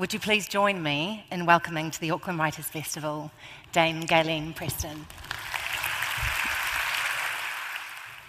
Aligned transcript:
Would 0.00 0.14
you 0.14 0.18
please 0.18 0.48
join 0.48 0.82
me 0.82 1.26
in 1.30 1.44
welcoming 1.44 1.90
to 1.90 2.00
the 2.00 2.10
Auckland 2.12 2.38
Writers 2.38 2.64
Festival 2.64 3.30
Dame 3.72 4.00
Gaylene 4.04 4.56
Preston? 4.56 5.04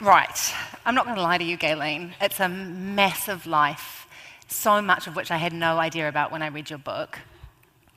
Right, 0.01 0.53
I'm 0.85 0.93
not 0.95 1.05
going 1.05 1.15
to 1.15 1.21
lie 1.21 1.37
to 1.37 1.45
you, 1.45 1.55
Gaylene. 1.57 2.11
It's 2.19 2.41
a 2.41 2.49
massive 2.49 3.47
life, 3.47 4.05
so 4.49 4.81
much 4.81 5.07
of 5.07 5.15
which 5.15 5.31
I 5.31 5.37
had 5.37 5.53
no 5.53 5.77
idea 5.77 6.09
about 6.09 6.29
when 6.29 6.41
I 6.41 6.47
read 6.47 6.69
your 6.69 6.77
book. 6.77 7.19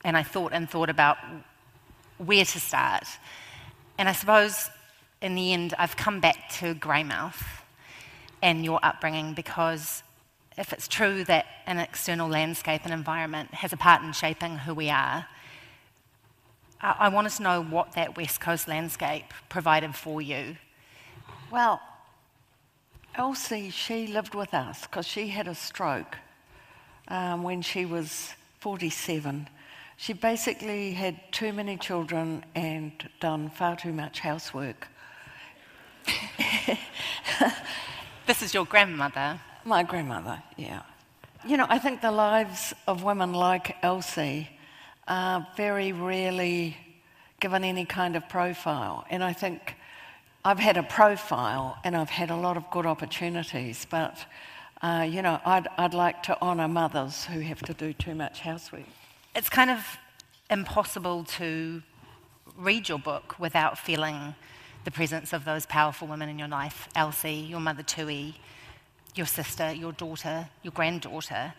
And 0.05 0.17
I 0.17 0.23
thought 0.23 0.53
and 0.53 0.71
thought 0.71 0.89
about 0.89 1.17
where 2.19 2.45
to 2.45 2.61
start. 2.61 3.09
And 3.99 4.09
I 4.09 4.13
suppose 4.13 4.71
in 5.21 5.35
the 5.35 5.53
end, 5.53 5.75
I've 5.81 5.97
come 5.97 6.21
back 6.21 6.49
to 6.61 6.77
Greymouth 6.77 7.43
and 8.41 8.65
your 8.65 8.79
upbringing 8.85 9.35
because 9.35 10.04
if 10.57 10.73
it's 10.73 10.89
true 10.89 11.25
that 11.25 11.47
an 11.67 11.79
external 11.79 12.29
landscape 12.29 12.83
and 12.85 12.93
environment 12.93 13.53
has 13.55 13.73
a 13.73 13.77
part 13.77 14.03
in 14.03 14.13
shaping 14.13 14.59
who 14.59 14.75
we 14.75 14.91
are, 14.91 15.27
I, 16.81 16.97
I 17.01 17.09
wanted 17.09 17.33
to 17.33 17.43
know 17.43 17.63
what 17.63 17.93
that 17.93 18.17
West 18.17 18.41
Coast 18.41 18.69
landscape 18.69 19.27
provided 19.49 19.95
for 19.95 20.23
you. 20.23 20.57
Well, 21.51 21.81
Elsie, 23.15 23.71
she 23.71 24.07
lived 24.07 24.35
with 24.35 24.55
us 24.55 24.83
because 24.83 25.07
she 25.07 25.29
had 25.29 25.49
a 25.49 25.55
stroke 25.55 26.17
um, 27.09 27.43
when 27.43 27.63
she 27.63 27.85
was 27.85 28.35
47. 28.61 29.49
She 29.97 30.13
basically 30.13 30.93
had 30.93 31.21
too 31.33 31.53
many 31.53 31.77
children 31.77 32.45
and 32.55 32.93
done 33.21 33.51
far 33.51 33.77
too 33.77 33.93
much 33.93 34.21
housework. 34.21 34.89
this 38.27 38.43
is 38.43 38.53
your 38.53 38.65
grandmother? 38.65 39.41
My 39.65 39.83
grandmother, 39.83 40.43
yeah. 40.57 40.83
You 41.47 41.57
know, 41.57 41.67
I 41.69 41.79
think 41.79 42.03
the 42.03 42.11
lives 42.11 42.75
of 42.87 43.03
women 43.03 43.33
like 43.33 43.77
Elsie 43.83 44.49
are 45.09 45.47
very 45.57 45.93
rarely 45.93 46.77
given 47.41 47.65
any 47.65 47.87
kind 47.87 48.15
of 48.15 48.29
profile. 48.29 49.07
And 49.11 49.25
I 49.25 49.33
think 49.33 49.77
I've 50.45 50.59
had 50.59 50.77
a 50.77 50.83
profile 50.83 51.79
and 51.83 51.97
I've 51.97 52.11
had 52.11 52.31
a 52.31 52.37
lot 52.37 52.59
of 52.59 52.71
good 52.71 52.85
opportunities, 52.85 53.87
but 53.91 54.19
uh, 54.83 55.07
you 55.09 55.23
know, 55.23 55.41
I'd, 55.47 55.67
I'd 55.79 55.95
like 55.95 56.23
to 56.25 56.39
honour 56.43 56.69
mothers 56.69 57.25
who 57.25 57.41
have 57.41 57.61
to 57.63 57.73
do 57.73 57.95
too 57.95 58.15
much 58.15 58.41
housework. 58.41 58.85
It's 59.35 59.49
kind 59.49 59.71
of 59.71 59.99
impossible 60.51 61.25
to 61.25 61.83
read 62.59 62.91
your 62.91 62.99
book 62.99 63.39
without 63.39 63.79
feeling 63.79 64.35
the 64.85 64.91
presence 64.91 65.33
of 65.33 65.47
those 65.47 65.65
powerful 65.65 66.07
women 66.07 66.29
in 66.29 66.39
your 66.39 66.49
life 66.49 66.87
Elsie, 66.95 67.33
your 67.33 67.61
mother 67.61 67.83
Tui, 67.83 68.35
your 69.15 69.27
sister, 69.27 69.73
your 69.73 69.93
daughter, 69.93 70.49
your 70.63 70.73
granddaughter. 70.73 71.55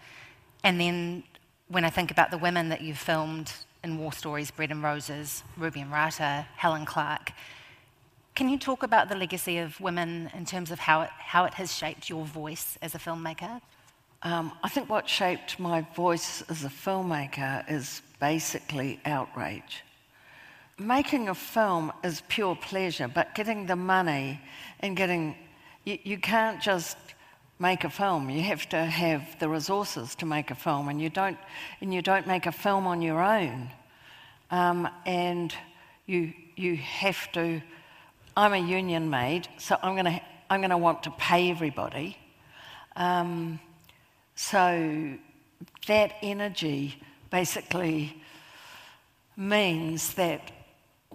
And 0.63 0.79
then 0.79 1.23
when 1.67 1.85
I 1.85 1.89
think 1.89 2.11
about 2.11 2.31
the 2.31 2.37
women 2.37 2.69
that 2.69 2.81
you've 2.81 2.97
filmed 2.97 3.51
in 3.83 3.97
War 3.97 4.11
Stories, 4.11 4.51
Bread 4.51 4.71
and 4.71 4.83
Roses, 4.83 5.43
Ruby 5.57 5.81
and 5.81 5.91
Rata, 5.91 6.45
Helen 6.55 6.85
Clark, 6.85 7.31
can 8.35 8.49
you 8.49 8.57
talk 8.57 8.83
about 8.83 9.07
the 9.07 9.15
legacy 9.15 9.59
of 9.59 9.79
women 9.79 10.29
in 10.35 10.45
terms 10.45 10.69
of 10.69 10.79
how 10.79 11.03
it, 11.03 11.09
how 11.17 11.45
it 11.45 11.53
has 11.53 11.73
shaped 11.73 12.09
your 12.09 12.25
voice 12.25 12.77
as 12.81 12.93
a 12.93 12.97
filmmaker? 12.97 13.61
Um, 14.23 14.51
I 14.61 14.69
think 14.69 14.89
what 14.89 15.07
shaped 15.07 15.59
my 15.59 15.81
voice 15.95 16.43
as 16.49 16.65
a 16.65 16.69
filmmaker 16.69 17.63
is 17.71 18.01
basically 18.19 18.99
outrage. 19.05 19.83
Making 20.77 21.29
a 21.29 21.35
film 21.35 21.93
is 22.03 22.23
pure 22.27 22.55
pleasure, 22.55 23.07
but 23.07 23.35
getting 23.35 23.67
the 23.67 23.75
money 23.77 24.41
and 24.81 24.97
getting. 24.97 25.35
You, 25.85 25.99
you 26.03 26.17
can't 26.17 26.61
just 26.61 26.97
make 27.59 27.83
a 27.83 27.89
film. 27.89 28.29
You 28.29 28.41
have 28.43 28.67
to 28.69 28.85
have 28.85 29.39
the 29.39 29.49
resources 29.49 30.15
to 30.15 30.25
make 30.25 30.51
a 30.51 30.55
film, 30.55 30.89
and 30.89 31.01
you 31.01 31.09
don't, 31.09 31.37
and 31.81 31.93
you 31.93 32.01
don't 32.01 32.27
make 32.27 32.45
a 32.45 32.51
film 32.51 32.87
on 32.87 33.01
your 33.01 33.21
own. 33.21 33.69
Um, 34.51 34.87
and 35.05 35.53
you, 36.05 36.33
you 36.55 36.77
have 36.77 37.31
to 37.33 37.61
I'm 38.37 38.51
a 38.51 38.57
union 38.57 39.09
maid, 39.09 39.47
so 39.57 39.77
I'm 39.81 39.93
going 39.93 40.05
to 40.05 40.21
I'm 40.49 40.59
going 40.59 40.71
to 40.71 40.77
want 40.77 41.03
to 41.03 41.11
pay 41.11 41.49
everybody. 41.49 42.17
Um, 42.97 43.59
so 44.35 45.13
that 45.87 46.13
energy 46.21 47.01
basically 47.31 48.21
means 49.37 50.13
that 50.15 50.51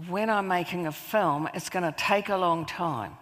when 0.09 0.31
I'm 0.31 0.49
making 0.49 0.87
a 0.87 0.93
film, 0.93 1.49
it's 1.53 1.69
going 1.69 1.85
to 1.85 1.93
take 1.97 2.31
a 2.31 2.37
long 2.37 2.65
time. 2.65 3.13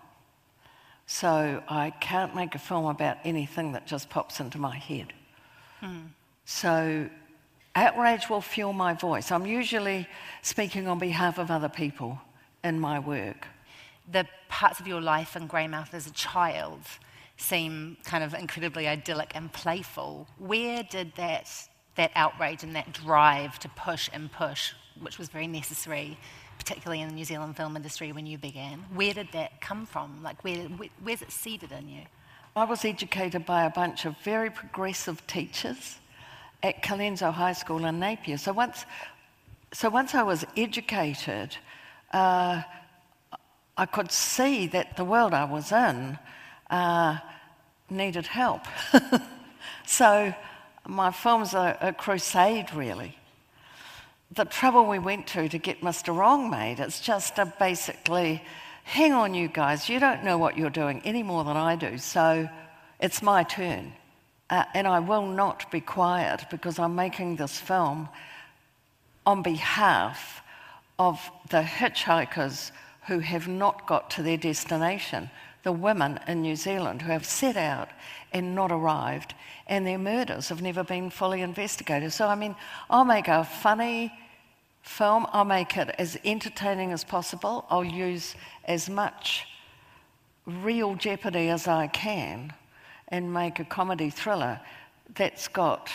So 1.08 1.62
I 1.68 1.90
can't 1.90 2.36
make 2.36 2.54
a 2.54 2.58
film 2.60 2.86
about 2.86 3.16
anything 3.24 3.72
that 3.72 3.86
just 3.86 4.08
pops 4.08 4.38
into 4.38 4.58
my 4.58 4.76
head. 4.76 5.12
Hmm. 5.80 6.08
So 6.44 7.08
outrage 7.74 8.30
will 8.30 8.40
fuel 8.40 8.72
my 8.72 8.94
voice. 8.94 9.32
I'm 9.32 9.46
usually 9.46 10.06
speaking 10.42 10.86
on 10.86 11.00
behalf 11.00 11.38
of 11.38 11.50
other 11.50 11.68
people 11.68 12.20
in 12.62 12.78
my 12.78 13.00
work 13.00 13.48
the 14.10 14.26
parts 14.48 14.80
of 14.80 14.86
your 14.86 15.00
life 15.00 15.36
in 15.36 15.48
Greymouth 15.48 15.92
as 15.92 16.06
a 16.06 16.12
child 16.12 16.80
seem 17.36 17.96
kind 18.04 18.24
of 18.24 18.34
incredibly 18.34 18.88
idyllic 18.88 19.32
and 19.34 19.52
playful. 19.52 20.26
Where 20.38 20.82
did 20.82 21.14
that, 21.16 21.50
that 21.96 22.10
outrage 22.14 22.62
and 22.62 22.74
that 22.74 22.92
drive 22.92 23.58
to 23.60 23.68
push 23.68 24.08
and 24.12 24.32
push, 24.32 24.72
which 25.00 25.18
was 25.18 25.28
very 25.28 25.46
necessary, 25.46 26.16
particularly 26.58 27.00
in 27.00 27.08
the 27.08 27.14
New 27.14 27.24
Zealand 27.24 27.56
film 27.56 27.76
industry 27.76 28.12
when 28.12 28.26
you 28.26 28.38
began, 28.38 28.84
where 28.94 29.14
did 29.14 29.28
that 29.32 29.60
come 29.60 29.86
from? 29.86 30.22
Like, 30.22 30.42
where, 30.44 30.56
where, 30.56 30.88
where's 31.02 31.22
it 31.22 31.30
seeded 31.30 31.72
in 31.72 31.88
you? 31.88 32.02
I 32.56 32.64
was 32.64 32.84
educated 32.84 33.46
by 33.46 33.64
a 33.64 33.70
bunch 33.70 34.04
of 34.04 34.16
very 34.18 34.50
progressive 34.50 35.24
teachers 35.26 35.98
at 36.62 36.82
Colenso 36.82 37.32
High 37.32 37.52
School 37.52 37.84
in 37.84 38.00
Napier. 38.00 38.36
So 38.36 38.52
once, 38.52 38.84
so 39.72 39.88
once 39.88 40.14
I 40.14 40.22
was 40.22 40.44
educated, 40.56 41.56
uh, 42.12 42.62
I 43.76 43.86
could 43.86 44.10
see 44.10 44.66
that 44.68 44.96
the 44.96 45.04
world 45.04 45.34
I 45.34 45.44
was 45.44 45.70
in 45.70 46.18
uh, 46.68 47.18
needed 47.90 48.26
help. 48.26 48.62
so 49.86 50.34
my 50.86 51.12
film's 51.12 51.54
are 51.54 51.76
a 51.80 51.92
crusade, 51.92 52.74
really. 52.74 53.16
The 54.32 54.44
trouble 54.44 54.86
we 54.86 54.98
went 54.98 55.26
to 55.28 55.48
to 55.48 55.58
get 55.58 55.80
Mr. 55.80 56.14
Wrong 56.14 56.50
made, 56.50 56.80
it's 56.80 57.00
just 57.00 57.38
a 57.38 57.46
basically, 57.58 58.42
hang 58.84 59.12
on, 59.12 59.32
you 59.32 59.48
guys, 59.48 59.88
you 59.88 59.98
don't 59.98 60.22
know 60.22 60.36
what 60.36 60.58
you're 60.58 60.68
doing 60.68 61.00
any 61.04 61.22
more 61.22 61.44
than 61.44 61.56
I 61.56 61.76
do, 61.76 61.96
so 61.96 62.48
it's 63.00 63.22
my 63.22 63.42
turn. 63.42 63.92
Uh, 64.50 64.64
and 64.74 64.86
I 64.86 65.00
will 65.00 65.26
not 65.26 65.70
be 65.70 65.80
quiet 65.80 66.44
because 66.50 66.78
I'm 66.78 66.94
making 66.94 67.36
this 67.36 67.58
film 67.58 68.08
on 69.26 69.42
behalf 69.42 70.42
of 70.98 71.30
the 71.50 71.62
hitchhikers 71.62 72.70
who 73.06 73.20
have 73.20 73.48
not 73.48 73.86
got 73.86 74.10
to 74.10 74.22
their 74.22 74.36
destination, 74.36 75.30
the 75.68 75.72
women 75.72 76.18
in 76.26 76.40
New 76.40 76.56
Zealand 76.56 77.02
who 77.02 77.12
have 77.12 77.26
set 77.26 77.54
out 77.54 77.90
and 78.32 78.54
not 78.54 78.72
arrived, 78.72 79.34
and 79.66 79.86
their 79.86 79.98
murders 79.98 80.48
have 80.48 80.62
never 80.62 80.82
been 80.82 81.10
fully 81.10 81.42
investigated. 81.42 82.10
So, 82.10 82.26
I 82.26 82.36
mean, 82.36 82.56
I'll 82.88 83.04
make 83.04 83.28
a 83.28 83.44
funny 83.44 84.10
film, 84.80 85.26
I'll 85.30 85.44
make 85.44 85.76
it 85.76 85.94
as 85.98 86.16
entertaining 86.24 86.90
as 86.90 87.04
possible, 87.04 87.66
I'll 87.68 87.84
use 87.84 88.34
as 88.64 88.88
much 88.88 89.46
real 90.46 90.94
jeopardy 90.94 91.50
as 91.50 91.68
I 91.68 91.88
can, 91.88 92.54
and 93.08 93.34
make 93.34 93.60
a 93.60 93.64
comedy 93.66 94.08
thriller 94.08 94.60
that's 95.16 95.48
got 95.48 95.90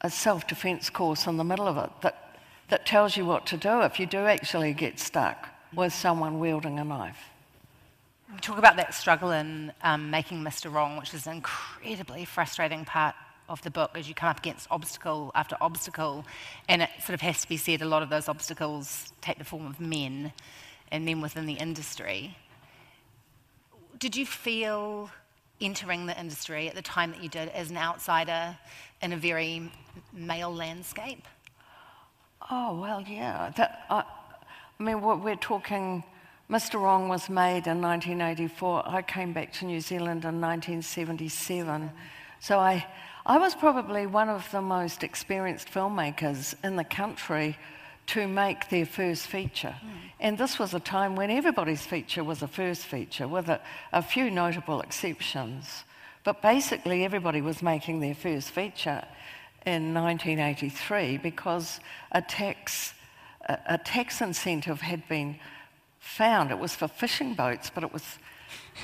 a 0.00 0.10
self 0.10 0.48
defense 0.48 0.90
course 0.90 1.28
in 1.28 1.36
the 1.36 1.44
middle 1.44 1.68
of 1.68 1.76
it 1.78 1.90
that, 2.02 2.40
that 2.70 2.86
tells 2.86 3.16
you 3.16 3.24
what 3.24 3.46
to 3.46 3.56
do 3.56 3.82
if 3.82 4.00
you 4.00 4.06
do 4.06 4.26
actually 4.26 4.72
get 4.74 4.98
stuck 4.98 5.48
with 5.72 5.92
someone 5.92 6.40
wielding 6.40 6.80
a 6.80 6.84
knife. 6.84 7.29
We 8.32 8.38
talk 8.40 8.58
about 8.58 8.76
that 8.76 8.94
struggle 8.94 9.32
in 9.32 9.72
um, 9.82 10.10
making 10.10 10.42
Mr. 10.42 10.72
Wrong, 10.72 10.96
which 10.96 11.14
is 11.14 11.26
an 11.26 11.34
incredibly 11.34 12.24
frustrating 12.24 12.84
part 12.84 13.14
of 13.48 13.60
the 13.62 13.70
book 13.70 13.90
as 13.96 14.08
you 14.08 14.14
come 14.14 14.28
up 14.28 14.38
against 14.38 14.68
obstacle 14.70 15.32
after 15.34 15.56
obstacle. 15.60 16.24
And 16.68 16.82
it 16.82 16.90
sort 17.00 17.14
of 17.14 17.20
has 17.22 17.42
to 17.42 17.48
be 17.48 17.56
said 17.56 17.82
a 17.82 17.86
lot 17.86 18.02
of 18.02 18.08
those 18.08 18.28
obstacles 18.28 19.12
take 19.20 19.38
the 19.38 19.44
form 19.44 19.66
of 19.66 19.80
men 19.80 20.32
and 20.92 21.04
men 21.04 21.20
within 21.20 21.46
the 21.46 21.54
industry. 21.54 22.36
Did 23.98 24.14
you 24.14 24.24
feel 24.24 25.10
entering 25.60 26.06
the 26.06 26.18
industry 26.18 26.68
at 26.68 26.76
the 26.76 26.82
time 26.82 27.10
that 27.10 27.22
you 27.22 27.28
did 27.28 27.48
as 27.48 27.70
an 27.70 27.76
outsider 27.76 28.56
in 29.02 29.12
a 29.12 29.16
very 29.16 29.70
male 30.12 30.54
landscape? 30.54 31.26
Oh, 32.48 32.80
well, 32.80 33.02
yeah. 33.02 33.50
That, 33.56 33.84
uh, 33.90 34.02
I 34.78 34.82
mean, 34.82 35.00
we're 35.00 35.36
talking, 35.36 36.04
Mr. 36.50 36.80
Wrong 36.80 37.08
was 37.08 37.30
made 37.30 37.68
in 37.68 37.80
1984. 37.80 38.82
I 38.84 39.02
came 39.02 39.32
back 39.32 39.52
to 39.54 39.66
New 39.66 39.80
Zealand 39.80 40.24
in 40.24 40.40
1977. 40.40 41.92
So 42.40 42.58
I, 42.58 42.84
I 43.24 43.38
was 43.38 43.54
probably 43.54 44.06
one 44.06 44.28
of 44.28 44.50
the 44.50 44.60
most 44.60 45.04
experienced 45.04 45.68
filmmakers 45.68 46.56
in 46.64 46.74
the 46.74 46.82
country 46.82 47.56
to 48.08 48.26
make 48.26 48.68
their 48.68 48.84
first 48.84 49.28
feature. 49.28 49.76
Mm. 49.80 49.92
And 50.18 50.38
this 50.38 50.58
was 50.58 50.74
a 50.74 50.80
time 50.80 51.14
when 51.14 51.30
everybody's 51.30 51.86
feature 51.86 52.24
was 52.24 52.42
a 52.42 52.48
first 52.48 52.82
feature, 52.82 53.28
with 53.28 53.48
a, 53.48 53.60
a 53.92 54.02
few 54.02 54.28
notable 54.28 54.80
exceptions. 54.80 55.84
But 56.24 56.42
basically, 56.42 57.04
everybody 57.04 57.40
was 57.40 57.62
making 57.62 58.00
their 58.00 58.16
first 58.16 58.50
feature. 58.50 59.04
in 59.66 59.94
1983 59.94 61.18
because 61.18 61.80
a 62.10 62.22
tax, 62.22 62.94
a, 63.48 63.58
a 63.66 63.78
tax 63.78 64.20
incentive 64.20 64.80
had 64.80 65.06
been 65.08 65.38
found. 66.00 66.50
It 66.50 66.58
was 66.58 66.74
for 66.74 66.88
fishing 66.88 67.34
boats, 67.34 67.70
but 67.72 67.84
it 67.84 67.92
was, 67.92 68.18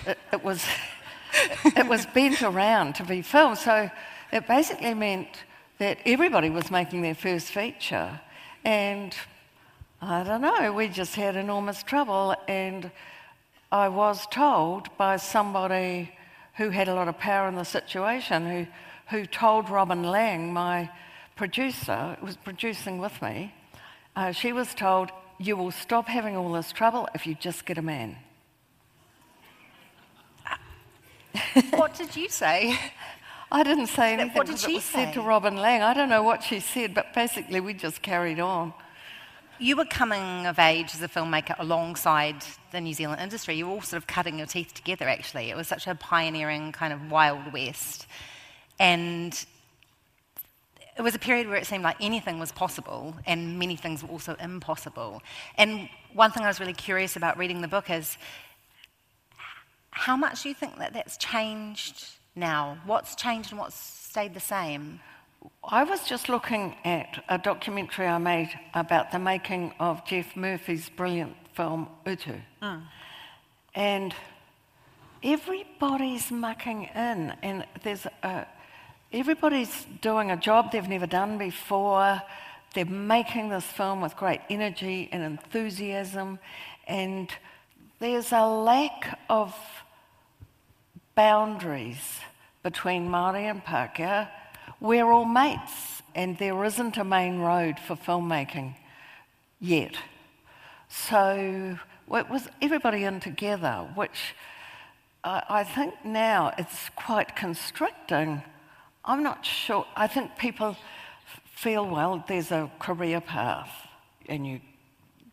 it, 0.07 0.19
it 0.33 0.45
was, 0.45 0.65
it 1.65 1.89
was 1.89 2.07
bent 2.07 2.43
around 2.43 2.95
to 2.97 3.05
be 3.05 3.23
filmed. 3.23 3.59
So 3.59 3.91
it 4.33 4.47
basically 4.47 4.95
meant 4.95 5.29
that 5.79 5.99
everybody 6.07 6.51
was 6.51 6.71
making 6.71 7.03
their 7.03 7.15
first 7.15 7.49
feature. 7.49 8.21
And 8.65 9.15
I 10.01 10.23
don't 10.23 10.43
know, 10.43 10.73
we 10.73 10.89
just 10.89 11.15
had 11.15 11.37
enormous 11.37 11.83
trouble. 11.83 12.35
And 12.47 12.91
I 13.73 13.89
was 13.89 14.27
told 14.29 14.95
by 14.97 15.17
somebody 15.17 16.13
who 16.57 16.71
had 16.71 16.89
a 16.89 16.95
lot 16.95 17.09
of 17.09 17.19
power 17.19 17.49
in 17.49 17.55
the 17.55 17.65
situation, 17.65 18.47
who, 18.49 18.67
who 19.17 19.27
told 19.27 19.69
Robin 19.69 20.03
Laing, 20.03 20.53
my 20.53 20.91
producer, 21.35 22.17
who 22.19 22.27
was 22.27 22.37
producing 22.37 22.99
with 22.99 23.21
me, 23.21 23.53
uh, 24.15 24.33
she 24.33 24.53
was 24.53 24.75
told, 24.75 25.11
You 25.39 25.57
will 25.57 25.71
stop 25.71 26.09
having 26.09 26.37
all 26.37 26.53
this 26.53 26.73
trouble 26.73 27.09
if 27.15 27.27
you 27.27 27.35
just 27.35 27.67
get 27.67 27.79
a 27.79 27.83
man. 27.83 28.17
what 31.71 31.95
did 31.95 32.17
you 32.17 32.29
say? 32.29 32.79
I 33.51 33.63
didn't 33.63 33.89
say 33.89 34.15
anything. 34.15 34.33
What 34.33 34.47
did 34.47 34.59
she 34.59 34.81
say? 34.81 35.05
said 35.05 35.15
to 35.15 35.23
Robin 35.23 35.57
Laing. 35.57 35.83
I 35.83 35.95
don't 35.95 36.09
know 36.09 36.23
what 36.23 36.43
she 36.43 36.61
said, 36.61 36.95
but 36.95 37.13
basically 37.15 37.61
we 37.61 37.75
just 37.75 38.03
carried 38.03 38.41
on. 38.41 38.73
You 39.59 39.77
were 39.77 39.85
coming 39.87 40.47
of 40.47 40.59
age 40.59 40.95
as 40.95 41.03
a 41.03 41.09
filmmaker 41.09 41.55
alongside 41.59 42.45
the 42.73 42.81
New 42.81 42.93
Zealand 42.93 43.23
industry. 43.23 43.55
You 43.55 43.67
were 43.67 43.73
all 43.73 43.81
sort 43.81 44.03
of 44.03 44.07
cutting 44.07 44.39
your 44.39 44.47
teeth 44.47 44.75
together, 44.75 45.09
actually. 45.09 45.51
It 45.51 45.57
was 45.57 45.69
such 45.69 45.87
a 45.87 45.95
pioneering 45.95 46.73
kind 46.73 46.93
of 46.93 47.11
Wild 47.11 47.53
West. 47.53 48.07
And 48.79 49.47
it 50.97 51.03
was 51.03 51.15
a 51.15 51.19
period 51.19 51.47
where 51.47 51.57
it 51.57 51.67
seemed 51.67 51.85
like 51.85 51.97
anything 52.01 52.39
was 52.39 52.53
possible 52.53 53.15
and 53.27 53.59
many 53.59 53.77
things 53.77 54.03
were 54.03 54.09
also 54.09 54.35
impossible. 54.41 55.23
And 55.57 55.89
one 56.15 56.31
thing 56.31 56.43
I 56.43 56.49
was 56.49 56.59
really 56.59 56.73
curious 56.73 57.17
about 57.17 57.37
reading 57.37 57.61
the 57.61 57.69
book 57.69 57.91
is 57.91 58.17
how 59.91 60.17
much 60.17 60.43
do 60.43 60.49
you 60.49 60.55
think 60.55 60.79
that 60.79 60.95
that's 60.95 61.17
changed 61.17 62.05
now? 62.35 62.79
What's 62.87 63.15
changed 63.15 63.51
and 63.53 63.61
what's 63.61 63.77
stayed 63.77 64.35
the 64.35 64.41
same? 64.41 65.01
I 65.65 65.85
was 65.85 66.07
just 66.07 66.29
looking 66.29 66.77
at 66.85 67.23
a 67.29 67.39
documentary 67.39 68.07
I 68.07 68.19
made 68.19 68.51
about 68.75 69.13
the 69.13 69.19
making 69.19 69.75
of 69.79 70.05
Geoff 70.07 70.35
Murphy's 70.35 70.89
brilliant 70.89 71.35
film 71.55 71.89
Utu. 72.07 72.35
Mm. 72.63 72.83
And 73.75 74.15
everybody's 75.23 76.31
mucking 76.31 76.85
in, 76.95 77.35
and 77.43 77.67
there's 77.83 78.07
a, 78.23 78.47
everybody's 79.13 79.87
doing 80.01 80.31
a 80.31 80.37
job 80.37 80.73
they've 80.73 80.89
never 80.89 81.07
done 81.07 81.39
before. 81.39 82.23
They're 82.75 82.85
making 82.85 83.49
this 83.49 83.65
film 83.65 84.01
with 84.01 84.17
great 84.17 84.41
energy 84.51 85.09
and 85.13 85.23
enthusiasm, 85.23 86.39
and 86.87 87.31
there's 87.99 88.33
a 88.33 88.47
lack 88.47 89.19
of 89.31 89.55
boundaries 91.15 92.21
between 92.63 93.09
Māori 93.09 93.51
and 93.51 93.65
Pākehā. 93.65 94.29
We're 94.81 95.11
all 95.11 95.25
mates, 95.25 96.03
and 96.15 96.37
there 96.39 96.65
isn't 96.65 96.97
a 96.97 97.05
main 97.05 97.39
road 97.39 97.79
for 97.79 97.97
filmmaking 97.97 98.75
yet. 99.61 99.97
So 100.89 101.79
it 102.13 102.31
was 102.31 102.49
everybody 102.61 103.05
in 103.05 103.21
together, 103.21 103.89
which 103.95 104.35
I, 105.25 105.43
I 105.49 105.65
think 105.65 105.95
now 106.05 106.53
it's 106.59 106.91
quite 106.95 107.35
constricting. 107.35 108.43
I'm 109.07 109.23
not 109.23 109.47
sure. 109.47 109.87
I 109.95 110.09
think 110.09 110.37
people 110.37 110.77
feel, 111.55 111.87
well, 111.87 112.25
there's 112.27 112.51
a 112.51 112.71
career 112.81 113.21
path, 113.21 113.71
and 114.29 114.45
you 114.47 114.61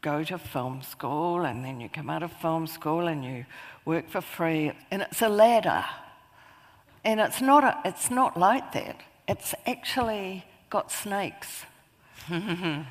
go 0.01 0.23
to 0.23 0.37
film 0.37 0.83
school, 0.83 1.41
and 1.41 1.65
then 1.65 1.81
you 1.81 1.89
come 1.89 2.09
out 2.09 2.21
of 2.21 2.31
film 2.33 2.67
school 2.67 3.07
and 3.07 3.25
you 3.25 3.45
work 3.85 4.09
for 4.09 4.21
free, 4.21 4.71
and 4.91 5.01
it's 5.01 5.21
a 5.21 5.29
ladder. 5.29 5.83
And 7.03 7.19
it's 7.19 7.41
not, 7.41 7.63
a, 7.63 7.79
it's 7.83 8.11
not 8.11 8.37
like 8.37 8.71
that. 8.73 9.01
It's 9.27 9.55
actually 9.65 10.45
got 10.69 10.91
snakes. 10.91 11.65
um, 12.29 12.85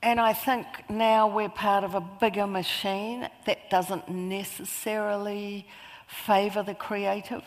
and 0.00 0.20
I 0.20 0.32
think 0.32 0.66
now 0.88 1.26
we're 1.26 1.48
part 1.48 1.82
of 1.82 1.94
a 1.94 2.00
bigger 2.00 2.46
machine 2.46 3.28
that 3.46 3.68
doesn't 3.68 4.08
necessarily 4.08 5.66
favour 6.08 6.62
the 6.62 6.74
creative. 6.74 7.44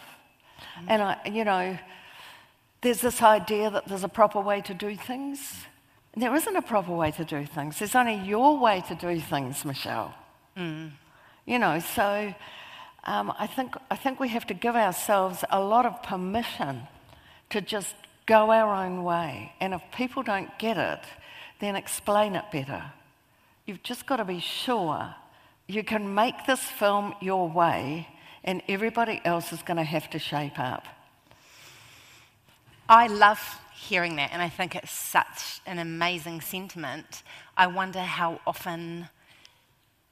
Mm. 0.79 0.85
And 0.87 1.01
I, 1.01 1.17
you 1.25 1.43
know, 1.43 1.77
there's 2.81 3.01
this 3.01 3.21
idea 3.21 3.69
that 3.69 3.87
there's 3.87 4.03
a 4.03 4.09
proper 4.09 4.39
way 4.39 4.61
to 4.61 4.73
do 4.73 4.95
things. 4.95 5.65
There 6.15 6.33
isn't 6.35 6.55
a 6.55 6.61
proper 6.61 6.93
way 6.93 7.11
to 7.11 7.25
do 7.25 7.45
things. 7.45 7.79
There's 7.79 7.95
only 7.95 8.15
your 8.15 8.59
way 8.59 8.83
to 8.87 8.95
do 8.95 9.19
things, 9.19 9.65
Michelle. 9.65 10.13
Mm. 10.57 10.91
You 11.45 11.59
know, 11.59 11.79
so 11.79 12.33
um, 13.05 13.33
I, 13.37 13.47
think, 13.47 13.75
I 13.89 13.95
think 13.95 14.19
we 14.19 14.29
have 14.29 14.45
to 14.47 14.53
give 14.53 14.75
ourselves 14.75 15.43
a 15.49 15.59
lot 15.59 15.85
of 15.85 16.03
permission 16.03 16.87
to 17.49 17.61
just 17.61 17.95
go 18.25 18.51
our 18.51 18.73
own 18.73 19.03
way. 19.03 19.53
And 19.59 19.73
if 19.73 19.81
people 19.95 20.23
don't 20.23 20.57
get 20.59 20.77
it, 20.77 21.01
then 21.59 21.75
explain 21.75 22.35
it 22.35 22.45
better. 22.51 22.83
You've 23.65 23.83
just 23.83 24.05
got 24.05 24.17
to 24.17 24.25
be 24.25 24.39
sure 24.39 25.15
you 25.67 25.83
can 25.83 26.13
make 26.13 26.45
this 26.45 26.59
film 26.59 27.13
your 27.21 27.47
way, 27.47 28.07
and 28.43 28.61
everybody 28.67 29.21
else 29.23 29.53
is 29.53 29.61
going 29.61 29.77
to 29.77 29.83
have 29.83 30.09
to 30.11 30.19
shape 30.19 30.59
up. 30.59 30.85
I 32.89 33.07
love 33.07 33.59
hearing 33.73 34.15
that, 34.17 34.31
and 34.33 34.41
I 34.41 34.49
think 34.49 34.75
it's 34.75 34.91
such 34.91 35.61
an 35.65 35.79
amazing 35.79 36.41
sentiment. 36.41 37.23
I 37.55 37.67
wonder 37.67 38.01
how 38.01 38.41
often 38.45 39.09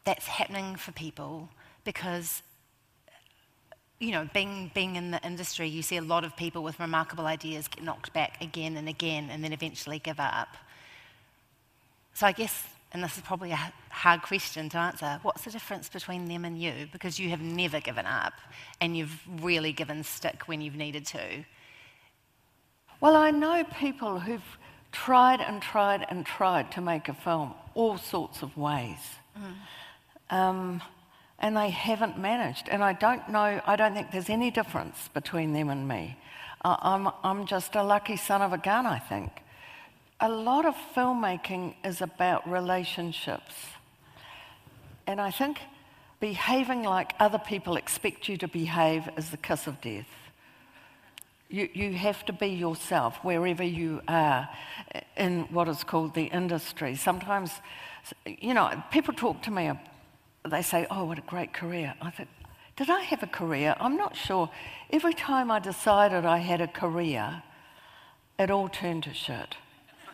that's 0.05 0.27
happening 0.27 0.75
for 0.75 0.91
people 0.91 1.49
because 1.83 2.41
you 3.99 4.11
know, 4.11 4.29
being, 4.33 4.71
being 4.73 4.95
in 4.95 5.11
the 5.11 5.21
industry, 5.25 5.67
you 5.67 5.81
see 5.81 5.97
a 5.97 6.01
lot 6.01 6.23
of 6.23 6.35
people 6.37 6.63
with 6.63 6.79
remarkable 6.79 7.25
ideas 7.25 7.67
get 7.67 7.83
knocked 7.83 8.13
back 8.13 8.41
again 8.41 8.77
and 8.77 8.87
again 8.87 9.29
and 9.29 9.43
then 9.43 9.51
eventually 9.51 9.99
give 9.99 10.19
up. 10.19 10.55
So 12.13 12.25
I 12.25 12.31
guess, 12.31 12.63
and 12.91 13.03
this 13.03 13.17
is 13.17 13.23
probably 13.23 13.51
a 13.51 13.73
hard 13.89 14.21
question 14.23 14.67
to 14.69 14.77
answer, 14.77 15.19
what's 15.21 15.43
the 15.43 15.51
difference 15.51 15.89
between 15.89 16.25
them 16.25 16.43
and 16.43 16.59
you? 16.59 16.87
Because 16.91 17.19
you 17.19 17.29
have 17.29 17.41
never 17.41 17.79
given 17.79 18.05
up 18.05 18.33
and 18.81 18.97
you've 18.97 19.21
really 19.41 19.71
given 19.71 20.03
stick 20.03 20.47
when 20.47 20.59
you've 20.61 20.75
needed 20.75 21.05
to. 21.07 21.45
Well, 22.99 23.15
I 23.15 23.31
know 23.31 23.63
people 23.63 24.19
who've 24.19 24.57
tried 24.91 25.39
and 25.39 25.61
tried 25.61 26.05
and 26.09 26.25
tried 26.25 26.71
to 26.73 26.81
make 26.81 27.07
a 27.09 27.13
film 27.13 27.53
all 27.75 27.97
sorts 27.97 28.41
of 28.41 28.57
ways. 28.57 28.97
Mm. 29.37 30.35
Um, 30.35 30.81
and 31.37 31.55
they 31.55 31.69
haven't 31.69 32.17
managed. 32.17 32.67
And 32.69 32.83
I 32.83 32.93
don't 32.93 33.29
know, 33.29 33.61
I 33.65 33.75
don't 33.75 33.93
think 33.93 34.11
there's 34.11 34.29
any 34.29 34.51
difference 34.51 35.09
between 35.13 35.53
them 35.53 35.69
and 35.69 35.87
me. 35.87 36.17
Uh, 36.65 36.75
I'm, 36.81 37.09
I'm 37.23 37.45
just 37.45 37.75
a 37.75 37.83
lucky 37.83 38.17
son 38.17 38.41
of 38.41 38.51
a 38.51 38.57
gun, 38.57 38.85
I 38.85 38.99
think. 38.99 39.31
A 40.21 40.29
lot 40.29 40.65
of 40.65 40.75
filmmaking 40.95 41.75
is 41.83 42.01
about 42.01 42.49
relationships. 42.49 43.53
And 45.07 45.21
I 45.21 45.31
think 45.31 45.59
behaving 46.19 46.83
like 46.83 47.13
other 47.19 47.39
people 47.39 47.77
expect 47.77 48.27
you 48.27 48.37
to 48.37 48.47
behave 48.47 49.09
is 49.17 49.29
the 49.29 49.37
kiss 49.37 49.65
of 49.65 49.79
death. 49.81 50.09
You, 51.49 51.69
you 51.73 51.93
have 51.93 52.25
to 52.25 52.33
be 52.33 52.47
yourself 52.47 53.17
wherever 53.23 53.63
you 53.63 54.01
are 54.07 54.49
in 55.17 55.43
what 55.51 55.67
is 55.67 55.83
called 55.83 56.13
the 56.13 56.25
industry. 56.25 56.95
Sometimes, 56.95 57.51
you 58.25 58.53
know, 58.53 58.83
people 58.91 59.13
talk 59.13 59.41
to 59.43 59.51
me 59.51 59.71
they 60.47 60.61
say, 60.61 60.87
oh, 60.89 61.05
what 61.05 61.17
a 61.17 61.21
great 61.21 61.53
career. 61.53 61.93
I 62.01 62.11
thought, 62.11 62.27
did 62.75 62.89
I 62.89 63.01
have 63.01 63.23
a 63.23 63.27
career? 63.27 63.75
I'm 63.79 63.97
not 63.97 64.15
sure. 64.15 64.49
Every 64.89 65.13
time 65.13 65.51
I 65.51 65.59
decided 65.59 66.25
I 66.25 66.37
had 66.37 66.61
a 66.61 66.67
career, 66.67 67.43
it 68.37 68.49
all 68.49 68.69
turned 68.69 69.03
to 69.03 69.13
shit. 69.13 69.55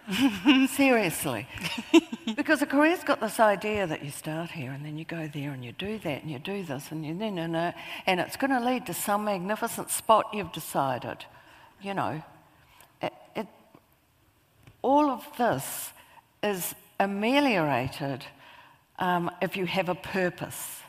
Seriously. 0.69 1.47
because 2.35 2.61
a 2.61 2.65
career's 2.65 3.03
got 3.03 3.19
this 3.19 3.39
idea 3.39 3.87
that 3.87 4.03
you 4.03 4.11
start 4.11 4.51
here 4.51 4.71
and 4.71 4.85
then 4.85 4.97
you 4.97 5.05
go 5.05 5.27
there 5.27 5.51
and 5.51 5.65
you 5.65 5.71
do 5.71 5.97
that 5.99 6.21
and 6.21 6.31
you 6.31 6.39
do 6.39 6.63
this 6.63 6.91
and 6.91 7.05
you 7.05 7.13
no 7.13 7.29
no 7.29 7.73
and 8.05 8.19
it's 8.19 8.37
going 8.37 8.51
to 8.51 8.59
lead 8.59 8.85
to 8.85 8.93
some 8.93 9.25
magnificent 9.25 9.89
spot 9.89 10.27
you've 10.33 10.51
decided. 10.51 11.25
You 11.81 11.93
know, 11.93 12.23
it, 13.01 13.13
it, 13.35 13.47
all 14.81 15.09
of 15.09 15.25
this 15.37 15.91
is 16.43 16.75
ameliorated 16.99 18.25
um, 18.99 19.31
if 19.41 19.57
you 19.57 19.65
have 19.65 19.89
a 19.89 19.95
purpose. 19.95 20.81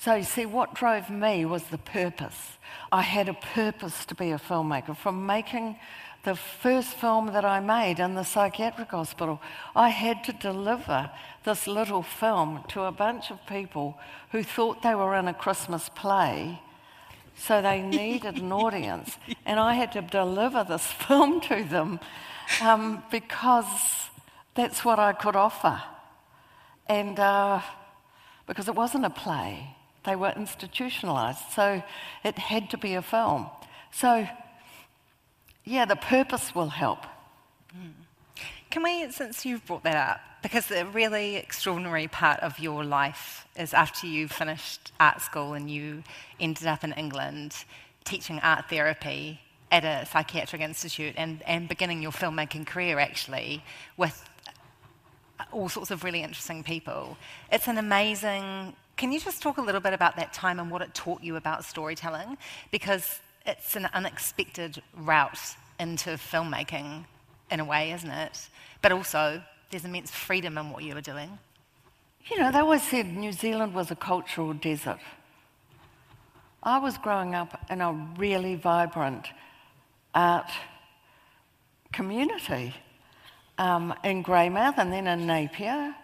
So, 0.00 0.14
you 0.14 0.22
see, 0.22 0.46
what 0.46 0.74
drove 0.74 1.10
me 1.10 1.44
was 1.44 1.64
the 1.64 1.78
purpose. 1.78 2.52
I 2.92 3.02
had 3.02 3.28
a 3.28 3.34
purpose 3.34 4.04
to 4.06 4.14
be 4.14 4.30
a 4.30 4.38
filmmaker. 4.38 4.96
From 4.96 5.26
making 5.26 5.76
the 6.24 6.34
first 6.34 6.88
film 6.94 7.28
that 7.28 7.44
I 7.44 7.60
made 7.60 8.00
in 8.00 8.14
the 8.14 8.24
psychiatric 8.24 8.90
hospital, 8.90 9.40
I 9.74 9.88
had 9.88 10.24
to 10.24 10.32
deliver 10.32 11.10
this 11.44 11.66
little 11.66 12.02
film 12.02 12.64
to 12.68 12.82
a 12.82 12.92
bunch 12.92 13.30
of 13.30 13.44
people 13.46 13.98
who 14.32 14.42
thought 14.42 14.82
they 14.82 14.94
were 14.94 15.14
in 15.16 15.28
a 15.28 15.34
Christmas 15.34 15.88
play, 15.88 16.60
So 17.36 17.62
they 17.62 17.80
needed 17.82 18.38
an 18.38 18.52
audience. 18.52 19.16
And 19.46 19.60
I 19.60 19.74
had 19.74 19.92
to 19.92 20.02
deliver 20.02 20.64
this 20.64 20.86
film 21.06 21.40
to 21.42 21.64
them 21.64 22.00
um, 22.60 23.02
because 23.10 24.10
that's 24.54 24.84
what 24.84 24.98
I 24.98 25.12
could 25.12 25.36
offer. 25.36 25.80
And 26.88 27.18
uh, 27.18 27.60
because 28.46 28.68
it 28.68 28.74
wasn't 28.74 29.04
a 29.04 29.10
play, 29.10 29.76
they 30.04 30.16
were 30.16 30.32
institutionalized. 30.36 31.52
So 31.52 31.82
it 32.24 32.38
had 32.38 32.70
to 32.70 32.78
be 32.78 32.94
a 32.94 33.02
film. 33.02 33.46
So, 33.92 34.26
yeah, 35.68 35.84
the 35.84 35.96
purpose 35.96 36.54
will 36.54 36.70
help. 36.70 37.00
Can 38.70 38.82
we, 38.82 39.10
since 39.10 39.44
you've 39.44 39.64
brought 39.66 39.84
that 39.84 39.96
up, 39.96 40.20
because 40.42 40.66
the 40.66 40.86
really 40.86 41.36
extraordinary 41.36 42.08
part 42.08 42.40
of 42.40 42.58
your 42.58 42.84
life 42.84 43.46
is 43.56 43.74
after 43.74 44.06
you 44.06 44.28
finished 44.28 44.92
art 44.98 45.20
school 45.20 45.54
and 45.54 45.70
you 45.70 46.02
ended 46.40 46.66
up 46.66 46.84
in 46.84 46.92
England 46.92 47.54
teaching 48.04 48.40
art 48.40 48.68
therapy 48.70 49.40
at 49.70 49.84
a 49.84 50.06
psychiatric 50.06 50.62
institute 50.62 51.14
and, 51.18 51.42
and 51.42 51.68
beginning 51.68 52.02
your 52.02 52.12
filmmaking 52.12 52.66
career 52.66 52.98
actually 52.98 53.62
with 53.96 54.28
all 55.52 55.68
sorts 55.68 55.90
of 55.90 56.04
really 56.04 56.22
interesting 56.22 56.62
people. 56.62 57.16
It's 57.52 57.68
an 57.68 57.78
amazing. 57.78 58.74
Can 58.96 59.12
you 59.12 59.20
just 59.20 59.42
talk 59.42 59.58
a 59.58 59.62
little 59.62 59.80
bit 59.80 59.92
about 59.92 60.16
that 60.16 60.32
time 60.32 60.58
and 60.60 60.70
what 60.70 60.82
it 60.82 60.94
taught 60.94 61.22
you 61.22 61.36
about 61.36 61.64
storytelling? 61.64 62.38
Because 62.70 63.20
it's 63.48 63.76
an 63.76 63.88
unexpected 63.94 64.82
route 64.94 65.56
into 65.80 66.10
filmmaking 66.10 67.06
in 67.50 67.60
a 67.60 67.64
way, 67.64 67.92
isn't 67.92 68.10
it? 68.10 68.48
But 68.82 68.92
also, 68.92 69.42
there's 69.70 69.86
immense 69.86 70.10
freedom 70.10 70.58
in 70.58 70.70
what 70.70 70.84
you 70.84 70.94
were 70.94 71.00
doing. 71.00 71.38
You 72.30 72.38
know, 72.38 72.52
they 72.52 72.58
always 72.58 72.82
said 72.82 73.06
New 73.06 73.32
Zealand 73.32 73.74
was 73.74 73.90
a 73.90 73.96
cultural 73.96 74.52
desert. 74.52 74.98
I 76.62 76.78
was 76.78 76.98
growing 76.98 77.34
up 77.34 77.58
in 77.70 77.80
a 77.80 77.92
really 78.18 78.54
vibrant 78.54 79.28
art 80.14 80.50
community 81.90 82.74
um, 83.56 83.94
in 84.04 84.22
Greymouth 84.22 84.74
and 84.76 84.92
then 84.92 85.06
in 85.06 85.26
Napier 85.26 85.94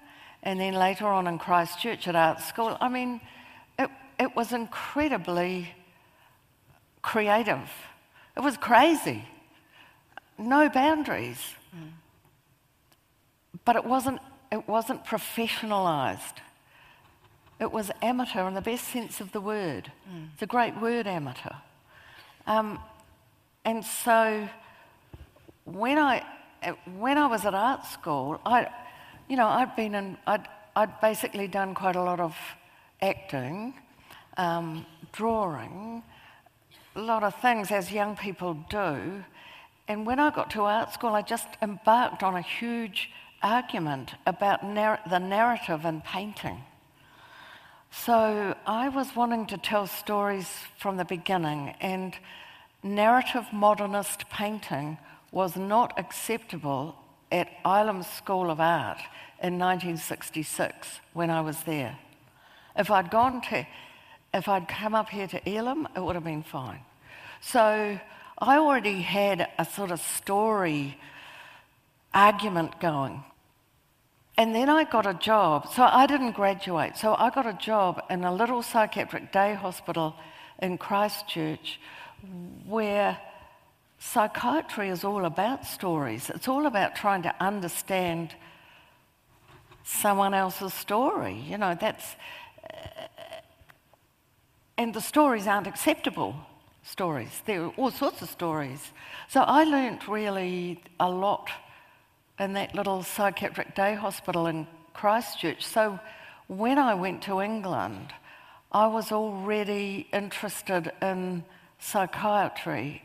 and 0.42 0.58
then 0.58 0.72
later 0.72 1.06
on 1.06 1.26
in 1.26 1.38
Christchurch 1.38 2.08
at 2.08 2.16
art 2.16 2.40
school. 2.40 2.78
I 2.80 2.88
mean, 2.88 3.20
it, 3.78 3.90
it 4.18 4.34
was 4.34 4.52
incredibly 4.52 5.74
creative. 7.04 7.70
It 8.37 8.40
was 8.40 8.56
crazy. 8.56 9.28
No 10.38 10.68
boundaries. 10.68 11.38
Mm. 11.76 11.90
But 13.64 13.76
it 13.76 13.84
wasn't, 13.84 14.20
it 14.50 14.66
wasn't 14.66 15.04
professionalised. 15.04 16.38
It 17.61 17.70
was 17.70 17.90
amateur 18.02 18.49
in 18.49 18.54
the 18.54 18.62
best 18.62 18.88
sense 18.88 19.20
of 19.20 19.30
the 19.32 19.40
word. 19.40 19.92
Mm. 20.11 20.30
It's 20.32 20.42
a 20.42 20.46
great 20.46 20.80
word, 20.80 21.06
amateur. 21.06 21.54
Um, 22.46 22.80
and 23.64 23.84
so 23.84 24.49
when 25.64 25.99
I, 25.99 26.25
when 26.99 27.18
I 27.18 27.26
was 27.26 27.44
at 27.44 27.54
art 27.54 27.84
school, 27.84 28.40
I, 28.44 28.66
you 29.28 29.37
know, 29.37 29.46
I'd 29.46 29.76
been 29.76 29.94
in, 29.94 30.16
I'd, 30.26 30.49
I'd 30.75 31.00
basically 31.00 31.49
done 31.49 31.75
quite 31.75 31.96
a 31.96 32.02
lot 32.02 32.18
of 32.18 32.34
acting, 33.00 33.75
um, 34.37 34.87
drawing, 35.12 36.02
a 36.96 37.00
lot 37.00 37.24
of 37.24 37.34
things 37.36 37.70
as 37.70 37.92
young 37.92 38.16
people 38.16 38.54
do. 38.70 39.24
And 39.88 40.06
when 40.06 40.18
I 40.18 40.30
got 40.30 40.50
to 40.52 40.62
art 40.62 40.92
school, 40.92 41.10
I 41.10 41.22
just 41.22 41.48
embarked 41.60 42.22
on 42.22 42.34
a 42.34 42.40
huge 42.40 43.10
argument 43.42 44.14
about 44.26 44.64
nar- 44.64 45.00
the 45.08 45.18
narrative 45.18 45.84
in 45.84 46.00
painting. 46.00 46.62
So 47.90 48.56
I 48.66 48.88
was 48.88 49.14
wanting 49.14 49.46
to 49.46 49.58
tell 49.58 49.86
stories 49.86 50.48
from 50.78 50.96
the 50.96 51.04
beginning, 51.04 51.74
and 51.80 52.16
narrative 52.82 53.46
modernist 53.52 54.28
painting 54.30 54.98
was 55.30 55.56
not 55.56 55.98
acceptable 55.98 56.96
at 57.30 57.48
Ilam 57.64 58.04
School 58.04 58.50
of 58.50 58.60
Art 58.60 58.98
in 59.42 59.58
1966 59.58 61.00
when 61.12 61.30
I 61.30 61.40
was 61.40 61.62
there. 61.64 61.98
If 62.76 62.90
I'd 62.90 63.10
gone 63.10 63.42
to, 63.42 63.66
if 64.34 64.48
I'd 64.48 64.66
come 64.68 64.94
up 64.94 65.08
here 65.08 65.28
to 65.28 65.48
Elam, 65.48 65.86
it 65.96 66.00
would 66.00 66.16
have 66.16 66.24
been 66.24 66.42
fine. 66.42 66.80
So 67.40 67.98
I 68.38 68.56
already 68.58 69.00
had 69.00 69.48
a 69.58 69.64
sort 69.64 69.92
of 69.92 70.00
story 70.00 70.98
argument 72.12 72.80
going. 72.80 73.22
And 74.36 74.52
then 74.52 74.68
I 74.68 74.82
got 74.82 75.06
a 75.06 75.14
job. 75.14 75.68
So 75.72 75.84
I 75.84 76.06
didn't 76.06 76.32
graduate. 76.32 76.96
So 76.96 77.14
I 77.14 77.30
got 77.30 77.46
a 77.46 77.52
job 77.52 78.02
in 78.10 78.24
a 78.24 78.34
little 78.34 78.60
psychiatric 78.62 79.30
day 79.30 79.54
hospital 79.54 80.16
in 80.58 80.78
Christchurch 80.78 81.78
where 82.66 83.16
psychiatry 84.00 84.88
is 84.88 85.04
all 85.04 85.24
about 85.24 85.64
stories. 85.64 86.28
It's 86.30 86.48
all 86.48 86.66
about 86.66 86.96
trying 86.96 87.22
to 87.22 87.34
understand 87.40 88.34
someone 89.84 90.34
else's 90.34 90.74
story. 90.74 91.34
You 91.34 91.58
know, 91.58 91.76
that's. 91.80 92.16
And 94.84 94.92
the 94.92 95.00
stories 95.00 95.46
aren't 95.46 95.66
acceptable 95.66 96.36
stories. 96.82 97.40
There 97.46 97.64
are 97.64 97.72
all 97.78 97.90
sorts 97.90 98.20
of 98.20 98.28
stories. 98.28 98.92
So 99.30 99.40
I 99.40 99.64
learnt 99.64 100.06
really 100.06 100.78
a 101.00 101.08
lot 101.08 101.48
in 102.38 102.52
that 102.52 102.74
little 102.74 103.02
psychiatric 103.02 103.74
day 103.74 103.94
hospital 103.94 104.46
in 104.46 104.66
Christchurch. 104.92 105.64
So 105.64 105.98
when 106.48 106.78
I 106.78 106.92
went 106.92 107.22
to 107.22 107.40
England, 107.40 108.12
I 108.72 108.86
was 108.88 109.10
already 109.10 110.06
interested 110.12 110.92
in 111.00 111.44
psychiatry. 111.78 113.04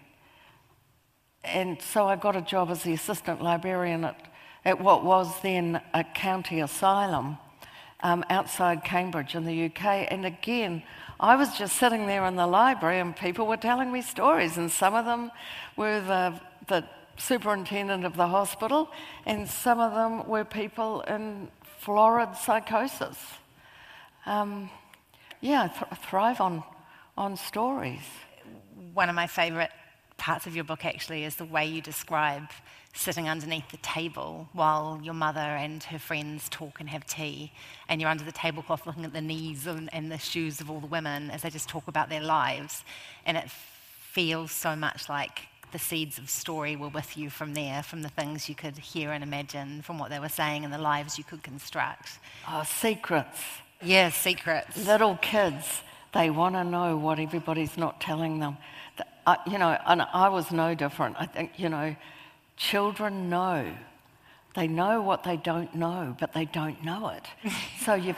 And 1.45 1.81
so 1.81 2.09
I 2.09 2.17
got 2.17 2.35
a 2.35 2.41
job 2.41 2.71
as 2.71 2.83
the 2.83 2.91
assistant 2.91 3.41
librarian 3.41 4.03
at, 4.03 4.19
at 4.65 4.81
what 4.81 5.05
was 5.05 5.33
then 5.43 5.81
a 5.93 6.03
county 6.03 6.59
asylum 6.59 7.37
um, 8.01 8.25
outside 8.29 8.83
Cambridge 8.83 9.33
in 9.33 9.45
the 9.45 9.65
UK. 9.67 10.11
And 10.11 10.25
again, 10.25 10.83
I 11.19 11.35
was 11.35 11.57
just 11.57 11.75
sitting 11.75 12.07
there 12.07 12.25
in 12.25 12.37
the 12.37 12.47
library 12.47 12.99
and 12.99 13.13
people 13.15 13.45
were 13.45 13.57
telling 13.57 13.91
me 13.91 14.01
stories, 14.01 14.57
and 14.57 14.71
some 14.71 14.95
of 14.95 15.05
them 15.05 15.31
were 15.75 15.99
the, 15.99 16.39
the 16.67 16.85
superintendent 17.17 18.05
of 18.05 18.15
the 18.15 18.27
hospital, 18.27 18.89
and 19.25 19.47
some 19.47 19.79
of 19.79 19.93
them 19.93 20.27
were 20.29 20.45
people 20.45 21.01
in 21.01 21.49
florid 21.79 22.35
psychosis. 22.37 23.17
Um, 24.25 24.69
yeah, 25.41 25.67
th- 25.67 25.99
thrive 26.09 26.39
on, 26.39 26.63
on 27.17 27.35
stories. 27.35 28.01
One 28.93 29.09
of 29.09 29.15
my 29.15 29.27
favourite 29.27 29.71
parts 30.19 30.45
of 30.45 30.55
your 30.55 30.65
book 30.65 30.85
actually 30.85 31.23
is 31.23 31.35
the 31.37 31.45
way 31.45 31.65
you 31.65 31.81
describe 31.81 32.43
sitting 32.93 33.29
underneath 33.29 33.69
the 33.69 33.77
table 33.77 34.49
while 34.53 34.99
your 35.03 35.13
mother 35.13 35.39
and 35.39 35.83
her 35.83 35.99
friends 35.99 36.49
talk 36.49 36.79
and 36.79 36.89
have 36.89 37.05
tea, 37.05 37.51
and 37.87 38.01
you're 38.01 38.09
under 38.09 38.23
the 38.23 38.31
tablecloth 38.31 38.85
looking 38.85 39.05
at 39.05 39.13
the 39.13 39.21
knees 39.21 39.65
and, 39.65 39.89
and 39.93 40.11
the 40.11 40.17
shoes 40.17 40.59
of 40.59 40.69
all 40.69 40.79
the 40.79 40.87
women 40.87 41.31
as 41.31 41.41
they 41.43 41.49
just 41.49 41.69
talk 41.69 41.87
about 41.87 42.09
their 42.09 42.21
lives. 42.21 42.83
And 43.25 43.37
it 43.37 43.49
feels 43.49 44.51
so 44.51 44.75
much 44.75 45.07
like 45.07 45.41
the 45.71 45.79
seeds 45.79 46.17
of 46.17 46.29
story 46.29 46.75
were 46.75 46.89
with 46.89 47.15
you 47.15 47.29
from 47.29 47.53
there, 47.53 47.83
from 47.83 48.01
the 48.01 48.09
things 48.09 48.49
you 48.49 48.55
could 48.55 48.77
hear 48.77 49.11
and 49.11 49.23
imagine, 49.23 49.81
from 49.83 49.99
what 49.99 50.09
they 50.09 50.19
were 50.19 50.29
saying 50.29 50.65
and 50.65 50.73
the 50.73 50.79
lives 50.79 51.17
you 51.17 51.23
could 51.23 51.43
construct. 51.43 52.19
Oh, 52.47 52.63
secrets. 52.65 53.39
Yes, 53.81 54.15
secrets. 54.15 54.85
Little 54.85 55.17
kids, 55.21 55.83
they 56.13 56.29
want 56.31 56.55
to 56.55 56.63
know 56.63 56.97
what 56.97 57.19
everybody's 57.19 57.77
not 57.77 58.01
telling 58.01 58.39
them. 58.39 58.57
You 59.45 59.57
know, 59.57 59.77
and 59.85 60.01
I 60.01 60.29
was 60.29 60.51
no 60.51 60.75
different. 60.75 61.15
I 61.19 61.25
think, 61.25 61.57
you 61.57 61.69
know, 61.69 61.95
children 62.57 63.29
know. 63.29 63.71
They 64.55 64.67
know 64.67 65.01
what 65.01 65.23
they 65.23 65.37
don't 65.37 65.73
know, 65.75 66.15
but 66.19 66.33
they 66.33 66.45
don't 66.45 66.83
know 66.83 67.09
it. 67.09 67.51
so 67.85 67.93
you've, 67.93 68.17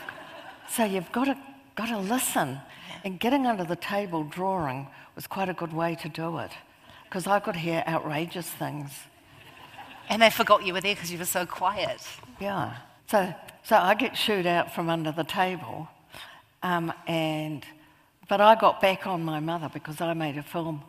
so 0.68 0.84
you've 0.84 1.10
got 1.12 1.24
to, 1.24 1.36
got 1.76 1.88
to 1.88 1.98
listen. 1.98 2.58
And 3.04 3.18
getting 3.18 3.46
under 3.46 3.64
the 3.64 3.76
table 3.76 4.24
drawing 4.24 4.86
was 5.14 5.26
quite 5.26 5.48
a 5.48 5.54
good 5.54 5.72
way 5.72 5.94
to 5.96 6.08
do 6.08 6.38
it 6.38 6.50
because 7.04 7.26
I 7.26 7.40
could 7.40 7.56
hear 7.56 7.84
outrageous 7.86 8.48
things. 8.48 8.90
And 10.08 10.22
they 10.22 10.30
forgot 10.30 10.64
you 10.64 10.72
were 10.72 10.80
there 10.80 10.94
because 10.94 11.12
you 11.12 11.18
were 11.18 11.24
so 11.24 11.44
quiet. 11.46 12.00
Yeah. 12.40 12.76
So, 13.06 13.34
so 13.62 13.76
I 13.76 13.94
get 13.94 14.16
shooed 14.16 14.46
out 14.46 14.74
from 14.74 14.88
under 14.88 15.12
the 15.12 15.24
table, 15.24 15.88
um, 16.62 16.92
and 17.06 17.64
but 18.28 18.40
I 18.40 18.54
got 18.54 18.80
back 18.80 19.06
on 19.06 19.22
my 19.22 19.40
mother 19.40 19.68
because 19.72 20.00
I 20.00 20.14
made 20.14 20.38
a 20.38 20.42
film. 20.42 20.82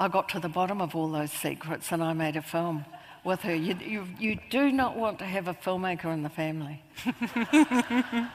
I 0.00 0.08
got 0.08 0.28
to 0.30 0.40
the 0.40 0.48
bottom 0.48 0.80
of 0.80 0.94
all 0.94 1.08
those 1.08 1.32
secrets, 1.32 1.90
and 1.90 2.02
I 2.04 2.12
made 2.12 2.36
a 2.36 2.42
film 2.42 2.84
with 3.24 3.40
her. 3.40 3.54
You, 3.54 3.76
you, 3.84 4.04
you 4.18 4.38
do 4.48 4.70
not 4.70 4.96
want 4.96 5.18
to 5.18 5.24
have 5.24 5.48
a 5.48 5.54
filmmaker 5.54 6.12
in 6.12 6.22
the 6.22 6.28
family. 6.28 6.82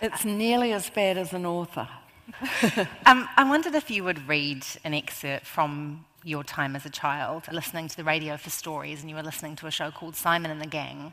it's 0.00 0.24
nearly 0.24 0.72
as 0.72 0.88
bad 0.88 1.18
as 1.18 1.34
an 1.34 1.44
author. 1.44 1.88
um, 3.06 3.28
I 3.36 3.46
wondered 3.48 3.74
if 3.74 3.90
you 3.90 4.04
would 4.04 4.26
read 4.28 4.64
an 4.82 4.94
excerpt 4.94 5.46
from 5.46 6.06
your 6.24 6.42
time 6.42 6.74
as 6.74 6.86
a 6.86 6.90
child, 6.90 7.44
listening 7.52 7.88
to 7.88 7.96
the 7.96 8.04
radio 8.04 8.36
for 8.36 8.50
stories, 8.50 9.02
and 9.02 9.10
you 9.10 9.16
were 9.16 9.22
listening 9.22 9.56
to 9.56 9.66
a 9.66 9.70
show 9.70 9.90
called 9.90 10.16
Simon 10.16 10.50
and 10.50 10.60
the 10.60 10.66
Gang. 10.66 11.12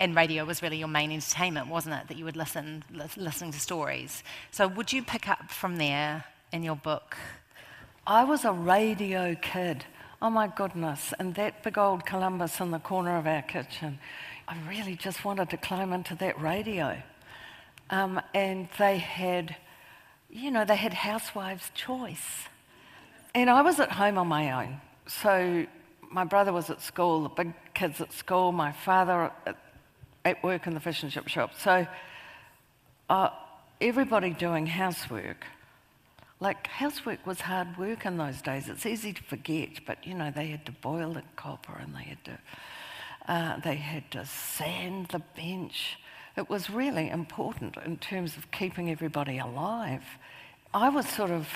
And 0.00 0.16
radio 0.16 0.44
was 0.44 0.62
really 0.62 0.78
your 0.78 0.88
main 0.88 1.12
entertainment, 1.12 1.68
wasn't 1.68 1.94
it? 1.94 2.08
That 2.08 2.16
you 2.16 2.24
would 2.24 2.36
listen, 2.36 2.84
li- 2.92 3.04
listening 3.16 3.52
to 3.52 3.60
stories. 3.60 4.24
So, 4.50 4.66
would 4.66 4.92
you 4.92 5.02
pick 5.02 5.28
up 5.28 5.50
from 5.50 5.76
there 5.76 6.24
in 6.52 6.62
your 6.62 6.76
book 6.76 7.16
I 8.10 8.24
was 8.24 8.44
a 8.44 8.50
radio 8.50 9.36
kid. 9.36 9.84
Oh 10.20 10.30
my 10.30 10.48
goodness. 10.48 11.14
And 11.20 11.32
that 11.36 11.62
big 11.62 11.78
old 11.78 12.04
Columbus 12.04 12.58
in 12.58 12.72
the 12.72 12.80
corner 12.80 13.16
of 13.16 13.24
our 13.24 13.42
kitchen. 13.42 14.00
I 14.48 14.56
really 14.68 14.96
just 14.96 15.24
wanted 15.24 15.48
to 15.50 15.56
climb 15.56 15.92
into 15.92 16.16
that 16.16 16.40
radio. 16.42 17.00
Um, 17.88 18.20
and 18.34 18.68
they 18.80 18.98
had, 18.98 19.54
you 20.28 20.50
know, 20.50 20.64
they 20.64 20.74
had 20.74 20.92
Housewives' 20.92 21.70
Choice. 21.76 22.48
And 23.32 23.48
I 23.48 23.62
was 23.62 23.78
at 23.78 23.92
home 23.92 24.18
on 24.18 24.26
my 24.26 24.64
own. 24.64 24.80
So 25.06 25.66
my 26.10 26.24
brother 26.24 26.52
was 26.52 26.68
at 26.68 26.82
school, 26.82 27.22
the 27.22 27.28
big 27.28 27.52
kids 27.74 28.00
at 28.00 28.12
school, 28.12 28.50
my 28.50 28.72
father 28.72 29.30
at, 29.46 29.56
at 30.24 30.42
work 30.42 30.66
in 30.66 30.74
the 30.74 30.80
fish 30.80 31.04
and 31.04 31.12
chip 31.12 31.28
shop. 31.28 31.52
So 31.56 31.86
uh, 33.08 33.30
everybody 33.80 34.30
doing 34.30 34.66
housework. 34.66 35.46
Like, 36.40 36.66
housework 36.68 37.26
was 37.26 37.42
hard 37.42 37.76
work 37.76 38.06
in 38.06 38.16
those 38.16 38.40
days. 38.40 38.68
It's 38.68 38.86
easy 38.86 39.12
to 39.12 39.22
forget, 39.22 39.84
but 39.86 40.06
you 40.06 40.14
know, 40.14 40.30
they 40.30 40.46
had 40.46 40.64
to 40.66 40.72
boil 40.72 41.12
the 41.12 41.22
copper 41.36 41.76
and 41.78 41.94
they 41.94 42.04
had 42.04 42.24
to, 42.24 42.38
uh, 43.28 43.60
they 43.60 43.76
had 43.76 44.10
to 44.12 44.24
sand 44.24 45.08
the 45.08 45.18
bench. 45.36 45.98
It 46.38 46.48
was 46.48 46.70
really 46.70 47.10
important 47.10 47.76
in 47.84 47.98
terms 47.98 48.38
of 48.38 48.50
keeping 48.50 48.90
everybody 48.90 49.36
alive. 49.36 50.02
I 50.72 50.88
was 50.88 51.06
sort 51.06 51.30
of 51.30 51.46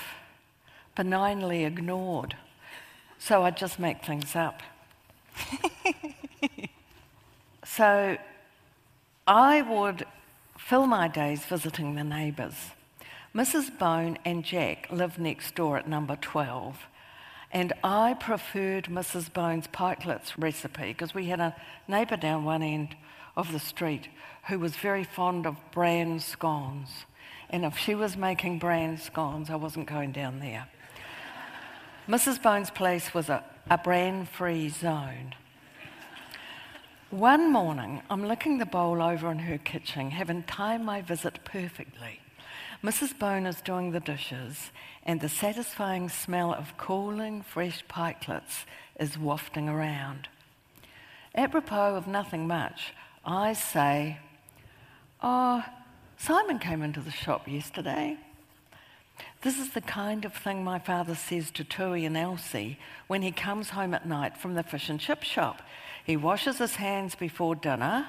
benignly 0.95 1.65
ignored, 1.65 2.37
so 3.19 3.45
I'd 3.45 3.57
just 3.57 3.79
make 3.79 4.05
things 4.05 4.37
up. 4.37 4.63
so 7.65 8.19
I 9.27 9.63
would 9.63 10.05
fill 10.59 10.87
my 10.87 11.09
days 11.09 11.47
visiting 11.47 11.95
the 11.95 12.05
neighbours. 12.05 12.73
Mrs. 13.35 13.77
Bone 13.77 14.17
and 14.25 14.45
Jack 14.45 14.87
lived 14.93 15.19
next 15.19 15.57
door 15.57 15.77
at 15.77 15.89
number 15.89 16.15
12, 16.15 16.87
and 17.51 17.73
I 17.83 18.15
preferred 18.15 18.85
Mrs. 18.85 19.33
Bone's 19.33 19.67
pikelets 19.67 20.39
recipe 20.39 20.89
because 20.89 21.15
we 21.15 21.27
had 21.27 21.41
a 21.41 21.57
neighbour 21.89 22.17
down 22.17 22.45
one 22.45 22.63
end 22.63 22.95
of 23.37 23.51
the 23.51 23.59
street 23.59 24.07
who 24.47 24.61
was 24.61 24.77
very 24.77 25.03
fond 25.03 25.47
of 25.47 25.57
bran 25.73 26.21
scones. 26.21 27.07
And 27.51 27.65
if 27.65 27.77
she 27.77 27.97
was 27.97 28.17
making 28.17 28.61
bran 28.61 28.99
scones, 28.99 29.51
I 29.51 29.57
wasn't 29.57 29.89
going 29.89 30.13
down 30.13 30.39
there. 30.39 30.69
Mrs. 32.09 32.41
Bone's 32.41 32.71
place 32.71 33.15
was 33.15 33.29
a, 33.29 33.43
a 33.69 33.79
bran 33.79 34.27
free 34.27 34.69
zone. 34.69 35.35
One 37.11 37.53
morning, 37.53 38.01
I'm 38.09 38.29
licking 38.29 38.59
the 38.59 38.67
bowl 38.67 39.03
over 39.03 39.29
in 39.33 39.41
her 39.41 39.59
kitchen, 39.59 40.13
having 40.13 40.45
timed 40.45 40.85
my 40.85 41.03
visit 41.03 41.41
perfectly. 41.45 42.21
Mrs. 42.85 43.19
Bone 43.19 43.47
is 43.47 43.63
doing 43.63 43.93
the 43.93 44.01
dishes, 44.01 44.71
and 45.05 45.19
the 45.19 45.29
satisfying 45.31 46.11
smell 46.11 46.53
of 46.53 46.77
cooling, 46.77 47.41
fresh 47.41 47.83
pikelets 47.89 48.67
is 49.01 49.17
wafting 49.17 49.71
around. 49.71 50.29
Apropos 51.35 51.97
of 51.97 52.07
nothing 52.07 52.47
much, 52.47 52.93
I 53.25 53.55
say, 53.55 54.19
Oh, 55.23 55.65
Simon 56.19 56.59
came 56.59 56.83
into 56.83 57.01
the 57.01 57.11
shop 57.11 57.49
yesterday. 57.49 58.19
This 59.41 59.59
is 59.59 59.71
the 59.71 59.81
kind 59.81 60.27
of 60.27 60.35
thing 60.35 60.63
my 60.63 60.79
father 60.79 61.15
says 61.15 61.51
to 61.53 61.65
Tui 61.65 62.05
and 62.05 62.19
Elsie 62.19 62.79
when 63.07 63.23
he 63.23 63.33
comes 63.33 63.71
home 63.71 63.95
at 63.95 64.07
night 64.07 64.37
from 64.37 64.53
the 64.53 64.63
fish 64.63 64.91
and 64.91 65.01
chip 65.01 65.23
shop. 65.23 65.63
He 66.05 66.19
washes 66.19 66.59
his 66.59 66.77
hands 66.77 67.15
before 67.15 67.55
dinner 67.55 68.09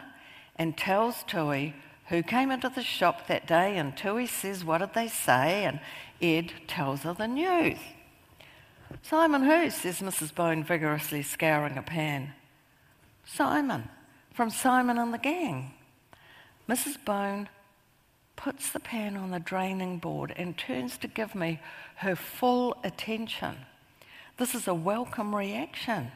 and 0.58 0.78
tells 0.78 1.24
Tui 1.24 1.76
who 2.08 2.22
came 2.22 2.52
into 2.52 2.70
the 2.70 2.84
shop 2.84 3.28
that 3.28 3.48
day, 3.48 3.78
and 3.78 3.96
Tui 3.98 4.28
says, 4.28 4.64
What 4.64 4.80
did 4.80 4.94
they 4.94 5.08
say? 5.08 5.66
And 5.66 5.80
Ed 6.22 6.52
tells 6.68 7.02
her 7.02 7.14
the 7.14 7.28
news. 7.28 7.80
Simon 9.02 9.44
who? 9.44 9.70
says 9.70 10.00
Mrs. 10.00 10.34
Bone, 10.34 10.64
vigorously 10.64 11.24
scouring 11.24 11.78
a 11.78 11.82
pan. 11.82 12.34
Simon, 13.26 13.90
from 14.34 14.50
Simon 14.50 14.98
and 14.98 15.14
the 15.14 15.18
gang. 15.18 15.74
Mrs. 16.70 17.04
Bone 17.04 17.50
puts 18.36 18.72
the 18.72 18.80
pan 18.80 19.16
on 19.18 19.32
the 19.32 19.40
draining 19.40 19.98
board 19.98 20.34
and 20.36 20.58
turns 20.58 20.98
to 21.00 21.08
give 21.08 21.36
me 21.36 21.60
her 21.98 22.16
full 22.16 22.76
attention. 22.84 23.56
This 24.38 24.54
is 24.54 24.68
a 24.68 24.74
welcome 24.74 25.36
reaction. 25.36 26.12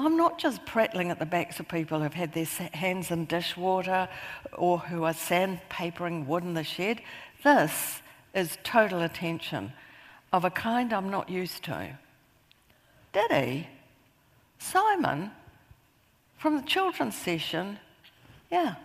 I'm 0.00 0.16
not 0.16 0.38
just 0.38 0.64
prattling 0.64 1.10
at 1.10 1.18
the 1.18 1.26
backs 1.26 1.58
of 1.58 1.66
people 1.66 2.00
who've 2.00 2.14
had 2.14 2.32
their 2.32 2.46
hands 2.72 3.10
in 3.10 3.24
dishwater 3.24 4.08
or 4.52 4.78
who 4.78 5.02
are 5.02 5.12
sandpapering 5.12 6.24
wood 6.26 6.44
in 6.44 6.54
the 6.54 6.62
shed. 6.62 7.02
This 7.42 8.00
is 8.32 8.58
total 8.62 9.02
attention 9.02 9.72
of 10.32 10.44
a 10.44 10.50
kind 10.50 10.92
I'm 10.92 11.10
not 11.10 11.28
used 11.28 11.64
to. 11.64 11.98
Did 13.12 13.32
he? 13.32 13.66
Simon? 14.60 15.32
From 16.36 16.54
the 16.54 16.62
children's 16.62 17.16
session? 17.16 17.80
Yeah. 18.52 18.76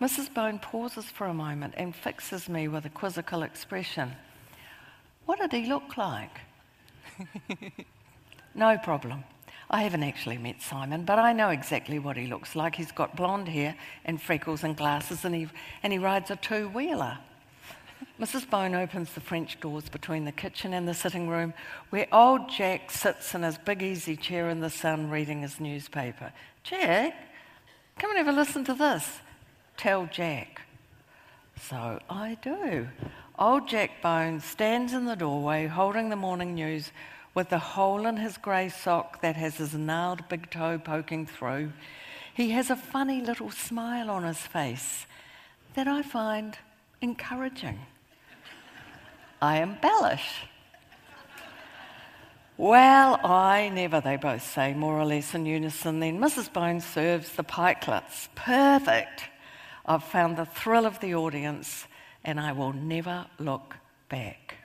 Mrs. 0.00 0.34
Bone 0.34 0.58
pauses 0.58 1.04
for 1.04 1.28
a 1.28 1.34
moment 1.34 1.74
and 1.76 1.94
fixes 1.94 2.48
me 2.48 2.66
with 2.66 2.84
a 2.84 2.90
quizzical 2.90 3.44
expression. 3.44 4.10
What 5.26 5.38
did 5.38 5.52
he 5.52 5.68
look 5.68 5.96
like? 5.96 6.40
no 8.56 8.76
problem. 8.78 9.22
I 9.72 9.84
haven't 9.84 10.02
actually 10.02 10.36
met 10.36 10.60
Simon, 10.60 11.04
but 11.06 11.18
I 11.18 11.32
know 11.32 11.48
exactly 11.48 11.98
what 11.98 12.18
he 12.18 12.26
looks 12.26 12.54
like. 12.54 12.74
He's 12.74 12.92
got 12.92 13.16
blonde 13.16 13.48
hair 13.48 13.74
and 14.04 14.20
freckles 14.20 14.62
and 14.62 14.76
glasses, 14.76 15.24
and 15.24 15.34
he, 15.34 15.48
and 15.82 15.94
he 15.94 15.98
rides 15.98 16.30
a 16.30 16.36
two 16.36 16.68
wheeler. 16.68 17.18
Mrs. 18.20 18.48
Bone 18.50 18.74
opens 18.74 19.14
the 19.14 19.22
French 19.22 19.58
doors 19.60 19.88
between 19.88 20.26
the 20.26 20.32
kitchen 20.32 20.74
and 20.74 20.86
the 20.86 20.92
sitting 20.92 21.26
room, 21.26 21.54
where 21.88 22.06
old 22.12 22.50
Jack 22.50 22.90
sits 22.90 23.34
in 23.34 23.44
his 23.44 23.56
big 23.56 23.82
easy 23.82 24.14
chair 24.14 24.50
in 24.50 24.60
the 24.60 24.68
sun 24.68 25.08
reading 25.08 25.40
his 25.40 25.58
newspaper. 25.58 26.34
Jack, 26.64 27.14
come 27.98 28.10
and 28.10 28.18
have 28.18 28.28
a 28.28 28.38
listen 28.38 28.66
to 28.66 28.74
this. 28.74 29.20
Tell 29.78 30.04
Jack. 30.04 30.60
So 31.58 31.98
I 32.10 32.36
do. 32.42 32.88
Old 33.38 33.68
Jack 33.68 34.02
Bones 34.02 34.44
stands 34.44 34.92
in 34.92 35.06
the 35.06 35.16
doorway 35.16 35.66
holding 35.66 36.10
the 36.10 36.16
morning 36.16 36.54
news 36.54 36.92
with 37.34 37.52
a 37.52 37.58
hole 37.58 38.06
in 38.06 38.16
his 38.16 38.36
grey 38.36 38.68
sock 38.68 39.20
that 39.22 39.36
has 39.36 39.56
his 39.56 39.74
gnarled 39.74 40.28
big 40.28 40.50
toe 40.50 40.78
poking 40.78 41.26
through. 41.26 41.72
He 42.34 42.50
has 42.50 42.70
a 42.70 42.76
funny 42.76 43.20
little 43.20 43.50
smile 43.50 44.10
on 44.10 44.24
his 44.24 44.38
face 44.38 45.06
that 45.74 45.88
I 45.88 46.02
find 46.02 46.58
encouraging. 47.00 47.78
I 49.40 49.60
embellish. 49.62 50.44
Well, 52.58 53.18
I 53.24 53.70
never, 53.70 54.00
they 54.00 54.16
both 54.16 54.42
say, 54.42 54.74
more 54.74 55.00
or 55.00 55.04
less 55.04 55.34
in 55.34 55.46
unison. 55.46 56.00
Then 56.00 56.18
Mrs. 56.20 56.52
Bones 56.52 56.84
serves 56.84 57.32
the 57.32 57.42
pikelets. 57.42 58.28
Perfect. 58.34 59.24
I've 59.84 60.04
found 60.04 60.36
the 60.36 60.44
thrill 60.44 60.86
of 60.86 61.00
the 61.00 61.14
audience, 61.14 61.86
and 62.22 62.38
I 62.38 62.52
will 62.52 62.72
never 62.72 63.26
look 63.38 63.76
back. 64.08 64.61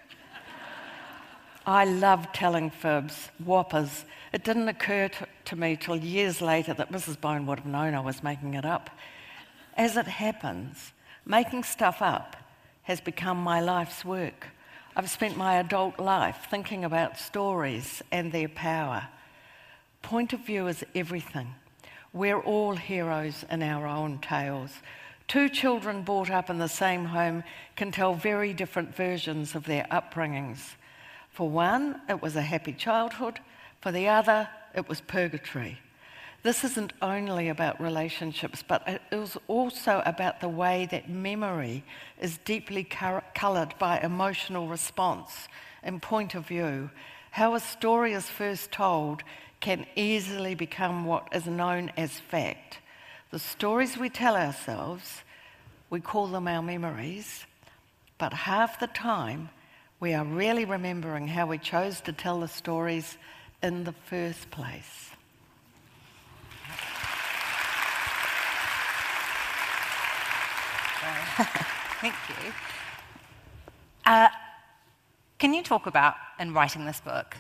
I 1.68 1.84
love 1.84 2.32
telling 2.32 2.70
fibs, 2.70 3.30
whoppers. 3.44 4.06
It 4.32 4.46
didn't 4.46 4.70
occur 4.70 5.10
to, 5.10 5.28
to 5.46 5.56
me 5.58 5.76
till 5.76 5.98
years 5.98 6.42
later 6.42 6.74
that 6.74 6.94
Mrs. 6.94 7.20
Bone 7.20 7.46
would 7.46 7.60
have 7.60 7.68
known 7.68 7.94
I 7.94 8.00
was 8.00 8.24
making 8.24 8.54
it 8.54 8.64
up. 8.64 8.90
As 9.76 9.98
it 9.98 10.08
happens, 10.08 10.94
making 11.26 11.66
stuff 11.66 12.02
up 12.02 12.38
has 12.84 13.02
become 13.02 13.38
my 13.38 13.60
life's 13.60 14.06
work. 14.06 14.48
I've 14.96 15.10
spent 15.10 15.36
my 15.36 15.56
adult 15.56 16.00
life 16.00 16.48
thinking 16.50 16.86
about 16.86 17.20
stories 17.20 18.02
and 18.14 18.32
their 18.32 18.48
power. 18.48 19.10
Point 20.02 20.32
of 20.32 20.40
view 20.40 20.68
is 20.68 20.86
everything. 20.96 21.54
We're 22.14 22.40
all 22.40 22.78
heroes 22.78 23.44
in 23.52 23.62
our 23.62 23.86
own 23.86 24.20
tales. 24.20 24.72
Two 25.28 25.50
children 25.50 26.04
brought 26.04 26.30
up 26.30 26.50
in 26.50 26.60
the 26.60 26.70
same 26.70 27.04
home 27.04 27.44
can 27.76 27.92
tell 27.92 28.14
very 28.14 28.54
different 28.54 28.96
versions 28.96 29.54
of 29.54 29.66
their 29.66 29.86
upbringings. 29.92 30.77
For 31.38 31.48
one, 31.48 32.02
it 32.10 32.20
was 32.20 32.36
a 32.36 32.42
happy 32.42 32.74
childhood. 32.74 33.40
For 33.82 33.92
the 33.92 34.08
other, 34.08 34.50
it 34.74 34.90
was 34.90 35.02
purgatory. 35.02 35.78
This 36.42 36.64
isn't 36.64 36.94
only 37.00 37.48
about 37.50 37.80
relationships, 37.80 38.64
but 38.68 38.82
it 38.88 39.04
is 39.12 39.38
also 39.48 40.02
about 40.04 40.42
the 40.42 40.50
way 40.50 40.88
that 40.90 41.12
memory 41.12 41.84
is 42.20 42.40
deeply 42.40 42.84
coloured 42.84 43.76
by 43.78 44.00
emotional 44.00 44.68
response 44.68 45.48
and 45.84 46.02
point 46.02 46.34
of 46.34 46.48
view. 46.48 46.90
How 47.30 47.54
a 47.54 47.60
story 47.60 48.14
is 48.14 48.26
first 48.28 48.72
told 48.72 49.22
can 49.60 49.86
easily 49.96 50.56
become 50.56 51.06
what 51.06 51.28
is 51.32 51.46
known 51.46 51.92
as 51.96 52.20
fact. 52.20 52.80
The 53.30 53.38
stories 53.38 53.96
we 53.96 54.10
tell 54.10 54.36
ourselves, 54.36 55.22
we 55.92 56.00
call 56.00 56.26
them 56.26 56.48
our 56.48 56.64
memories, 56.64 57.46
but 58.18 58.34
half 58.34 58.80
the 58.80 58.88
time 58.88 59.50
we 60.00 60.14
are 60.14 60.26
really 60.26 60.66
remembering 60.66 61.28
how 61.28 61.48
we 61.48 61.58
chose 61.58 62.02
to 62.02 62.14
tell 62.14 62.40
the 62.40 62.48
stories 62.48 63.18
in 63.64 63.84
the 63.84 63.92
first 63.92 64.52
place. 64.52 65.10
Thank 72.00 72.14
you. 72.30 72.54
Uh, 74.06 74.28
Can 75.40 75.54
you 75.56 75.64
talk 75.64 75.88
about, 75.88 76.14
in 76.40 76.54
writing 76.54 76.86
this 76.86 77.00
book, 77.00 77.36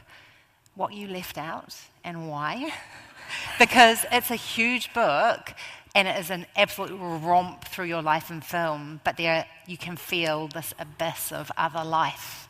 what 0.74 0.93
you 0.93 1.08
left 1.08 1.38
out 1.38 1.76
and 2.04 2.28
why? 2.28 2.72
because 3.60 4.04
it's 4.12 4.32
a 4.32 4.36
huge 4.36 4.93
book 4.93 5.54
and 5.93 6.08
it 6.08 6.20
is 6.20 6.32
an 6.32 6.48
absolute 6.56 6.98
romp 6.98 7.65
through 7.65 7.86
your 7.86 8.02
life 8.02 8.32
in 8.32 8.41
film, 8.41 9.00
but 9.04 9.17
there 9.17 9.46
you 9.67 9.78
can 9.78 9.96
feel 9.96 10.48
this 10.48 10.74
abyss 10.80 11.32
of 11.32 11.52
other 11.56 11.84
life 11.84 12.46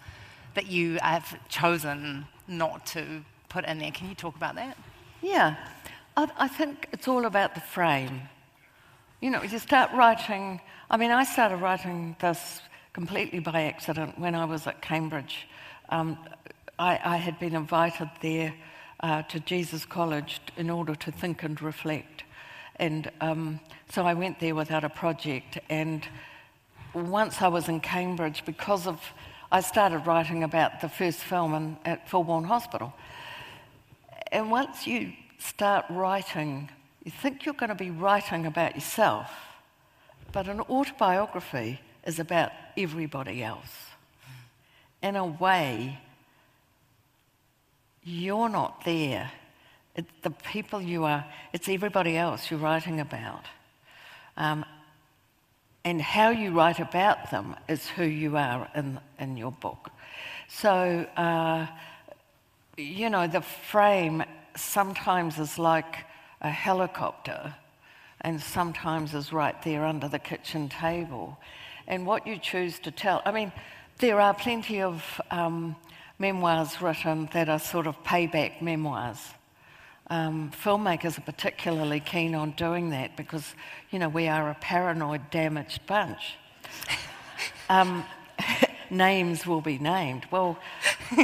that 0.57 0.65
you 0.71 0.97
have 1.03 1.37
chosen 1.49 2.25
not 2.47 2.83
to 2.87 3.23
put 3.47 3.63
in 3.65 3.77
there. 3.77 3.91
Can 3.91 4.09
you 4.09 4.15
talk 4.15 4.35
about 4.35 4.55
that? 4.55 4.75
Yeah, 5.21 5.55
I, 6.17 6.27
I 6.35 6.47
think 6.47 6.87
it's 6.91 7.07
all 7.07 7.25
about 7.25 7.53
the 7.53 7.61
frame. 7.61 8.21
You 9.21 9.29
know, 9.29 9.43
you 9.43 9.59
start 9.59 9.91
writing, 9.93 10.59
I 10.89 10.97
mean, 10.97 11.11
I 11.11 11.25
started 11.25 11.57
writing 11.57 12.15
this 12.19 12.61
completely 12.91 13.37
by 13.37 13.65
accident 13.65 14.17
when 14.17 14.33
I 14.33 14.45
was 14.45 14.65
at 14.65 14.81
Cambridge. 14.81 15.47
Um, 15.89 16.17
I, 16.79 16.99
I, 17.03 17.17
had 17.17 17.37
been 17.37 17.53
invited 17.53 18.09
there 18.21 18.51
uh, 19.01 19.21
to 19.23 19.39
Jesus 19.39 19.85
College 19.85 20.41
in 20.57 20.71
order 20.71 20.95
to 20.95 21.11
think 21.11 21.43
and 21.43 21.61
reflect. 21.61 22.23
And 22.77 23.11
um, 23.21 23.59
so 23.89 24.07
I 24.07 24.15
went 24.15 24.39
there 24.39 24.55
without 24.55 24.83
a 24.83 24.89
project. 24.89 25.59
And 25.69 26.03
once 26.95 27.43
I 27.43 27.47
was 27.47 27.69
in 27.69 27.79
Cambridge, 27.79 28.43
because 28.43 28.87
of, 28.87 28.99
I 29.51 29.61
started 29.61 29.99
writing 30.05 30.43
about 30.43 30.81
the 30.81 30.89
first 30.89 31.19
film 31.19 31.53
in, 31.53 31.77
at 31.85 32.09
Fulbourn 32.09 32.45
Hospital. 32.45 32.93
And 34.31 34.51
once 34.51 34.85
you 34.85 35.13
start 35.39 35.85
writing, 35.89 36.69
you 37.05 37.11
think 37.11 37.45
you're 37.45 37.53
going 37.53 37.69
to 37.69 37.75
be 37.75 37.89
writing 37.89 38.45
about 38.45 38.75
yourself, 38.75 39.31
but 40.33 40.49
an 40.49 40.59
autobiography 40.61 41.79
is 42.05 42.19
about 42.19 42.51
everybody 42.75 43.41
else. 43.41 43.71
In 45.01 45.15
a 45.15 45.25
way, 45.25 45.99
you're 48.03 48.49
not 48.49 48.83
there. 48.83 49.31
The 50.21 50.29
people 50.29 50.81
you 50.81 51.05
are, 51.05 51.25
it's 51.53 51.69
everybody 51.69 52.17
else 52.17 52.51
you're 52.51 52.59
writing 52.59 52.99
about. 52.99 53.45
Um, 54.35 54.65
and 55.87 56.01
how 56.01 56.31
you 56.31 56.51
write 56.51 56.79
about 56.79 57.31
them 57.31 57.55
is 57.69 57.87
who 57.87 58.03
you 58.03 58.35
are 58.35 58.69
in, 58.75 58.99
in 59.19 59.37
your 59.37 59.53
book. 59.53 59.89
So, 60.49 61.07
uh, 61.15 61.65
you 62.75 63.09
know, 63.09 63.25
the 63.25 63.39
frame 63.39 64.21
sometimes 64.53 65.39
is 65.39 65.57
like 65.57 66.03
a 66.41 66.49
helicopter 66.49 67.55
and 68.19 68.41
sometimes 68.41 69.13
is 69.13 69.31
right 69.31 69.55
there 69.63 69.85
under 69.85 70.09
the 70.09 70.19
kitchen 70.19 70.67
table. 70.67 71.37
And 71.87 72.05
what 72.05 72.27
you 72.27 72.37
choose 72.37 72.79
to 72.79 72.91
tell, 72.91 73.21
I 73.23 73.31
mean, 73.31 73.53
there 73.99 74.19
are 74.19 74.33
plenty 74.33 74.81
of 74.81 75.21
um, 75.31 75.77
memoirs 76.19 76.81
written 76.81 77.29
that 77.31 77.47
are 77.47 77.59
sort 77.59 77.87
of 77.87 78.03
payback 78.03 78.61
memoirs. 78.61 79.19
Um, 80.09 80.51
filmmakers 80.51 81.17
are 81.17 81.21
particularly 81.21 81.99
keen 81.99 82.33
on 82.33 82.51
doing 82.51 82.91
that 82.91 83.17
because, 83.17 83.53
you 83.91 83.99
know, 83.99 84.07
we 84.07 84.27
are 84.27 84.49
a 84.49 84.55
paranoid, 84.55 85.29
damaged 85.31 85.85
bunch. 85.85 86.35
Um, 87.69 88.05
names 88.89 89.45
will 89.45 89.61
be 89.61 89.77
named. 89.77 90.25
Well, 90.31 90.57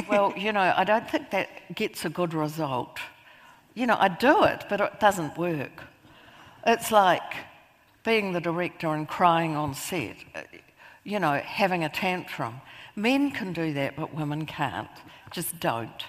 well, 0.08 0.34
you 0.36 0.52
know, 0.52 0.74
I 0.76 0.84
don't 0.84 1.08
think 1.08 1.30
that 1.30 1.48
gets 1.74 2.04
a 2.04 2.10
good 2.10 2.34
result. 2.34 2.98
You 3.74 3.86
know, 3.86 3.96
I 3.98 4.08
do 4.08 4.44
it, 4.44 4.64
but 4.68 4.80
it 4.80 5.00
doesn't 5.00 5.36
work. 5.38 5.84
It's 6.66 6.92
like 6.92 7.22
being 8.04 8.32
the 8.32 8.40
director 8.40 8.88
and 8.88 9.08
crying 9.08 9.56
on 9.56 9.74
set, 9.74 10.16
you 11.02 11.18
know, 11.18 11.34
having 11.34 11.84
a 11.84 11.88
tantrum. 11.88 12.60
Men 12.96 13.30
can 13.30 13.52
do 13.52 13.72
that, 13.72 13.96
but 13.96 14.14
women 14.14 14.46
can't. 14.46 14.88
Just 15.30 15.58
don't. 15.58 16.04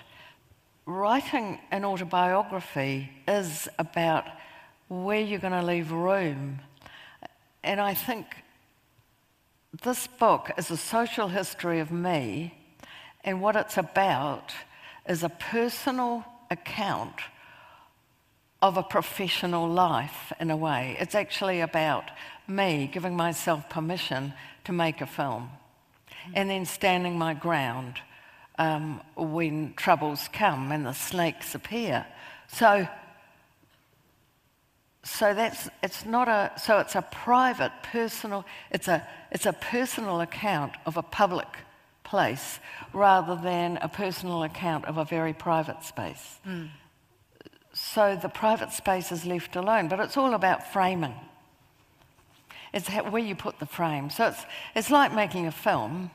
Writing 0.86 1.60
an 1.72 1.84
autobiography 1.84 3.10
is 3.28 3.68
about 3.80 4.26
where 4.88 5.20
you're 5.20 5.40
going 5.40 5.54
to 5.54 5.64
leave 5.64 5.92
room. 5.92 6.60
And 7.64 7.82
I 7.82 7.96
think 7.96 8.28
this 9.84 10.06
book 10.06 10.52
is 10.58 10.70
a 10.70 10.78
social 10.78 11.28
history 11.28 11.80
of 11.80 11.92
me, 11.92 12.54
and 13.24 13.42
what 13.42 13.56
it's 13.56 13.78
about 13.78 14.54
is 15.10 15.24
a 15.24 15.30
personal 15.30 16.24
account 16.52 17.20
of 18.62 18.78
a 18.78 18.84
professional 18.84 19.68
life 19.68 20.32
in 20.40 20.52
a 20.52 20.58
way. 20.58 20.96
It's 21.00 21.16
actually 21.16 21.62
about 21.62 22.12
me 22.48 22.90
giving 22.92 23.16
myself 23.16 23.70
permission 23.70 24.34
to 24.64 24.72
make 24.72 25.02
a 25.02 25.08
film 25.08 25.50
and 26.34 26.50
then 26.50 26.66
standing 26.66 27.18
my 27.18 27.34
ground 27.34 27.96
um, 28.58 29.02
when 29.16 29.74
troubles 29.76 30.30
come 30.32 30.72
and 30.72 30.86
the 30.86 30.94
snakes 30.94 31.56
appear. 31.56 32.06
So, 32.48 32.88
so 35.04 35.34
that's 35.34 35.70
it's 35.84 36.06
not 36.06 36.28
a 36.28 36.52
so 36.58 36.80
it's 36.80 36.96
a 36.96 37.02
private, 37.02 37.72
personal. 37.84 38.46
It's 38.72 38.88
a 38.88 39.06
it's 39.32 39.46
a 39.46 39.54
personal 39.54 40.22
account 40.22 40.74
of 40.86 40.98
a 40.98 41.04
public 41.04 41.48
place 42.04 42.60
rather 42.94 43.36
than 43.36 43.78
a 43.82 43.90
personal 43.90 44.44
account 44.44 44.86
of 44.86 44.98
a 44.98 45.06
very 45.06 45.34
private 45.34 45.84
space. 45.84 46.40
Mm. 46.48 46.70
So 47.74 48.16
the 48.16 48.30
private 48.30 48.72
space 48.72 49.12
is 49.12 49.26
left 49.26 49.56
alone, 49.58 49.90
but 49.90 50.00
it's 50.00 50.16
all 50.16 50.34
about 50.34 50.72
framing. 50.72 51.14
It's 52.74 52.88
where 52.88 53.22
you 53.22 53.36
put 53.36 53.60
the 53.60 53.66
frame. 53.66 54.10
So 54.10 54.28
it's, 54.28 54.46
it's 54.76 54.90
like 54.90 55.14
making 55.14 55.48
a 55.48 55.52
film, 55.52 56.12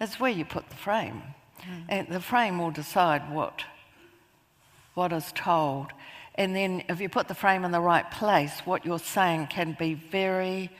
it's 0.00 0.20
where 0.20 0.30
you 0.30 0.44
put 0.44 0.68
the 0.68 0.76
frame. 0.76 1.22
Mm. 1.68 1.84
And 1.88 2.08
the 2.08 2.20
frame 2.20 2.58
will 2.58 2.70
decide 2.70 3.30
what, 3.30 3.64
what 4.94 5.12
is 5.12 5.32
told. 5.32 5.88
And 6.34 6.56
then 6.56 6.84
if 6.88 7.00
you 7.00 7.08
put 7.08 7.28
the 7.28 7.34
frame 7.34 7.64
in 7.64 7.72
the 7.72 7.80
right 7.80 8.10
place, 8.10 8.60
what 8.64 8.84
you're 8.86 8.98
saying 8.98 9.48
can 9.48 9.76
be 9.78 9.94
very 9.94 10.70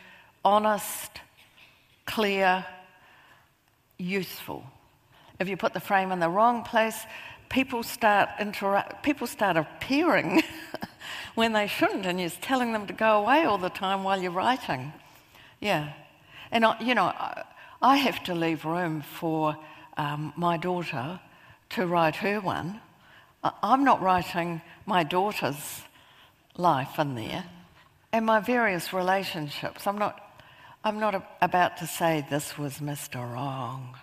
honest, 0.44 1.20
clear, 2.06 2.64
useful. 3.98 4.64
If 5.38 5.48
you 5.48 5.56
put 5.56 5.74
the 5.74 5.80
frame 5.80 6.12
in 6.12 6.20
the 6.20 6.28
wrong 6.28 6.62
place, 6.62 7.04
people 7.48 7.82
start 7.82 8.30
interrupt, 8.40 9.02
people 9.02 9.26
start 9.26 9.56
appearing 9.56 10.42
when 11.34 11.52
they 11.52 11.66
shouldn't, 11.66 12.06
and 12.06 12.20
you're 12.20 12.30
telling 12.30 12.72
them 12.72 12.86
to 12.86 12.92
go 12.92 13.22
away 13.22 13.44
all 13.44 13.58
the 13.58 13.70
time 13.70 14.04
while 14.04 14.20
you're 14.20 14.30
writing. 14.32 14.92
Yeah. 15.60 15.92
And, 16.50 16.64
I, 16.64 16.80
you 16.80 16.94
know, 16.94 17.12
I 17.80 17.96
have 17.96 18.22
to 18.24 18.34
leave 18.34 18.64
room 18.64 19.02
for 19.02 19.56
um, 19.96 20.32
my 20.36 20.56
daughter 20.56 21.20
to 21.70 21.86
write 21.86 22.16
her 22.16 22.40
one. 22.40 22.80
I'm 23.42 23.84
not 23.84 24.00
writing 24.00 24.62
my 24.86 25.02
daughter's 25.02 25.82
life 26.56 26.98
in 26.98 27.14
there 27.14 27.44
and 28.12 28.26
my 28.26 28.40
various 28.40 28.92
relationships. 28.92 29.86
I'm 29.86 29.98
not, 29.98 30.20
I'm 30.84 31.00
not 31.00 31.14
a, 31.14 31.22
about 31.40 31.78
to 31.78 31.86
say 31.86 32.26
this 32.30 32.58
was 32.58 32.78
Mr. 32.78 33.16
Wrong. 33.16 33.96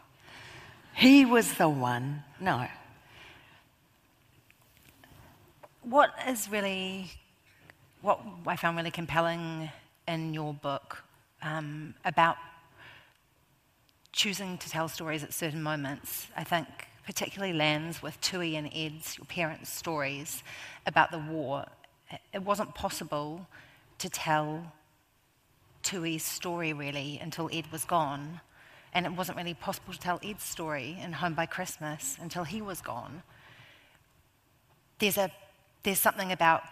He 0.93 1.25
was 1.25 1.54
the 1.54 1.69
one. 1.69 2.23
No. 2.39 2.67
What 5.84 6.12
is 6.28 6.49
really, 6.49 7.12
what 8.02 8.19
I 8.45 8.56
found 8.56 8.78
really 8.78 8.91
compelling 8.91 9.69
in 10.08 10.34
your 10.34 10.54
book 10.54 11.04
um, 11.41 11.93
about 12.04 12.36
choosing 14.12 14.58
to 14.58 14.69
tell 14.69 14.88
stories 14.88 15.24
at 15.24 15.34
certain 15.34 15.62
moments, 15.62 16.28
I 16.36 16.43
think 16.43 16.67
particularly 17.06 17.54
lands 17.54 18.04
with 18.04 18.19
Tui 18.22 18.56
and 18.56 18.69
Ed's, 18.74 19.17
your 19.17 19.26
parents' 19.26 19.72
stories 19.72 20.43
about 20.86 21.12
the 21.12 21.17
war. 21.17 21.65
It 22.34 22.43
wasn't 22.43 22.76
possible 22.76 23.48
to 23.98 24.10
tell 24.10 24.74
Tui's 25.82 26.24
story 26.24 26.74
really 26.74 27.19
until 27.22 27.50
Ed 27.52 27.72
was 27.72 27.86
gone. 27.86 28.41
And 28.93 29.06
it 29.06 29.12
wasn't 29.12 29.38
really 29.38 29.54
possible 29.54 29.93
to 29.93 30.00
tell 30.00 30.19
Ed's 30.24 30.43
story 30.43 30.98
in 31.04 31.13
Home 31.13 31.34
by 31.34 31.45
Christmas 31.45 32.17
until 32.22 32.43
he 32.43 32.62
was 32.62 32.82
gone. 32.82 33.24
There's, 35.00 35.17
a, 35.17 35.32
there's 35.84 36.00
something 36.00 36.32
about 36.32 36.72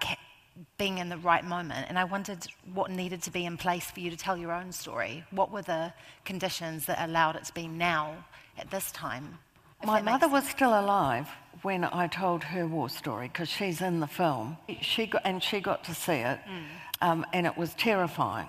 being 0.77 0.97
in 0.97 1.09
the 1.09 1.17
right 1.17 1.43
moment. 1.43 1.85
And 1.89 1.97
I 1.99 2.03
wondered 2.03 2.45
what 2.73 2.91
needed 2.91 3.21
to 3.23 3.31
be 3.31 3.45
in 3.45 3.57
place 3.57 3.85
for 3.91 3.99
you 3.99 4.09
to 4.09 4.17
tell 4.17 4.37
your 4.37 4.51
own 4.51 4.71
story. 4.71 5.23
What 5.31 5.51
were 5.51 5.61
the 5.61 5.93
conditions 6.25 6.85
that 6.85 7.03
allowed 7.03 7.35
it 7.35 7.45
to 7.45 7.53
be 7.53 7.67
now 7.67 8.25
at 8.57 8.71
this 8.71 8.91
time? 8.91 9.39
My 9.85 10.01
mother 10.01 10.27
was 10.27 10.47
still 10.47 10.77
alive 10.79 11.29
when 11.61 11.83
I 11.83 12.07
told 12.07 12.43
her 12.43 12.65
war 12.65 12.89
story 12.89 13.27
because 13.27 13.49
she's 13.49 13.81
in 13.81 13.99
the 13.99 14.07
film. 14.07 14.57
She 14.81 15.05
got, 15.05 15.21
and 15.23 15.41
she 15.41 15.59
got 15.59 15.83
to 15.85 15.93
see 15.93 16.13
it, 16.13 16.39
mm. 16.49 16.63
um, 17.01 17.25
and 17.31 17.45
it 17.45 17.55
was 17.55 17.73
terrifying 17.75 18.47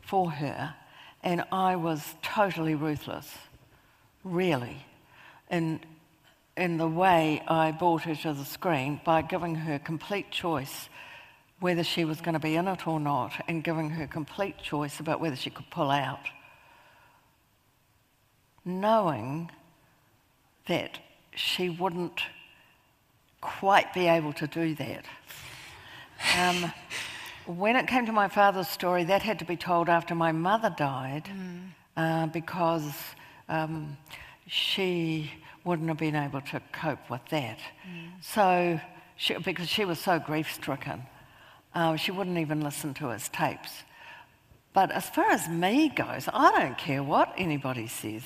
for 0.00 0.30
her. 0.30 0.74
And 1.22 1.44
I 1.52 1.76
was 1.76 2.14
totally 2.22 2.74
ruthless, 2.74 3.30
really, 4.24 4.84
in, 5.50 5.80
in 6.56 6.78
the 6.78 6.88
way 6.88 7.42
I 7.46 7.70
brought 7.70 8.02
her 8.02 8.14
to 8.16 8.32
the 8.32 8.44
screen 8.44 9.00
by 9.04 9.22
giving 9.22 9.54
her 9.54 9.78
complete 9.78 10.30
choice 10.30 10.88
whether 11.62 11.84
she 11.84 12.04
was 12.04 12.20
going 12.20 12.34
to 12.34 12.40
be 12.40 12.56
in 12.56 12.66
it 12.66 12.86
or 12.86 12.98
not 12.98 13.32
and 13.46 13.62
giving 13.62 13.90
her 13.90 14.06
complete 14.06 14.58
choice 14.58 14.98
about 14.98 15.20
whether 15.20 15.36
she 15.36 15.48
could 15.48 15.70
pull 15.70 15.90
out. 15.90 16.26
Knowing 18.64 19.50
that 20.66 20.98
she 21.34 21.68
wouldn't 21.68 22.20
quite 23.40 23.94
be 23.94 24.06
able 24.08 24.32
to 24.32 24.46
do 24.46 24.74
that. 24.74 25.04
Um, 26.38 26.72
when 27.46 27.76
it 27.76 27.86
came 27.86 28.06
to 28.06 28.12
my 28.12 28.28
father's 28.28 28.68
story, 28.68 29.04
that 29.04 29.22
had 29.22 29.38
to 29.40 29.44
be 29.44 29.56
told 29.56 29.88
after 29.88 30.14
my 30.14 30.32
mother 30.32 30.72
died 30.76 31.24
mm. 31.24 31.68
uh, 31.96 32.26
because 32.26 32.92
um, 33.48 33.96
she 34.46 35.30
wouldn't 35.64 35.88
have 35.88 35.98
been 35.98 36.16
able 36.16 36.40
to 36.40 36.60
cope 36.72 37.10
with 37.10 37.24
that. 37.30 37.58
Mm. 37.58 38.10
So, 38.20 38.80
she, 39.16 39.34
because 39.34 39.68
she 39.68 39.84
was 39.84 39.98
so 39.98 40.18
grief 40.18 40.52
stricken, 40.52 41.02
uh, 41.74 41.96
she 41.96 42.10
wouldn't 42.10 42.38
even 42.38 42.60
listen 42.60 42.94
to 42.94 43.08
his 43.08 43.28
tapes. 43.28 43.82
But 44.72 44.90
as 44.90 45.08
far 45.08 45.30
as 45.30 45.48
me 45.48 45.88
goes, 45.90 46.28
I 46.32 46.50
don't 46.58 46.78
care 46.78 47.02
what 47.02 47.32
anybody 47.36 47.86
says. 47.86 48.22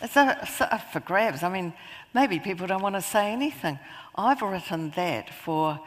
It's, 0.00 0.16
a, 0.16 0.38
it's 0.42 0.60
a 0.60 0.82
for 0.92 1.00
grabs. 1.00 1.42
I 1.42 1.48
mean, 1.48 1.72
maybe 2.14 2.38
people 2.38 2.66
don't 2.66 2.82
want 2.82 2.94
to 2.94 3.02
say 3.02 3.32
anything. 3.32 3.78
I've 4.14 4.42
written 4.42 4.92
that 4.96 5.30
for, 5.30 5.80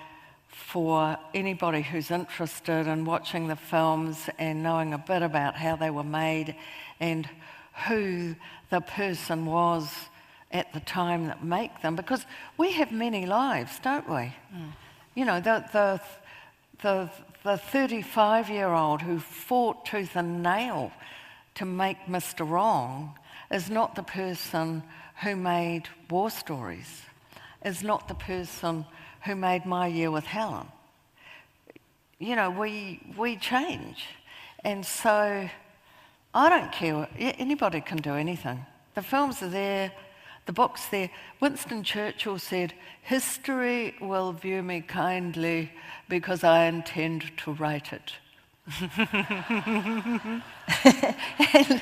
for 0.48 1.18
anybody 1.34 1.82
who's 1.82 2.10
interested 2.10 2.88
in 2.88 3.06
watching 3.06 3.48
the 3.48 3.56
films 3.56 4.30
and 4.40 4.64
knowing 4.64 4.94
a 4.94 4.98
bit 4.98 5.22
about 5.22 5.56
how 5.56 5.76
they 5.76 5.92
were 5.92 6.04
made 6.04 6.56
and 7.00 7.30
who 7.88 8.36
the 8.72 8.82
person 8.82 9.46
was 9.46 9.92
at 10.52 10.74
the 10.74 10.80
time 10.80 11.28
that 11.28 11.44
make 11.44 11.82
them. 11.82 11.96
Because 11.96 12.26
we 12.58 12.72
have 12.72 12.92
many 12.92 13.26
lives, 13.26 13.80
don't 13.84 14.10
we? 14.10 14.16
Mm. 14.16 14.72
You 15.14 15.26
know, 15.26 15.40
the, 15.40 15.66
the, 15.72 16.02
the, 16.82 17.10
the 17.44 17.58
35 17.58 18.50
year 18.50 18.70
old 18.70 19.02
who 19.02 19.20
fought 19.20 19.86
tooth 19.86 20.16
and 20.16 20.44
nail 20.44 20.92
to 21.56 21.66
make 21.66 22.06
Mr. 22.06 22.48
Wrong 22.48 23.18
is 23.52 23.70
not 23.70 23.96
the 23.96 24.04
person 24.04 24.84
who 25.24 25.36
made 25.36 25.84
war 26.10 26.30
stories, 26.30 27.04
is 27.64 27.84
not 27.84 28.08
the 28.08 28.16
person 28.16 28.86
who 29.26 29.36
made 29.36 29.66
My 29.66 29.88
Year 29.88 30.12
with 30.12 30.26
Helen. 30.26 30.68
You 32.20 32.36
know, 32.36 32.50
we, 32.50 33.02
we 33.18 33.38
change. 33.38 34.06
And 34.64 34.86
so 34.86 35.50
I 36.34 36.50
don't 36.50 36.72
care. 36.72 37.08
Anybody 37.18 37.82
can 37.82 37.98
do 37.98 38.14
anything. 38.14 38.66
The 38.94 39.02
films 39.02 39.42
are 39.42 39.50
there, 39.50 39.92
the 40.46 40.54
box 40.54 40.86
there. 40.86 41.10
Winston 41.40 41.84
Churchill 41.84 42.40
said, 42.40 42.74
History 43.02 43.96
will 44.00 44.32
view 44.32 44.62
me 44.62 44.82
kindly 44.82 45.72
because 46.08 46.44
I 46.44 46.66
intend 46.66 47.36
to 47.38 47.54
write 47.54 47.92
it. 47.94 48.14
and, 48.82 50.42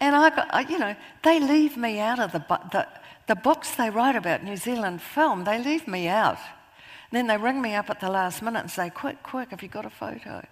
and 0.00 0.16
I 0.16 0.30
got, 0.34 0.70
you 0.70 0.78
know, 0.78 0.94
they 1.22 1.40
leave 1.40 1.76
me 1.76 1.98
out 1.98 2.18
of 2.18 2.32
the, 2.32 2.44
the, 2.72 2.86
the 3.26 3.36
books 3.36 3.74
they 3.74 3.90
write 3.90 4.16
about 4.16 4.44
New 4.44 4.56
Zealand 4.56 5.00
film, 5.00 5.44
they 5.44 5.62
leave 5.62 5.88
me 5.88 6.08
out. 6.08 6.38
And 7.10 7.16
then 7.18 7.26
they 7.26 7.36
ring 7.36 7.60
me 7.60 7.74
up 7.74 7.90
at 7.90 8.00
the 8.00 8.10
last 8.10 8.42
minute 8.42 8.60
and 8.60 8.70
say, 8.70 8.90
quick, 8.90 9.22
quick, 9.22 9.50
have 9.50 9.62
you 9.62 9.68
got 9.68 9.84
a 9.84 9.90
photo? 9.90 10.44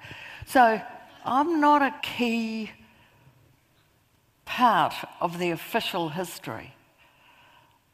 So 0.46 0.80
I'm 1.24 1.60
not 1.60 1.82
a 1.82 1.94
key 2.02 2.70
part 4.44 4.94
of 5.20 5.38
the 5.38 5.50
official 5.50 6.10
history 6.10 6.74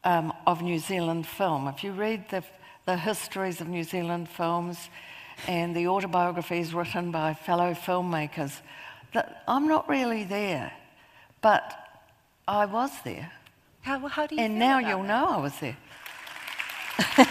um, 0.03 0.33
of 0.45 0.61
New 0.61 0.79
Zealand 0.79 1.27
film. 1.27 1.67
If 1.67 1.83
you 1.83 1.91
read 1.91 2.29
the, 2.29 2.43
the 2.85 2.97
histories 2.97 3.61
of 3.61 3.67
New 3.67 3.83
Zealand 3.83 4.29
films 4.29 4.89
and 5.47 5.75
the 5.75 5.87
autobiographies 5.87 6.73
written 6.73 7.11
by 7.11 7.33
fellow 7.33 7.73
filmmakers, 7.73 8.61
that 9.13 9.43
I'm 9.47 9.67
not 9.67 9.87
really 9.89 10.23
there. 10.23 10.71
But 11.41 11.73
I 12.47 12.65
was 12.65 12.91
there. 13.03 13.31
How, 13.81 13.99
how 14.07 14.27
do 14.27 14.35
you 14.35 14.41
And 14.41 14.59
now 14.59 14.79
you'll 14.79 15.03
that? 15.03 15.07
know 15.07 15.27
I 15.27 15.37
was 15.37 15.59
there. 15.59 15.77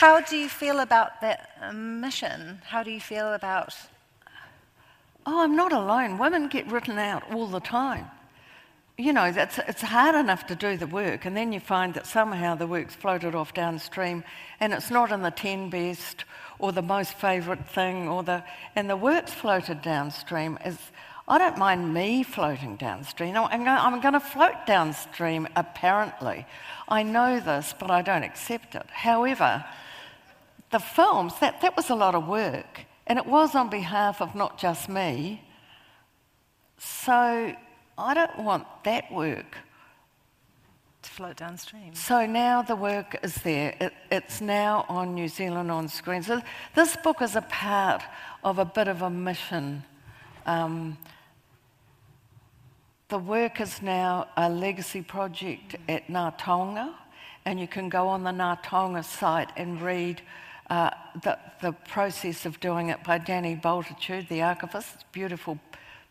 how 0.00 0.20
do 0.20 0.36
you 0.36 0.48
feel 0.48 0.80
about 0.80 1.20
that 1.20 1.74
mission? 1.74 2.60
How 2.64 2.82
do 2.82 2.90
you 2.90 3.00
feel 3.00 3.34
about. 3.34 3.74
Oh, 5.26 5.42
I'm 5.42 5.54
not 5.54 5.72
alone. 5.72 6.18
Women 6.18 6.48
get 6.48 6.66
written 6.70 6.98
out 6.98 7.22
all 7.32 7.46
the 7.46 7.60
time. 7.60 8.06
You 9.00 9.14
know, 9.14 9.24
it's, 9.24 9.58
it's 9.58 9.80
hard 9.80 10.14
enough 10.14 10.46
to 10.48 10.54
do 10.54 10.76
the 10.76 10.86
work, 10.86 11.24
and 11.24 11.34
then 11.34 11.54
you 11.54 11.60
find 11.60 11.94
that 11.94 12.06
somehow 12.06 12.54
the 12.54 12.66
work's 12.66 12.94
floated 12.94 13.34
off 13.34 13.54
downstream 13.54 14.24
and 14.60 14.74
it's 14.74 14.90
not 14.90 15.10
in 15.10 15.22
the 15.22 15.30
10 15.30 15.70
best 15.70 16.26
or 16.58 16.70
the 16.70 16.82
most 16.82 17.14
favourite 17.14 17.66
thing, 17.66 18.08
or 18.08 18.22
the, 18.22 18.44
and 18.76 18.90
the 18.90 18.96
work's 18.98 19.32
floated 19.32 19.80
downstream. 19.80 20.58
Is, 20.66 20.76
I 21.26 21.38
don't 21.38 21.56
mind 21.56 21.94
me 21.94 22.22
floating 22.22 22.76
downstream. 22.76 23.38
I'm, 23.38 23.66
I'm 23.66 24.02
going 24.02 24.12
to 24.12 24.20
float 24.20 24.66
downstream, 24.66 25.48
apparently. 25.56 26.44
I 26.86 27.02
know 27.02 27.40
this, 27.40 27.74
but 27.78 27.90
I 27.90 28.02
don't 28.02 28.22
accept 28.22 28.74
it. 28.74 28.84
However, 28.90 29.64
the 30.72 30.78
films, 30.78 31.32
that, 31.40 31.62
that 31.62 31.74
was 31.74 31.88
a 31.88 31.94
lot 31.94 32.14
of 32.14 32.28
work, 32.28 32.84
and 33.06 33.18
it 33.18 33.24
was 33.24 33.54
on 33.54 33.70
behalf 33.70 34.20
of 34.20 34.34
not 34.34 34.58
just 34.58 34.90
me. 34.90 35.42
So 36.76 37.56
I 38.00 38.14
don't 38.14 38.38
want 38.38 38.66
that 38.84 39.12
work 39.12 39.56
to 41.02 41.10
float 41.10 41.36
downstream. 41.36 41.94
So 41.94 42.26
now 42.26 42.62
the 42.62 42.76
work 42.76 43.18
is 43.22 43.34
there. 43.36 43.74
It, 43.80 43.92
it's 44.10 44.40
now 44.40 44.84
on 44.88 45.14
New 45.14 45.28
Zealand 45.28 45.70
on 45.70 45.88
screen. 45.88 46.22
So 46.22 46.40
this 46.74 46.96
book 46.96 47.22
is 47.22 47.36
a 47.36 47.42
part 47.42 48.02
of 48.44 48.58
a 48.58 48.64
bit 48.64 48.88
of 48.88 49.02
a 49.02 49.10
mission. 49.10 49.84
Um, 50.46 50.98
the 53.08 53.18
work 53.18 53.60
is 53.60 53.82
now 53.82 54.28
a 54.36 54.48
legacy 54.48 55.02
project 55.02 55.76
at 55.88 56.06
Ngā 56.08 56.38
Taonga, 56.38 56.94
and 57.44 57.58
you 57.58 57.66
can 57.66 57.88
go 57.88 58.08
on 58.08 58.22
the 58.22 58.30
Ngā 58.30 58.62
Taonga 58.62 59.04
site 59.04 59.50
and 59.56 59.80
read 59.82 60.22
uh, 60.70 60.90
the, 61.22 61.38
the 61.60 61.72
process 61.88 62.46
of 62.46 62.60
doing 62.60 62.88
it 62.90 63.02
by 63.02 63.18
Danny 63.18 63.56
Bultitude, 63.56 64.28
the 64.28 64.42
archivist. 64.42 65.04
Beautiful, 65.12 65.58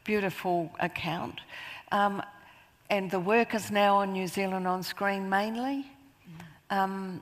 beautiful 0.03 0.71
account. 0.79 1.39
Um, 1.91 2.21
and 2.89 3.09
the 3.11 3.19
work 3.19 3.53
is 3.53 3.71
now 3.71 3.97
on 3.97 4.13
New 4.13 4.27
Zealand 4.27 4.67
on 4.67 4.83
screen 4.83 5.29
mainly. 5.29 5.85
Um, 6.69 7.21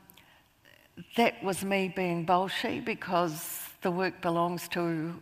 that 1.16 1.42
was 1.44 1.64
me 1.64 1.92
being 1.96 2.26
bolshy 2.26 2.84
because 2.84 3.70
the 3.82 3.92
work 3.92 4.22
belongs 4.22 4.68
to 4.70 5.14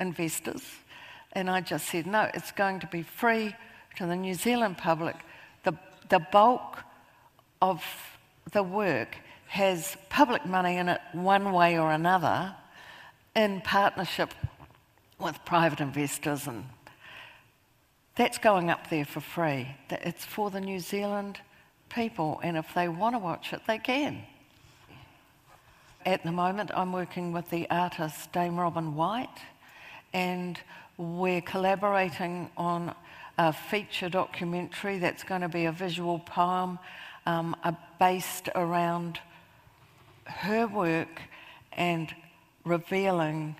investors. 0.00 0.62
And 1.32 1.48
I 1.48 1.60
just 1.60 1.88
said, 1.88 2.06
no, 2.06 2.28
it's 2.34 2.52
going 2.52 2.80
to 2.80 2.86
be 2.86 3.02
free 3.02 3.54
to 3.96 4.06
the 4.06 4.16
New 4.16 4.34
Zealand 4.34 4.78
public. 4.78 5.16
The, 5.62 5.74
the 6.08 6.18
bulk 6.18 6.78
of 7.62 7.84
the 8.52 8.62
work 8.62 9.16
has 9.46 9.96
public 10.08 10.46
money 10.46 10.76
in 10.76 10.88
it 10.88 11.00
one 11.12 11.52
way 11.52 11.78
or 11.78 11.92
another 11.92 12.54
in 13.36 13.60
partnership 13.60 14.34
with 15.18 15.44
private 15.44 15.80
investors 15.80 16.46
and 16.46 16.64
that's 18.20 18.36
going 18.36 18.68
up 18.68 18.90
there 18.90 19.06
for 19.06 19.20
free. 19.20 19.66
It's 19.88 20.26
for 20.26 20.50
the 20.50 20.60
New 20.60 20.78
Zealand 20.78 21.40
people, 21.88 22.38
and 22.42 22.54
if 22.54 22.66
they 22.74 22.86
want 22.86 23.14
to 23.14 23.18
watch 23.18 23.54
it, 23.54 23.62
they 23.66 23.78
can. 23.78 24.22
At 26.04 26.22
the 26.22 26.30
moment, 26.30 26.70
I'm 26.74 26.92
working 26.92 27.32
with 27.32 27.48
the 27.48 27.66
artist 27.70 28.30
Dame 28.30 28.60
Robin 28.60 28.94
White, 28.94 29.38
and 30.12 30.60
we're 30.98 31.40
collaborating 31.40 32.50
on 32.58 32.94
a 33.38 33.54
feature 33.54 34.10
documentary 34.10 34.98
that's 34.98 35.24
going 35.24 35.40
to 35.40 35.48
be 35.48 35.64
a 35.64 35.72
visual 35.72 36.18
poem 36.18 36.78
um, 37.24 37.56
based 37.98 38.50
around 38.54 39.18
her 40.26 40.66
work 40.66 41.22
and 41.72 42.14
revealing 42.66 43.56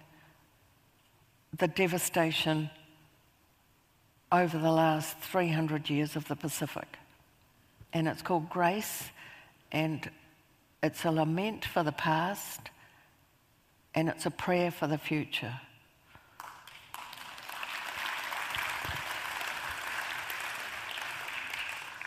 the 1.57 1.67
devastation 1.67 2.69
over 4.33 4.59
the 4.59 4.71
last 4.71 5.19
300 5.19 5.91
years 5.91 6.17
of 6.17 6.29
the 6.29 6.37
Pacific. 6.37 6.99
And 7.93 8.07
it's 8.07 8.23
called 8.23 8.49
Grace, 8.49 9.05
and 9.73 10.09
it's 10.83 11.05
a 11.05 11.11
lament 11.11 11.65
for 11.65 11.83
the 11.83 11.93
past, 11.93 12.71
and 13.95 14.09
it's 14.09 14.27
a 14.27 14.31
prayer 14.31 14.71
for 14.71 14.87
the 14.87 14.99
future. 14.99 15.61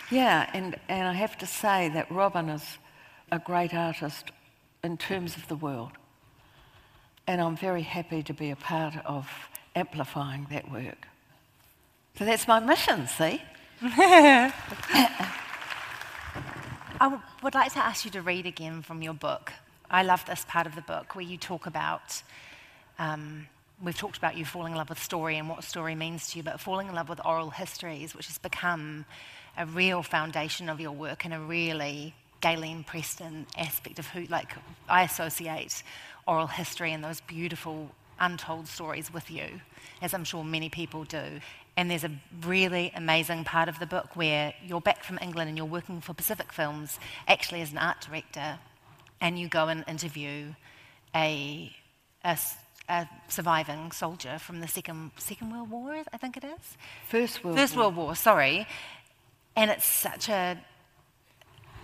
Yeah, 0.09 0.49
and, 0.53 0.75
and 0.88 1.07
I 1.07 1.13
have 1.13 1.38
to 1.39 1.47
say 1.47 1.89
that 1.89 2.12
Robin 2.12 2.47
is 2.49 2.77
a 3.31 3.39
great 3.39 3.73
artist 3.73 4.31
in 4.83 4.97
terms 4.97 5.36
of 5.36 5.47
the 5.47 5.55
world. 5.55 5.91
And 7.25 7.41
I'm 7.41 7.57
very 7.57 7.81
happy 7.81 8.21
to 8.23 8.33
be 8.33 8.51
a 8.51 8.55
part 8.55 8.93
of 9.05 9.27
amplifying 9.75 10.45
that 10.51 10.69
work. 10.71 11.07
So 12.17 12.26
that's 12.26 12.47
my 12.47 12.60
mission, 12.60 13.08
see? 13.08 13.41
I 13.82 14.52
would 17.41 17.56
like 17.56 17.73
to 17.73 17.80
ask 17.80 18.06
you 18.06 18.12
to 18.12 18.21
read 18.21 18.45
again 18.45 18.84
from 18.84 19.02
your 19.02 19.15
book. 19.15 19.52
I 19.89 20.04
love 20.04 20.23
this 20.26 20.45
part 20.47 20.67
of 20.67 20.76
the 20.76 20.82
book 20.82 21.15
where 21.15 21.26
you 21.26 21.38
talk 21.38 21.65
about 21.65 22.21
um, 22.99 23.47
we've 23.84 23.97
talked 23.97 24.17
about 24.17 24.38
you 24.38 24.45
falling 24.45 24.73
in 24.73 24.78
love 24.78 24.89
with 24.89 25.02
story 25.02 25.38
and 25.38 25.49
what 25.49 25.63
story 25.63 25.95
means 25.95 26.30
to 26.30 26.38
you, 26.38 26.43
but 26.43 26.60
falling 26.60 26.88
in 26.88 26.95
love 26.95 27.10
with 27.10 27.19
oral 27.26 27.49
histories, 27.49 28.15
which 28.15 28.28
has 28.28 28.38
become 28.38 29.06
a 29.58 29.65
real 29.65 30.04
foundation 30.04 30.69
of 30.69 30.80
your 30.80 30.91
work 30.91 31.26
and 31.26 31.34
a 31.34 31.39
really 31.39 32.13
Gaylene 32.41 32.86
Preston 32.86 33.45
aspect 33.58 33.99
of 33.99 34.08
who, 34.08 34.26
like, 34.26 34.52
I 34.88 35.04
associate 35.04 35.82
oral 36.28 36.47
history 36.47 36.93
and 36.93 37.04
those 37.04 37.21
beautiful 37.21 37.89
untold 38.19 38.67
stories 38.67 39.12
with 39.13 39.32
you, 39.32 39.62
as 40.02 40.13
I'm 40.13 40.23
sure 40.23 40.43
many 40.43 40.69
people 40.69 41.04
do. 41.04 41.39
And 41.75 41.89
there's 41.89 42.03
a 42.03 42.12
really 42.45 42.91
amazing 42.95 43.45
part 43.45 43.67
of 43.67 43.79
the 43.79 43.88
book 43.88 44.15
where 44.15 44.53
you're 44.63 44.81
back 44.81 45.03
from 45.03 45.17
England 45.21 45.49
and 45.49 45.57
you're 45.57 45.65
working 45.65 46.01
for 46.01 46.13
Pacific 46.13 46.51
Films, 46.51 46.99
actually 47.27 47.62
as 47.62 47.71
an 47.71 47.79
art 47.79 48.01
director, 48.01 48.59
and 49.19 49.39
you 49.39 49.47
go 49.47 49.67
and 49.69 49.83
interview 49.88 50.53
a, 51.15 51.73
a, 52.23 52.38
a 52.89 53.09
surviving 53.27 53.91
soldier 53.91 54.38
from 54.38 54.59
the 54.59 54.67
Second, 54.67 55.12
Second 55.17 55.51
World 55.51 55.71
War, 55.71 56.03
I 56.13 56.17
think 56.17 56.38
it 56.38 56.43
is? 56.43 56.77
First 57.07 57.43
World 57.43 57.57
First 57.57 57.75
War. 57.75 57.86
World 57.86 57.95
War, 57.95 58.15
sorry. 58.15 58.67
And 59.55 59.71
it's 59.71 59.86
such 59.86 60.29
a. 60.29 60.57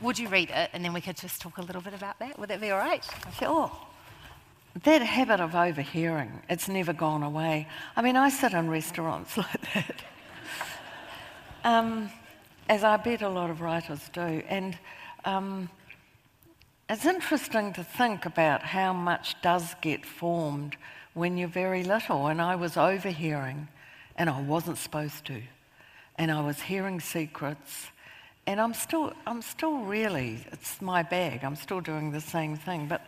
Would 0.02 0.18
you 0.18 0.30
read 0.30 0.50
it 0.50 0.70
and 0.72 0.84
then 0.86 0.94
we 0.94 1.02
could 1.02 1.18
just 1.18 1.42
talk 1.42 1.58
a 1.58 1.62
little 1.62 1.82
bit 1.82 1.94
about 1.94 2.20
that? 2.20 2.40
Would 2.40 2.50
that 2.50 2.62
be 2.62 2.72
all 2.72 2.80
right? 2.80 3.06
Sure. 3.38 3.72
That 4.84 5.02
habit 5.02 5.40
of 5.40 5.56
overhearing, 5.56 6.42
it's 6.48 6.68
never 6.68 6.94
gone 6.94 7.24
away. 7.24 7.68
I 7.96 8.02
mean, 8.02 8.16
I 8.16 8.30
sit 8.30 8.54
in 8.54 8.70
restaurants 8.70 9.36
like 9.38 9.74
that, 9.74 10.04
um, 11.64 12.10
as 12.68 12.84
I 12.84 12.98
bet 12.98 13.22
a 13.22 13.30
lot 13.30 13.50
of 13.50 13.62
writers 13.62 14.10
do. 14.14 14.44
And 14.48 14.78
um, 15.26 15.70
it's 16.90 17.06
interesting 17.06 17.74
to 17.74 17.84
think 17.84 18.26
about 18.26 18.64
how 18.64 18.94
much 18.94 19.42
does 19.42 19.76
get 19.82 20.06
formed 20.06 20.78
when 21.14 21.36
you're 21.36 21.48
very 21.48 21.84
little. 21.84 22.28
And 22.28 22.42
I 22.42 22.56
was 22.56 22.78
overhearing, 22.78 23.68
and 24.16 24.30
I 24.30 24.42
wasn't 24.42 24.78
supposed 24.78 25.26
to. 25.26 25.42
And 26.18 26.32
I 26.32 26.42
was 26.42 26.62
hearing 26.62 27.00
secrets. 27.00 27.88
And 28.46 28.62
I'm 28.62 28.74
still, 28.74 29.14
I'm 29.26 29.42
still 29.42 29.80
really, 29.80 30.46
it's 30.52 30.82
my 30.82 31.04
bag. 31.04 31.44
I'm 31.44 31.56
still 31.56 31.82
doing 31.82 32.12
the 32.12 32.22
same 32.22 32.56
thing. 32.56 32.88
But 32.88 33.06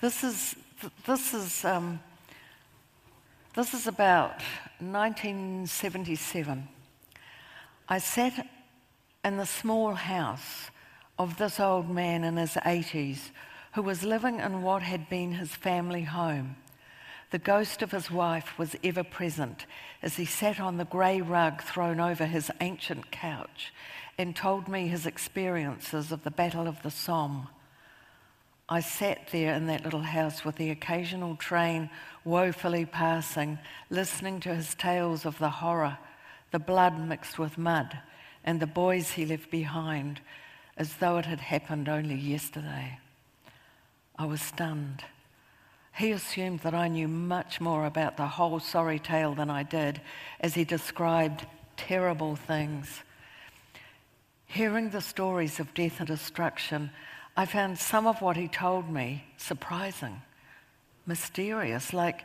this 0.00 0.24
is, 0.24 0.56
this 1.06 1.34
is, 1.34 1.64
um, 1.64 2.00
this 3.54 3.74
is 3.74 3.86
about 3.86 4.40
1977. 4.78 6.68
I 7.88 7.98
sat 7.98 8.46
in 9.24 9.36
the 9.36 9.46
small 9.46 9.94
house 9.94 10.70
of 11.18 11.36
this 11.36 11.60
old 11.60 11.90
man 11.90 12.24
in 12.24 12.36
his 12.36 12.52
80s 12.52 13.30
who 13.74 13.82
was 13.82 14.02
living 14.02 14.40
in 14.40 14.62
what 14.62 14.82
had 14.82 15.08
been 15.10 15.32
his 15.32 15.54
family 15.54 16.02
home. 16.02 16.56
The 17.30 17.38
ghost 17.38 17.82
of 17.82 17.92
his 17.92 18.10
wife 18.10 18.58
was 18.58 18.74
ever 18.82 19.04
present 19.04 19.66
as 20.02 20.16
he 20.16 20.24
sat 20.24 20.58
on 20.58 20.78
the 20.78 20.84
grey 20.84 21.20
rug 21.20 21.62
thrown 21.62 22.00
over 22.00 22.26
his 22.26 22.50
ancient 22.60 23.10
couch 23.10 23.72
and 24.18 24.34
told 24.34 24.66
me 24.66 24.88
his 24.88 25.06
experiences 25.06 26.10
of 26.10 26.24
the 26.24 26.30
Battle 26.30 26.66
of 26.66 26.82
the 26.82 26.90
Somme. 26.90 27.48
I 28.72 28.78
sat 28.78 29.30
there 29.32 29.52
in 29.54 29.66
that 29.66 29.82
little 29.82 30.02
house 30.02 30.44
with 30.44 30.54
the 30.54 30.70
occasional 30.70 31.34
train 31.34 31.90
woefully 32.24 32.86
passing, 32.86 33.58
listening 33.90 34.38
to 34.40 34.54
his 34.54 34.76
tales 34.76 35.26
of 35.26 35.36
the 35.38 35.50
horror, 35.50 35.98
the 36.52 36.60
blood 36.60 36.96
mixed 36.96 37.36
with 37.36 37.58
mud, 37.58 37.98
and 38.44 38.60
the 38.60 38.68
boys 38.68 39.10
he 39.10 39.26
left 39.26 39.50
behind, 39.50 40.20
as 40.76 40.94
though 40.96 41.18
it 41.18 41.26
had 41.26 41.40
happened 41.40 41.88
only 41.88 42.14
yesterday. 42.14 43.00
I 44.16 44.26
was 44.26 44.40
stunned. 44.40 45.02
He 45.96 46.12
assumed 46.12 46.60
that 46.60 46.74
I 46.74 46.86
knew 46.86 47.08
much 47.08 47.60
more 47.60 47.86
about 47.86 48.16
the 48.16 48.28
whole 48.28 48.60
sorry 48.60 49.00
tale 49.00 49.34
than 49.34 49.50
I 49.50 49.64
did, 49.64 50.00
as 50.38 50.54
he 50.54 50.62
described 50.62 51.44
terrible 51.76 52.36
things. 52.36 53.02
Hearing 54.46 54.90
the 54.90 55.00
stories 55.00 55.58
of 55.58 55.74
death 55.74 55.98
and 55.98 56.06
destruction, 56.06 56.90
I 57.40 57.46
found 57.46 57.78
some 57.78 58.06
of 58.06 58.20
what 58.20 58.36
he 58.36 58.48
told 58.48 58.90
me 58.90 59.24
surprising, 59.38 60.20
mysterious, 61.06 61.94
like 61.94 62.20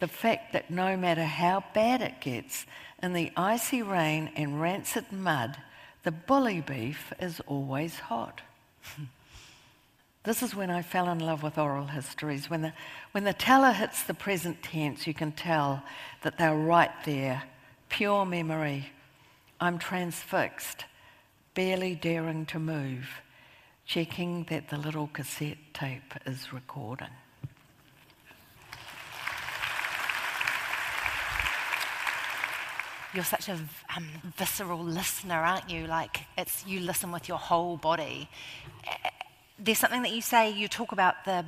the 0.00 0.06
fact 0.06 0.52
that 0.52 0.70
no 0.70 0.98
matter 0.98 1.24
how 1.24 1.64
bad 1.72 2.02
it 2.02 2.20
gets, 2.20 2.66
in 3.02 3.14
the 3.14 3.32
icy 3.38 3.80
rain 3.80 4.30
and 4.36 4.60
rancid 4.60 5.12
mud, 5.12 5.56
the 6.02 6.10
bully 6.10 6.60
beef 6.60 7.10
is 7.18 7.40
always 7.46 8.00
hot. 8.00 8.42
this 10.24 10.42
is 10.42 10.54
when 10.54 10.68
I 10.68 10.82
fell 10.82 11.08
in 11.08 11.20
love 11.20 11.42
with 11.42 11.56
oral 11.56 11.86
histories. 11.86 12.50
When 12.50 12.60
the, 12.60 12.74
when 13.12 13.24
the 13.24 13.32
teller 13.32 13.72
hits 13.72 14.02
the 14.02 14.12
present 14.12 14.62
tense, 14.62 15.06
you 15.06 15.14
can 15.14 15.32
tell 15.32 15.82
that 16.20 16.36
they're 16.36 16.54
right 16.54 16.92
there, 17.06 17.44
pure 17.88 18.26
memory. 18.26 18.90
I'm 19.58 19.78
transfixed, 19.78 20.84
barely 21.54 21.94
daring 21.94 22.44
to 22.44 22.58
move, 22.58 23.08
checking 23.90 24.44
that 24.44 24.68
the 24.68 24.76
little 24.76 25.08
cassette 25.12 25.58
tape 25.74 26.14
is 26.24 26.52
recording. 26.52 27.08
you're 33.12 33.24
such 33.24 33.48
a 33.48 33.58
um, 33.96 34.06
visceral 34.36 34.78
listener, 34.78 35.34
aren't 35.34 35.68
you? 35.68 35.88
Like 35.88 36.20
it's 36.38 36.64
you 36.64 36.78
listen 36.78 37.10
with 37.10 37.26
your 37.26 37.38
whole 37.38 37.76
body. 37.76 38.28
There's 39.58 39.78
something 39.78 40.02
that 40.02 40.12
you 40.12 40.22
say. 40.22 40.52
You 40.52 40.68
talk 40.68 40.92
about 40.92 41.24
the 41.24 41.44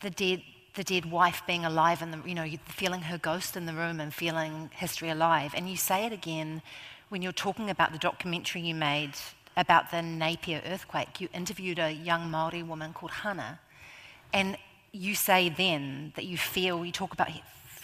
the 0.00 0.10
dead 0.10 0.42
the 0.76 0.84
dead 0.84 1.10
wife 1.10 1.42
being 1.44 1.64
alive 1.64 2.02
and 2.02 2.12
the, 2.12 2.28
you 2.28 2.36
know 2.36 2.46
feeling 2.66 3.00
her 3.00 3.18
ghost 3.18 3.56
in 3.56 3.66
the 3.66 3.72
room 3.72 3.98
and 3.98 4.14
feeling 4.14 4.70
history 4.72 5.08
alive. 5.08 5.54
And 5.56 5.68
you 5.68 5.76
say 5.76 6.06
it 6.06 6.12
again 6.12 6.62
when 7.08 7.20
you're 7.20 7.32
talking 7.32 7.68
about 7.68 7.90
the 7.90 7.98
documentary 7.98 8.60
you 8.62 8.76
made 8.76 9.14
about 9.56 9.90
the 9.90 10.02
Napier 10.02 10.62
earthquake. 10.66 11.20
You 11.20 11.28
interviewed 11.32 11.78
a 11.78 11.90
young 11.90 12.30
Maori 12.30 12.62
woman 12.62 12.92
called 12.92 13.12
Hannah, 13.12 13.60
and 14.32 14.56
you 14.92 15.14
say 15.14 15.48
then 15.48 16.12
that 16.16 16.24
you 16.24 16.36
feel 16.36 16.84
you 16.84 16.92
talk 16.92 17.12
about 17.12 17.28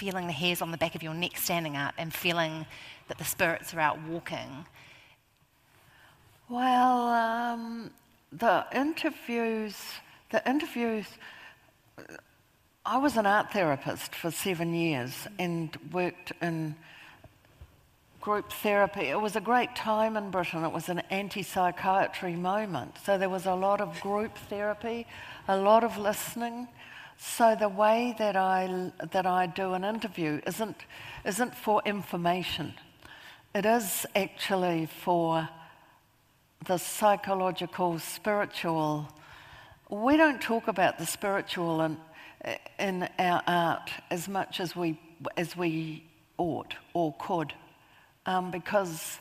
feeling 0.00 0.26
the 0.26 0.32
hairs 0.32 0.62
on 0.62 0.70
the 0.70 0.78
back 0.78 0.94
of 0.94 1.02
your 1.02 1.12
neck 1.12 1.36
standing 1.36 1.76
up 1.76 1.92
and 1.98 2.14
feeling 2.14 2.64
that 3.08 3.18
the 3.18 3.24
spirits 3.24 3.74
are 3.74 3.80
out 3.80 4.00
walking? 4.08 4.64
Well, 6.48 7.08
um, 7.08 7.90
the 8.32 8.64
interviews, 8.72 9.76
the 10.30 10.48
interviews, 10.48 11.06
I 12.86 12.96
was 12.96 13.18
an 13.18 13.26
art 13.26 13.52
therapist 13.52 14.14
for 14.14 14.30
seven 14.30 14.72
years 14.72 15.28
and 15.38 15.76
worked 15.92 16.32
in 16.40 16.76
group 18.20 18.52
therapy. 18.52 19.02
It 19.02 19.20
was 19.20 19.36
a 19.36 19.40
great 19.40 19.74
time 19.74 20.16
in 20.16 20.30
Britain. 20.30 20.64
It 20.64 20.72
was 20.72 20.88
an 20.88 21.00
anti 21.10 21.42
psychiatry 21.42 22.34
moment. 22.34 22.96
So 23.04 23.16
there 23.16 23.30
was 23.30 23.46
a 23.46 23.54
lot 23.54 23.80
of 23.80 23.98
group 24.00 24.36
therapy, 24.48 25.06
a 25.48 25.56
lot 25.56 25.84
of 25.84 25.96
listening. 25.96 26.68
So 27.18 27.54
the 27.58 27.68
way 27.68 28.14
that 28.18 28.36
I, 28.36 28.92
that 29.12 29.26
I 29.26 29.46
do 29.46 29.74
an 29.74 29.84
interview 29.84 30.40
isn't, 30.46 30.76
isn't 31.24 31.54
for 31.54 31.82
information. 31.84 32.74
It 33.54 33.66
is 33.66 34.06
actually 34.14 34.86
for 34.86 35.48
the 36.66 36.78
psychological, 36.78 37.98
spiritual. 37.98 39.08
We 39.88 40.16
don't 40.16 40.40
talk 40.40 40.68
about 40.68 40.98
the 40.98 41.06
spiritual 41.06 41.80
in, 41.82 41.96
in 42.78 43.08
our 43.18 43.42
art 43.46 43.90
as 44.10 44.28
much 44.28 44.60
as 44.60 44.76
we, 44.76 45.00
as 45.36 45.56
we 45.56 46.04
ought 46.38 46.74
or 46.94 47.14
could, 47.18 47.52
um, 48.30 48.50
because 48.52 49.18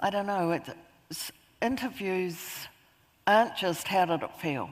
I 0.00 0.10
don't 0.10 0.26
know, 0.26 0.60
interviews 1.62 2.36
aren't 3.28 3.56
just 3.56 3.86
how 3.86 4.06
did 4.06 4.22
it 4.22 4.36
feel. 4.38 4.70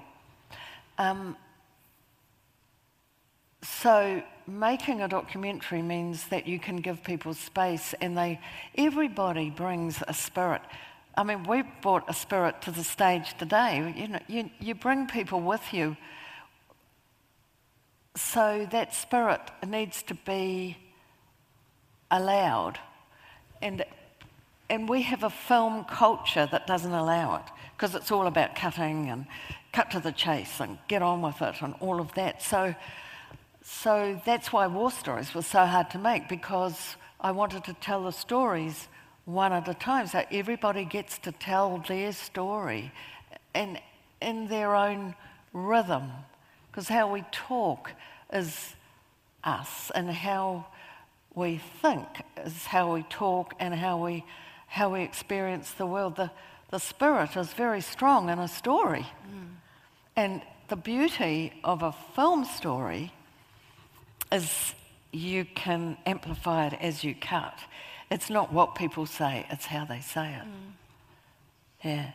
Um, 0.99 1.37
so 3.63 4.21
making 4.49 5.01
a 5.01 5.09
documentary 5.09 5.81
means 5.81 6.27
that 6.27 6.49
you 6.49 6.59
can 6.59 6.77
give 6.79 7.05
people 7.05 7.35
space 7.35 7.95
and 8.01 8.19
they 8.19 8.41
everybody 8.77 9.49
brings 9.49 10.03
a 10.09 10.15
spirit. 10.15 10.63
I 11.17 11.23
mean, 11.23 11.45
we 11.45 11.63
brought 11.83 12.11
a 12.11 12.15
spirit 12.15 12.63
to 12.63 12.73
the 12.73 12.83
stage 12.83 13.39
today. 13.39 13.95
You 13.97 14.09
know, 14.09 14.19
you, 14.27 14.51
you 14.59 14.75
bring 14.75 15.07
people 15.07 15.41
with 15.41 15.73
you. 15.73 15.97
So 18.17 18.67
that 18.73 18.93
spirit 18.93 19.41
needs 19.65 20.03
to 20.05 20.15
be 20.15 20.79
allowed. 22.11 22.81
And, 23.63 23.85
and 24.69 24.89
we 24.89 25.03
have 25.03 25.23
a 25.23 25.31
film 25.31 25.85
culture 25.85 26.47
that 26.51 26.67
doesn't 26.67 26.93
allow 26.93 27.37
it 27.37 27.51
because 27.77 27.95
it's 27.95 28.11
all 28.11 28.27
about 28.27 28.55
cutting 28.55 29.09
and 29.09 29.27
cut 29.73 29.91
to 29.93 30.01
the 30.01 30.13
chase 30.13 30.61
and 30.61 30.79
get 30.89 31.01
on 31.01 31.23
with 31.23 31.41
it 31.41 31.63
and 31.63 31.75
all 31.81 32.01
of 32.01 32.13
that. 32.15 32.43
So 32.43 32.75
so 33.65 34.21
that's 34.27 34.53
why 34.53 34.67
war 34.67 34.91
stories 34.91 35.35
were 35.35 35.43
so 35.43 35.65
hard 35.65 35.89
to 35.91 35.99
make 35.99 36.29
because 36.29 36.97
I 37.21 37.31
wanted 37.31 37.65
to 37.65 37.75
tell 37.75 38.03
the 38.05 38.11
stories 38.11 38.89
one 39.25 39.53
at 39.53 39.69
a 39.69 39.75
time 39.75 40.09
so 40.09 40.25
everybody 40.33 40.85
gets 40.85 41.19
to 41.19 41.33
tell 41.33 41.79
their 41.87 42.13
story 42.13 42.93
and 43.55 43.81
in 44.21 44.49
their 44.49 44.75
own 44.75 45.15
rhythm 45.53 46.11
because 46.71 46.89
how 46.89 47.13
we 47.13 47.23
talk 47.31 47.93
is 48.33 48.75
us 49.45 49.93
and 49.95 50.11
how 50.11 50.67
we 51.35 51.61
think 51.81 52.07
is 52.45 52.67
how 52.67 52.95
we 52.95 53.03
talk 53.05 53.55
and 53.59 53.75
how 53.75 54.03
we, 54.03 54.25
how 54.67 54.93
we 54.93 55.03
experience 55.03 55.71
the 55.73 55.87
world. 55.87 56.17
The, 56.17 56.31
the 56.71 56.79
spirit 56.79 57.37
is 57.37 57.53
very 57.53 57.81
strong 57.81 58.29
in 58.29 58.39
a 58.39 58.49
story. 58.49 59.07
Mm. 59.27 59.49
And 60.17 60.43
the 60.69 60.77
beauty 60.77 61.53
of 61.65 61.83
a 61.83 61.93
film 62.15 62.45
story 62.45 63.13
is 64.31 64.75
you 65.13 65.45
can 65.45 65.97
amplify 66.07 66.67
it 66.69 66.75
as 66.81 67.05
you 67.05 67.15
cut. 67.15 67.59
It's 68.11 68.29
not 68.29 68.53
what 68.53 68.75
people 68.75 69.07
say, 69.07 69.47
it's 69.51 69.67
how 69.67 69.85
they 69.85 70.01
say 70.01 70.35
it. 70.35 70.45
Mm. 70.45 70.73
Yeah. 71.85 72.11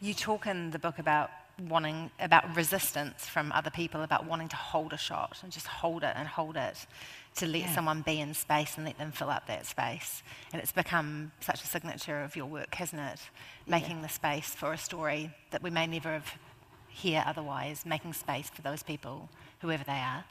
You 0.00 0.14
talk 0.14 0.46
in 0.46 0.70
the 0.70 0.78
book 0.78 0.98
about 0.98 1.30
wanting, 1.68 2.10
about 2.20 2.54
resistance 2.54 3.26
from 3.26 3.50
other 3.52 3.70
people, 3.70 4.02
about 4.02 4.26
wanting 4.26 4.48
to 4.48 4.56
hold 4.56 4.92
a 4.92 4.96
shot 4.96 5.38
and 5.42 5.50
just 5.50 5.66
hold 5.66 6.04
it 6.04 6.12
and 6.14 6.28
hold 6.28 6.56
it 6.56 6.86
to 7.36 7.46
let 7.46 7.62
yeah. 7.62 7.74
someone 7.74 8.02
be 8.02 8.20
in 8.20 8.34
space 8.34 8.76
and 8.76 8.86
let 8.86 8.98
them 8.98 9.10
fill 9.10 9.30
up 9.30 9.46
that 9.48 9.66
space. 9.66 10.22
And 10.52 10.62
it's 10.62 10.72
become 10.72 11.32
such 11.40 11.62
a 11.62 11.66
signature 11.66 12.22
of 12.22 12.36
your 12.36 12.46
work, 12.46 12.74
hasn't 12.74 13.02
it? 13.02 13.20
Making 13.66 13.96
yeah. 13.96 14.02
the 14.02 14.08
space 14.08 14.54
for 14.54 14.72
a 14.72 14.78
story 14.78 15.34
that 15.50 15.62
we 15.62 15.70
may 15.70 15.86
never 15.86 16.12
have 16.12 16.32
hear 16.88 17.24
otherwise, 17.26 17.84
making 17.84 18.12
space 18.12 18.50
for 18.50 18.62
those 18.62 18.82
people, 18.82 19.28
whoever 19.60 19.84
they 19.84 19.92
are. 19.92 20.24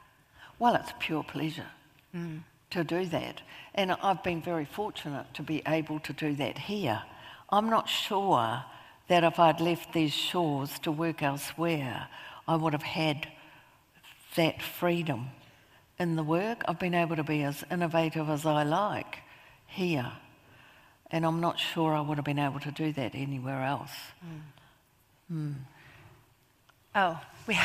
Well, 0.58 0.74
it's 0.74 0.92
pure 0.98 1.22
pleasure 1.22 1.66
mm. 2.14 2.40
to 2.70 2.84
do 2.84 3.06
that. 3.06 3.42
And 3.74 3.92
I've 3.92 4.22
been 4.22 4.42
very 4.42 4.64
fortunate 4.64 5.26
to 5.34 5.42
be 5.42 5.62
able 5.66 6.00
to 6.00 6.12
do 6.12 6.34
that 6.36 6.58
here. 6.58 7.02
I'm 7.50 7.70
not 7.70 7.88
sure 7.88 8.64
that 9.08 9.24
if 9.24 9.38
I'd 9.38 9.60
left 9.60 9.92
these 9.92 10.12
shores 10.12 10.78
to 10.80 10.92
work 10.92 11.22
elsewhere, 11.22 12.08
I 12.46 12.56
would 12.56 12.72
have 12.72 12.82
had 12.82 13.26
that 14.36 14.62
freedom 14.62 15.30
in 15.98 16.16
the 16.16 16.22
work. 16.22 16.62
I've 16.68 16.78
been 16.78 16.94
able 16.94 17.16
to 17.16 17.24
be 17.24 17.42
as 17.42 17.64
innovative 17.70 18.28
as 18.28 18.46
I 18.46 18.62
like 18.62 19.18
here. 19.66 20.12
And 21.10 21.24
I'm 21.24 21.40
not 21.40 21.58
sure 21.58 21.94
I 21.94 22.00
would 22.00 22.18
have 22.18 22.24
been 22.24 22.38
able 22.38 22.60
to 22.60 22.70
do 22.70 22.92
that 22.92 23.14
anywhere 23.14 23.62
else. 23.62 23.90
Mm. 24.24 25.34
Mm. 25.34 25.54
Oh, 27.00 27.16
we 27.46 27.56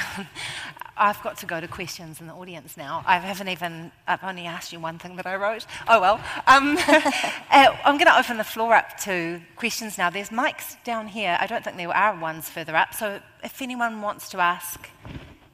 I've 0.97 1.19
got 1.23 1.37
to 1.37 1.47
go 1.47 1.59
to 1.59 1.67
questions 1.67 2.21
in 2.21 2.27
the 2.27 2.33
audience 2.33 2.77
now. 2.77 3.03
I 3.07 3.17
haven't 3.17 3.47
even, 3.47 3.91
I've 4.07 4.23
only 4.23 4.45
asked 4.45 4.71
you 4.71 4.79
one 4.79 4.99
thing 4.99 5.15
that 5.15 5.25
I 5.25 5.37
wrote. 5.37 5.65
Oh 5.87 5.99
well. 5.99 6.21
Um, 6.45 6.77
uh, 6.87 7.75
I'm 7.83 7.97
going 7.97 8.05
to 8.05 8.19
open 8.19 8.37
the 8.37 8.43
floor 8.43 8.75
up 8.75 8.95
to 9.05 9.41
questions 9.55 9.97
now. 9.97 10.11
There's 10.11 10.29
mics 10.29 10.75
down 10.83 11.07
here. 11.07 11.35
I 11.39 11.47
don't 11.47 11.63
think 11.63 11.77
there 11.77 11.89
are 11.89 12.15
ones 12.19 12.47
further 12.47 12.75
up. 12.75 12.93
So 12.93 13.19
if 13.43 13.59
anyone 13.59 14.03
wants 14.03 14.29
to 14.29 14.37
ask 14.37 14.87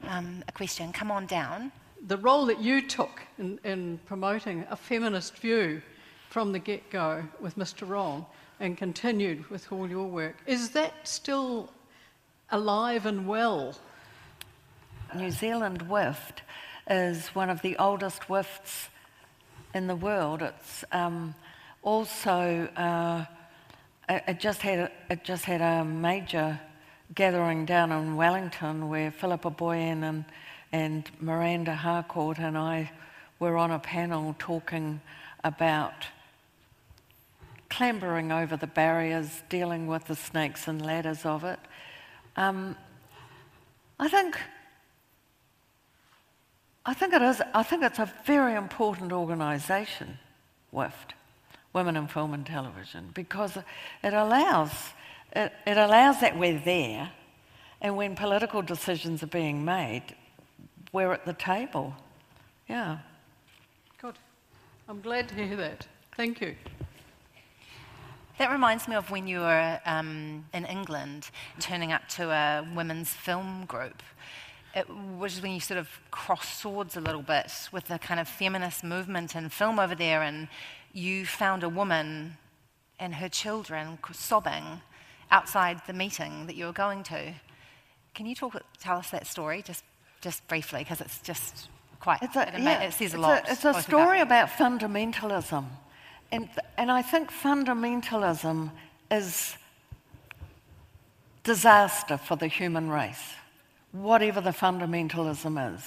um, 0.06 0.44
a 0.46 0.52
question, 0.52 0.92
come 0.92 1.10
on 1.10 1.24
down. 1.24 1.72
The 2.06 2.18
role 2.18 2.44
that 2.46 2.60
you 2.60 2.86
took 2.86 3.22
in, 3.38 3.58
in 3.64 3.98
promoting 4.04 4.66
a 4.68 4.76
feminist 4.76 5.38
view 5.38 5.80
from 6.28 6.52
the 6.52 6.58
get 6.58 6.90
go 6.90 7.24
with 7.40 7.56
Mr. 7.56 7.88
Wrong 7.88 8.26
and 8.60 8.76
continued 8.76 9.48
with 9.48 9.72
all 9.72 9.88
your 9.88 10.06
work, 10.06 10.36
is 10.46 10.68
that 10.72 10.92
still 11.08 11.70
alive 12.50 13.06
and 13.06 13.26
well. 13.26 13.76
New 15.14 15.30
Zealand 15.30 15.82
WIFT 15.82 16.42
is 16.88 17.28
one 17.28 17.50
of 17.50 17.62
the 17.62 17.76
oldest 17.76 18.22
WIFTs 18.22 18.88
in 19.74 19.86
the 19.86 19.96
world. 19.96 20.42
It's 20.42 20.84
um, 20.92 21.34
also 21.82 22.68
uh, 22.76 23.24
it 24.08 24.40
just 24.40 24.62
had 24.62 24.78
a, 24.78 24.90
it 25.08 25.24
just 25.24 25.44
had 25.44 25.60
a 25.60 25.84
major 25.84 26.60
gathering 27.14 27.64
down 27.64 27.92
in 27.92 28.16
Wellington 28.16 28.88
where 28.88 29.10
Philippa 29.10 29.50
Boyens 29.50 30.02
and 30.02 30.24
and 30.72 31.10
Miranda 31.20 31.74
Harcourt 31.74 32.38
and 32.38 32.56
I 32.56 32.92
were 33.38 33.56
on 33.56 33.70
a 33.70 33.78
panel 33.78 34.36
talking 34.38 35.00
about 35.42 36.06
clambering 37.68 38.30
over 38.30 38.56
the 38.56 38.66
barriers, 38.66 39.42
dealing 39.48 39.86
with 39.86 40.04
the 40.04 40.14
snakes 40.14 40.68
and 40.68 40.84
ladders 40.84 41.24
of 41.24 41.44
it, 41.44 41.58
um, 42.36 42.76
I 43.98 44.08
think 44.08 44.38
I 46.86 46.94
think 46.94 47.12
it 47.12 47.22
is. 47.22 47.42
I 47.54 47.62
think 47.62 47.82
it's 47.82 47.98
a 47.98 48.12
very 48.24 48.54
important 48.54 49.12
organisation, 49.12 50.18
WIFT, 50.72 51.14
Women 51.72 51.96
in 51.96 52.08
Film 52.08 52.32
and 52.32 52.46
Television, 52.46 53.10
because 53.14 53.56
it 54.02 54.14
allows 54.14 54.72
it, 55.32 55.52
it 55.66 55.76
allows 55.76 56.20
that 56.20 56.38
we're 56.38 56.58
there, 56.58 57.12
and 57.80 57.96
when 57.96 58.16
political 58.16 58.62
decisions 58.62 59.22
are 59.22 59.28
being 59.28 59.64
made, 59.64 60.02
we're 60.92 61.12
at 61.12 61.26
the 61.26 61.34
table. 61.34 61.94
Yeah. 62.68 62.98
Good. 64.00 64.14
I'm 64.88 65.00
glad 65.00 65.28
to 65.28 65.34
hear 65.34 65.56
that. 65.56 65.86
Thank 66.16 66.40
you. 66.40 66.56
That 68.40 68.50
reminds 68.50 68.88
me 68.88 68.96
of 68.96 69.10
when 69.10 69.26
you 69.26 69.40
were 69.40 69.78
um, 69.84 70.46
in 70.54 70.64
England 70.64 71.28
turning 71.58 71.92
up 71.92 72.08
to 72.16 72.30
a 72.30 72.66
women's 72.74 73.10
film 73.10 73.66
group. 73.66 74.02
It 74.74 74.88
was 74.88 75.42
when 75.42 75.52
you 75.52 75.60
sort 75.60 75.76
of 75.76 75.90
crossed 76.10 76.58
swords 76.58 76.96
a 76.96 77.02
little 77.02 77.20
bit 77.20 77.52
with 77.70 77.88
the 77.88 77.98
kind 77.98 78.18
of 78.18 78.26
feminist 78.26 78.82
movement 78.82 79.36
in 79.36 79.50
film 79.50 79.78
over 79.78 79.94
there, 79.94 80.22
and 80.22 80.48
you 80.94 81.26
found 81.26 81.62
a 81.62 81.68
woman 81.68 82.38
and 82.98 83.16
her 83.16 83.28
children 83.28 83.98
sobbing 84.10 84.80
outside 85.30 85.82
the 85.86 85.92
meeting 85.92 86.46
that 86.46 86.56
you 86.56 86.64
were 86.64 86.72
going 86.72 87.02
to. 87.02 87.34
Can 88.14 88.24
you 88.24 88.34
talk, 88.34 88.56
tell 88.78 88.96
us 88.96 89.10
that 89.10 89.26
story 89.26 89.60
just, 89.60 89.84
just 90.22 90.48
briefly, 90.48 90.78
because 90.78 91.02
it's 91.02 91.18
just 91.18 91.68
quite, 92.00 92.22
it's 92.22 92.36
a, 92.36 92.54
it, 92.56 92.62
yeah, 92.62 92.84
it 92.84 92.94
says 92.94 93.12
a 93.12 93.18
lot. 93.18 93.46
A, 93.46 93.52
it's 93.52 93.66
a 93.66 93.74
story 93.82 94.20
about, 94.20 94.48
about 94.48 94.80
fundamentalism. 94.80 95.66
And, 96.32 96.48
and 96.76 96.90
I 96.90 97.02
think 97.02 97.30
fundamentalism 97.30 98.70
is 99.10 99.56
disaster 101.42 102.16
for 102.16 102.36
the 102.36 102.46
human 102.46 102.88
race, 102.88 103.34
whatever 103.92 104.40
the 104.40 104.50
fundamentalism 104.50 105.76
is. 105.76 105.82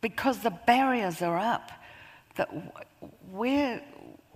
Because 0.00 0.40
the 0.40 0.50
barriers 0.50 1.22
are 1.22 1.38
up, 1.38 1.72
that 2.36 2.50
we're, 3.30 3.80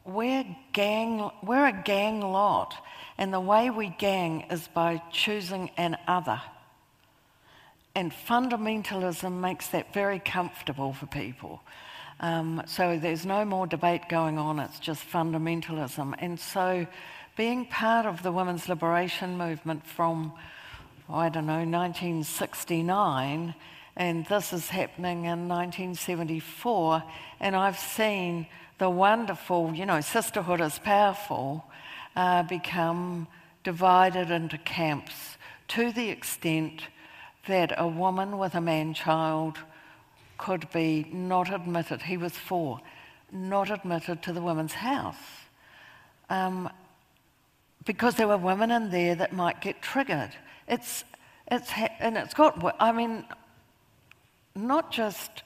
we're, 0.05 0.45
gang, 0.73 1.31
we're 1.43 1.67
a 1.67 1.83
gang 1.85 2.21
lot, 2.21 2.75
and 3.19 3.33
the 3.33 3.41
way 3.41 3.71
we 3.71 3.89
gang 3.99 4.47
is 4.51 4.67
by 4.69 5.03
choosing 5.13 5.71
an 5.77 5.97
other. 6.07 6.41
And 7.95 8.13
fundamentalism 8.13 9.41
makes 9.41 9.69
that 9.69 9.93
very 9.93 10.21
comfortable 10.21 10.93
for 10.93 11.07
people. 11.07 11.61
Um, 12.21 12.63
so 12.67 12.99
there's 12.99 13.25
no 13.25 13.45
more 13.45 13.67
debate 13.67 14.09
going 14.09 14.39
on, 14.39 14.59
it's 14.59 14.81
just 14.81 15.09
fundamentalism. 15.09 16.15
And 16.19 16.39
so 16.41 16.87
being 17.37 17.67
part 17.67 18.07
of 18.07 18.23
the 18.25 18.33
women's 18.33 18.69
liberation 18.69 19.39
movement 19.39 19.87
from, 19.87 20.33
I 21.09 21.29
don't 21.29 21.47
know, 21.47 21.65
1969, 21.65 23.55
and 23.97 24.27
this 24.27 24.53
is 24.53 24.69
happening 24.69 25.27
in 25.27 25.49
1974, 25.49 27.05
and 27.39 27.55
I've 27.55 27.79
seen 27.79 28.49
the 28.79 28.91
wonderful, 28.91 29.73
you 29.73 29.87
know, 29.87 30.01
sisterhood 30.01 30.61
is 30.61 30.79
powerful, 30.81 31.65
uh, 32.17 32.43
become 32.43 33.29
divided 33.63 34.31
into 34.31 34.59
camps 34.59 35.37
to 35.69 35.93
the 35.93 36.09
extent 36.11 36.83
that 37.47 37.73
a 37.77 37.87
woman 37.87 38.39
with 38.39 38.55
a 38.55 38.61
man 38.61 38.95
child 38.95 39.59
could 40.39 40.71
be 40.71 41.07
not 41.13 41.53
admitted, 41.53 42.03
he 42.03 42.17
was 42.17 42.33
four, 42.33 42.81
not 43.31 43.71
admitted 43.71 44.23
to 44.23 44.33
the 44.33 44.41
women's 44.41 44.73
house. 44.73 45.17
Um, 46.31 46.71
because 47.85 48.15
there 48.15 48.29
were 48.29 48.37
women 48.37 48.71
in 48.71 48.91
there 48.91 49.15
that 49.15 49.33
might 49.33 49.61
get 49.61 49.83
triggered. 49.83 50.31
It's, 50.67 51.05
it's, 51.51 51.71
and 52.01 52.17
it's 52.17 52.35
got, 52.35 52.75
I 52.81 52.93
mean, 52.93 53.25
not 54.55 54.93
just 54.93 55.43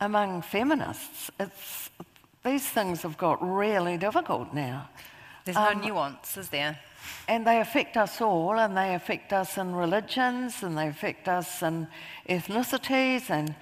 among 0.00 0.42
feminists, 0.42 1.30
it's, 1.38 1.90
these 2.44 2.66
things 2.66 3.02
have 3.02 3.16
got 3.16 3.38
really 3.40 3.96
difficult 3.96 4.52
now. 4.52 4.88
There's 5.44 5.56
um, 5.56 5.80
no 5.80 5.86
nuance, 5.86 6.36
is 6.36 6.48
there? 6.48 6.78
And 7.28 7.46
they 7.46 7.60
affect 7.60 7.96
us 7.96 8.20
all, 8.20 8.58
and 8.58 8.76
they 8.76 8.94
affect 8.94 9.32
us 9.32 9.56
in 9.56 9.74
religions, 9.74 10.62
and 10.62 10.76
they 10.76 10.88
affect 10.88 11.28
us 11.28 11.62
in 11.62 11.86
ethnicities, 12.28 13.30
and 13.30 13.54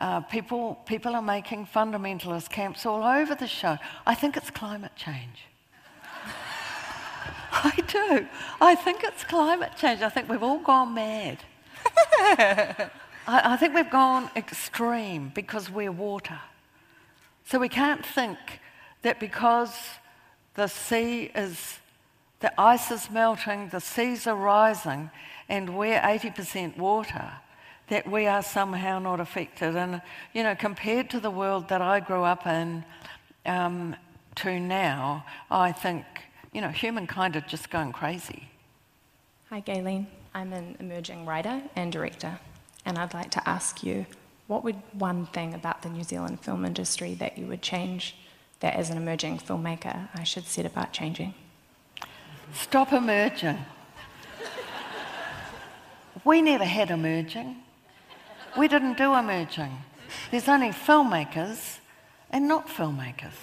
uh, 0.00 0.20
people, 0.20 0.76
people 0.86 1.14
are 1.14 1.22
making 1.22 1.66
fundamentalist 1.66 2.50
camps 2.50 2.86
all 2.86 3.02
over 3.02 3.34
the 3.34 3.48
show. 3.48 3.78
I 4.06 4.14
think 4.14 4.36
it's 4.36 4.50
climate 4.50 4.92
change. 4.96 5.44
I 7.52 7.82
do. 7.86 8.26
I 8.60 8.74
think 8.74 9.02
it's 9.02 9.24
climate 9.24 9.72
change. 9.76 10.02
I 10.02 10.08
think 10.08 10.28
we've 10.28 10.42
all 10.42 10.60
gone 10.60 10.94
mad. 10.94 11.38
I, 11.84 12.90
I 13.26 13.56
think 13.56 13.74
we've 13.74 13.90
gone 13.90 14.30
extreme 14.36 15.32
because 15.34 15.70
we're 15.70 15.92
water. 15.92 16.38
So 17.44 17.58
we 17.58 17.68
can't 17.68 18.04
think 18.04 18.38
that 19.02 19.18
because 19.18 19.74
the 20.54 20.68
sea 20.68 21.30
is, 21.34 21.78
the 22.40 22.52
ice 22.60 22.90
is 22.90 23.10
melting, 23.10 23.70
the 23.70 23.80
seas 23.80 24.26
are 24.26 24.36
rising, 24.36 25.10
and 25.48 25.76
we're 25.76 26.00
80% 26.00 26.76
water, 26.76 27.32
that 27.88 28.10
we 28.10 28.26
are 28.26 28.42
somehow 28.42 28.98
not 28.98 29.20
affected. 29.20 29.76
And, 29.76 30.02
you 30.32 30.42
know, 30.42 30.54
compared 30.54 31.10
to 31.10 31.20
the 31.20 31.30
world 31.30 31.68
that 31.68 31.80
I 31.80 32.00
grew 32.00 32.22
up 32.22 32.46
in 32.46 32.84
um, 33.46 33.96
to 34.36 34.60
now, 34.60 35.24
I 35.50 35.72
think, 35.72 36.04
you 36.52 36.60
know, 36.60 36.68
humankind 36.68 37.36
are 37.36 37.40
just 37.40 37.70
going 37.70 37.92
crazy. 37.92 38.48
Hi, 39.50 39.60
Gaylene. 39.60 40.06
I'm 40.34 40.52
an 40.52 40.76
emerging 40.78 41.24
writer 41.24 41.62
and 41.74 41.90
director, 41.90 42.38
and 42.84 42.98
I'd 42.98 43.14
like 43.14 43.30
to 43.32 43.48
ask 43.48 43.82
you 43.82 44.06
what 44.46 44.64
would 44.64 44.76
one 44.92 45.26
thing 45.26 45.54
about 45.54 45.82
the 45.82 45.88
New 45.88 46.02
Zealand 46.02 46.40
film 46.40 46.64
industry 46.64 47.14
that 47.14 47.36
you 47.36 47.46
would 47.46 47.62
change 47.62 48.16
that 48.60 48.74
as 48.74 48.90
an 48.90 48.96
emerging 48.96 49.38
filmmaker 49.38 50.08
I 50.14 50.24
should 50.24 50.46
set 50.46 50.64
about 50.64 50.92
changing? 50.92 51.34
Stop 52.54 52.92
emerging. 52.92 53.58
we 56.24 56.40
never 56.40 56.64
had 56.64 56.90
emerging. 56.90 57.56
We 58.58 58.66
didn't 58.66 58.98
do 58.98 59.14
emerging. 59.14 59.70
There's 60.32 60.48
only 60.48 60.70
filmmakers 60.70 61.78
and 62.30 62.48
not 62.48 62.66
filmmakers. 62.66 63.38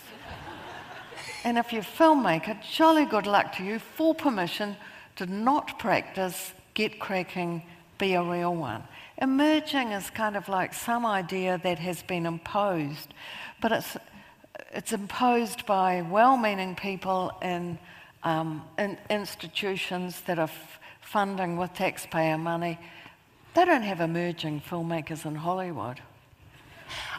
And 1.45 1.57
if 1.57 1.71
you're 1.71 1.83
a 1.83 1.85
filmmaker, 1.85 2.61
jolly 2.61 3.05
good 3.05 3.25
luck 3.25 3.55
to 3.55 3.63
you. 3.63 3.79
Full 3.79 4.13
permission 4.13 4.75
to 5.15 5.25
not 5.25 5.79
practice, 5.79 6.51
get 6.73 6.99
cracking, 6.99 7.63
be 7.97 8.15
a 8.15 8.21
real 8.21 8.53
one. 8.53 8.83
Emerging 9.21 9.93
is 9.93 10.09
kind 10.09 10.35
of 10.35 10.49
like 10.49 10.73
some 10.73 11.05
idea 11.05 11.61
that 11.63 11.79
has 11.79 12.03
been 12.03 12.25
imposed, 12.25 13.13
but 13.61 13.71
it's, 13.71 13.95
it's 14.73 14.91
imposed 14.91 15.65
by 15.65 16.01
well 16.01 16.35
meaning 16.35 16.75
people 16.75 17.31
in, 17.41 17.79
um, 18.23 18.65
in 18.77 18.97
institutions 19.09 20.19
that 20.27 20.39
are 20.39 20.51
funding 20.99 21.55
with 21.55 21.73
taxpayer 21.73 22.37
money. 22.37 22.77
They 23.55 23.63
don't 23.63 23.83
have 23.83 24.01
emerging 24.01 24.63
filmmakers 24.69 25.25
in 25.25 25.35
Hollywood. 25.35 26.01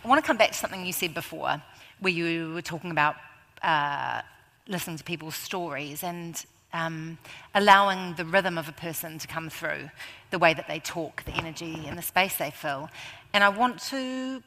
I 0.05 0.07
want 0.07 0.23
to 0.23 0.27
come 0.27 0.37
back 0.37 0.51
to 0.51 0.55
something 0.55 0.85
you 0.85 0.93
said 0.93 1.15
before, 1.15 1.63
where 2.01 2.13
you 2.13 2.53
were 2.53 2.61
talking 2.61 2.91
about 2.91 3.17
uh, 3.63 4.21
listening 4.69 4.99
to 4.99 5.05
people's 5.05 5.35
stories 5.35 6.03
and 6.03 6.45
um, 6.75 7.17
allowing 7.55 8.17
the 8.17 8.27
rhythm 8.27 8.59
of 8.59 8.69
a 8.69 8.73
person 8.73 9.19
to 9.19 9.27
come 9.27 9.49
through, 9.49 9.89
the 10.31 10.39
way 10.39 10.53
that 10.53 10.69
they 10.69 10.79
talk, 10.79 11.25
the 11.25 11.33
energy, 11.33 11.87
and 11.87 11.97
the 11.97 12.03
space 12.03 12.37
they 12.37 12.51
fill. 12.51 12.91
And 13.33 13.43
I 13.43 13.49
want 13.49 13.81
to 13.85 14.43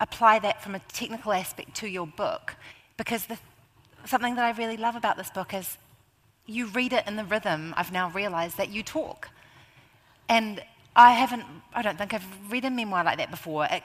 apply 0.00 0.40
that 0.40 0.60
from 0.60 0.74
a 0.74 0.80
technical 0.92 1.32
aspect 1.32 1.76
to 1.76 1.88
your 1.88 2.08
book, 2.08 2.56
because 2.96 3.26
the, 3.26 3.38
something 4.06 4.34
that 4.34 4.44
I 4.44 4.58
really 4.58 4.76
love 4.76 4.96
about 4.96 5.16
this 5.16 5.30
book 5.30 5.54
is 5.54 5.78
you 6.46 6.66
read 6.66 6.92
it 6.92 7.06
in 7.06 7.14
the 7.14 7.24
rhythm. 7.24 7.74
I've 7.76 7.92
now 7.92 8.10
realized 8.10 8.56
that 8.56 8.70
you 8.70 8.82
talk. 8.82 9.28
And 10.28 10.60
I 10.96 11.12
haven't, 11.12 11.44
I 11.74 11.82
don't 11.82 11.98
think 11.98 12.14
I've 12.14 12.26
read 12.50 12.64
a 12.64 12.70
memoir 12.70 13.04
like 13.04 13.18
that 13.18 13.30
before. 13.30 13.66
It, 13.70 13.82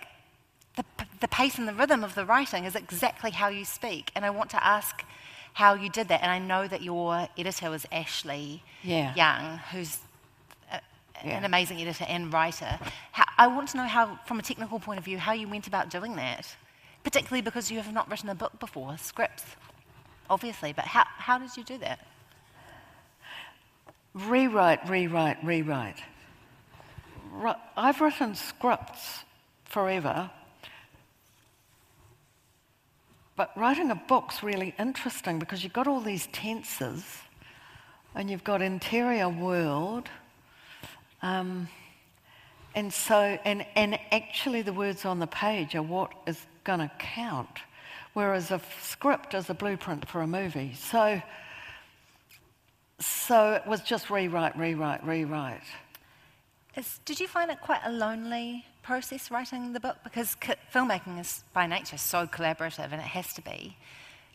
the, 0.78 0.86
the 1.20 1.28
pace 1.28 1.58
and 1.58 1.68
the 1.68 1.74
rhythm 1.74 2.04
of 2.06 2.16
the 2.16 2.26
writing 2.26 2.64
is 2.64 2.76
exactly 2.76 3.32
how 3.32 3.50
you 3.50 3.66
speak. 3.66 4.12
And 4.16 4.24
I 4.26 4.30
want 4.30 4.50
to 4.52 4.66
ask 4.66 5.04
how 5.54 5.74
you 5.74 5.90
did 5.90 6.08
that. 6.08 6.22
And 6.24 6.32
I 6.32 6.40
know 6.40 6.68
that 6.70 6.82
your 6.82 7.28
editor 7.38 7.70
was 7.70 7.86
Ashleigh 7.92 8.62
Yeah. 8.82 9.14
Young, 9.16 9.58
who's 9.74 9.98
a, 10.72 10.80
Yeah. 11.26 11.38
an 11.38 11.44
amazing 11.44 11.82
editor 11.82 12.06
and 12.08 12.32
writer. 12.32 12.80
How, 13.12 13.26
I 13.38 13.48
want 13.48 13.68
to 13.70 13.78
know 13.78 13.88
how, 13.88 14.18
from 14.26 14.40
a 14.40 14.44
technical 14.44 14.80
point 14.80 14.98
of 14.98 15.04
view, 15.04 15.18
how 15.18 15.34
you 15.34 15.50
went 15.50 15.68
about 15.68 15.90
doing 15.90 16.16
that, 16.16 16.48
particularly 17.04 17.42
because 17.42 17.70
you 17.70 17.82
have 17.82 17.92
not 17.92 18.10
written 18.10 18.30
a 18.30 18.36
book 18.36 18.58
before, 18.62 18.98
scripts, 18.98 19.44
obviously. 20.30 20.72
But 20.72 20.86
how, 20.86 21.04
how 21.18 21.38
did 21.38 21.58
you 21.58 21.66
do 21.66 21.78
that? 21.80 22.00
Rewrite, 24.14 24.90
rewrite, 24.90 25.44
rewrite. 25.44 26.02
I've 27.78 28.02
written 28.02 28.36
scripts 28.36 29.24
forever, 29.66 30.30
but 33.36 33.52
writing 33.56 33.90
a 33.90 33.96
book's 33.96 34.44
really 34.44 34.76
interesting 34.78 35.40
because 35.40 35.64
you've 35.64 35.74
got 35.74 35.88
all 35.88 36.02
these 36.02 36.28
tenses 36.28 37.04
and 38.16 38.30
you've 38.30 38.44
got 38.44 38.62
interior 38.62 39.30
world. 39.30 40.10
Um, 41.22 41.70
and 42.76 42.94
so, 42.94 43.16
and, 43.16 43.66
and 43.76 43.98
actually, 44.12 44.62
the 44.62 44.74
words 44.74 45.06
on 45.06 45.20
the 45.20 45.28
page 45.28 45.76
are 45.76 45.82
what 45.82 46.12
is 46.28 46.46
going 46.64 46.80
to 46.80 46.92
count, 47.00 47.60
whereas 48.14 48.52
a 48.52 48.62
script 48.82 49.34
is 49.34 49.50
a 49.50 49.54
blueprint 49.54 50.08
for 50.08 50.22
a 50.22 50.28
movie. 50.28 50.74
So, 50.76 51.22
so 53.00 53.54
it 53.54 53.68
was 53.68 53.82
just 53.82 54.10
rewrite, 54.10 54.58
rewrite, 54.58 55.06
rewrite. 55.06 55.64
Is, 56.76 57.00
did 57.06 57.20
you 57.20 57.28
find 57.28 57.52
it 57.52 57.60
quite 57.62 57.82
a 57.84 57.92
lonely 57.92 58.66
process 58.82 59.30
writing 59.30 59.74
the 59.74 59.80
book? 59.80 59.98
Because 60.04 60.38
c- 60.44 60.54
filmmaking 60.74 61.20
is 61.20 61.44
by 61.54 61.68
nature 61.68 61.98
so 61.98 62.26
collaborative, 62.28 62.92
and 62.92 62.96
it 62.96 63.02
has 63.02 63.34
to 63.34 63.42
be. 63.42 63.76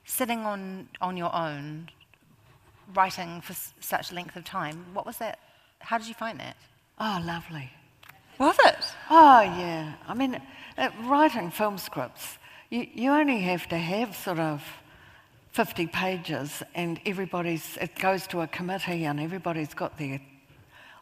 Sitting 0.04 0.40
on, 0.40 0.88
on 1.00 1.16
your 1.16 1.34
own, 1.34 1.88
writing 2.94 3.40
for 3.40 3.52
s- 3.52 3.72
such 3.80 4.12
length 4.12 4.36
of 4.36 4.44
time, 4.44 4.84
what 4.92 5.06
was 5.06 5.16
that? 5.18 5.38
How 5.80 5.96
did 5.98 6.08
you 6.08 6.14
find 6.14 6.38
that? 6.40 6.56
Oh, 6.98 7.22
lovely. 7.24 7.70
Was 8.38 8.56
it? 8.66 8.76
Oh, 9.10 9.40
yeah. 9.40 9.94
I 10.06 10.12
mean, 10.14 10.40
uh, 10.76 10.90
writing 11.04 11.50
film 11.50 11.78
scripts, 11.78 12.36
you, 12.68 12.86
you 12.92 13.10
only 13.12 13.40
have 13.40 13.66
to 13.68 13.78
have 13.78 14.14
sort 14.14 14.38
of 14.38 14.62
50 15.52 15.86
pages, 15.86 16.62
and 16.74 17.00
everybody's, 17.06 17.78
it 17.80 17.94
goes 17.98 18.26
to 18.28 18.42
a 18.42 18.46
committee, 18.46 19.06
and 19.06 19.18
everybody's 19.20 19.72
got 19.72 19.96
their 19.98 20.20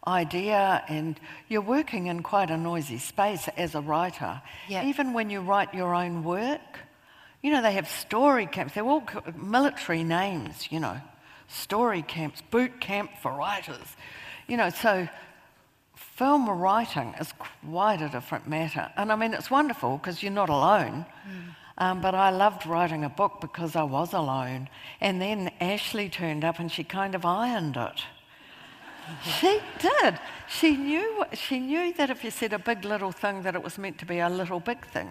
idea, 0.06 0.84
and 0.88 1.18
you're 1.48 1.60
working 1.60 2.06
in 2.06 2.22
quite 2.22 2.50
a 2.50 2.56
noisy 2.56 2.98
space 2.98 3.48
as 3.56 3.74
a 3.74 3.80
writer. 3.80 4.42
Yeah. 4.68 4.84
Even 4.84 5.12
when 5.12 5.30
you 5.30 5.40
write 5.40 5.74
your 5.74 5.94
own 5.94 6.24
work, 6.24 6.80
you 7.42 7.50
know, 7.50 7.62
they 7.62 7.72
have 7.72 7.88
story 7.88 8.46
camps, 8.46 8.74
they're 8.74 8.84
all 8.84 9.04
military 9.36 10.02
names, 10.02 10.70
you 10.70 10.80
know, 10.80 11.00
story 11.48 12.02
camps, 12.02 12.42
boot 12.50 12.80
camp 12.80 13.10
for 13.22 13.32
writers. 13.32 13.96
You 14.46 14.56
know, 14.56 14.70
so 14.70 15.08
film 15.94 16.48
writing 16.48 17.14
is 17.20 17.32
quite 17.70 18.00
a 18.00 18.08
different 18.08 18.48
matter. 18.48 18.90
And 18.96 19.12
I 19.12 19.16
mean, 19.16 19.34
it's 19.34 19.50
wonderful 19.50 19.98
because 19.98 20.22
you're 20.22 20.32
not 20.32 20.48
alone. 20.48 21.06
Um, 21.76 22.00
but 22.00 22.14
I 22.14 22.30
loved 22.30 22.66
writing 22.66 23.04
a 23.04 23.08
book 23.08 23.40
because 23.40 23.74
I 23.74 23.82
was 23.82 24.12
alone. 24.12 24.68
And 25.00 25.20
then 25.20 25.50
Ashleigh 25.60 26.10
turned 26.12 26.44
up 26.44 26.60
and 26.60 26.70
she 26.70 26.84
kind 26.84 27.14
of 27.14 27.24
ironed 27.24 27.76
it. 27.76 28.04
She 29.40 29.60
did. 29.78 30.18
She 30.48 30.76
knew, 30.76 31.24
she 31.32 31.58
knew 31.58 31.92
that 31.94 32.10
if 32.10 32.24
you 32.24 32.30
said 32.30 32.52
a 32.52 32.58
big 32.58 32.84
little 32.84 33.12
thing, 33.12 33.42
that 33.42 33.54
it 33.54 33.62
was 33.62 33.78
meant 33.78 33.98
to 33.98 34.06
be 34.06 34.18
a 34.18 34.28
little 34.28 34.60
big 34.60 34.84
thing. 34.86 35.10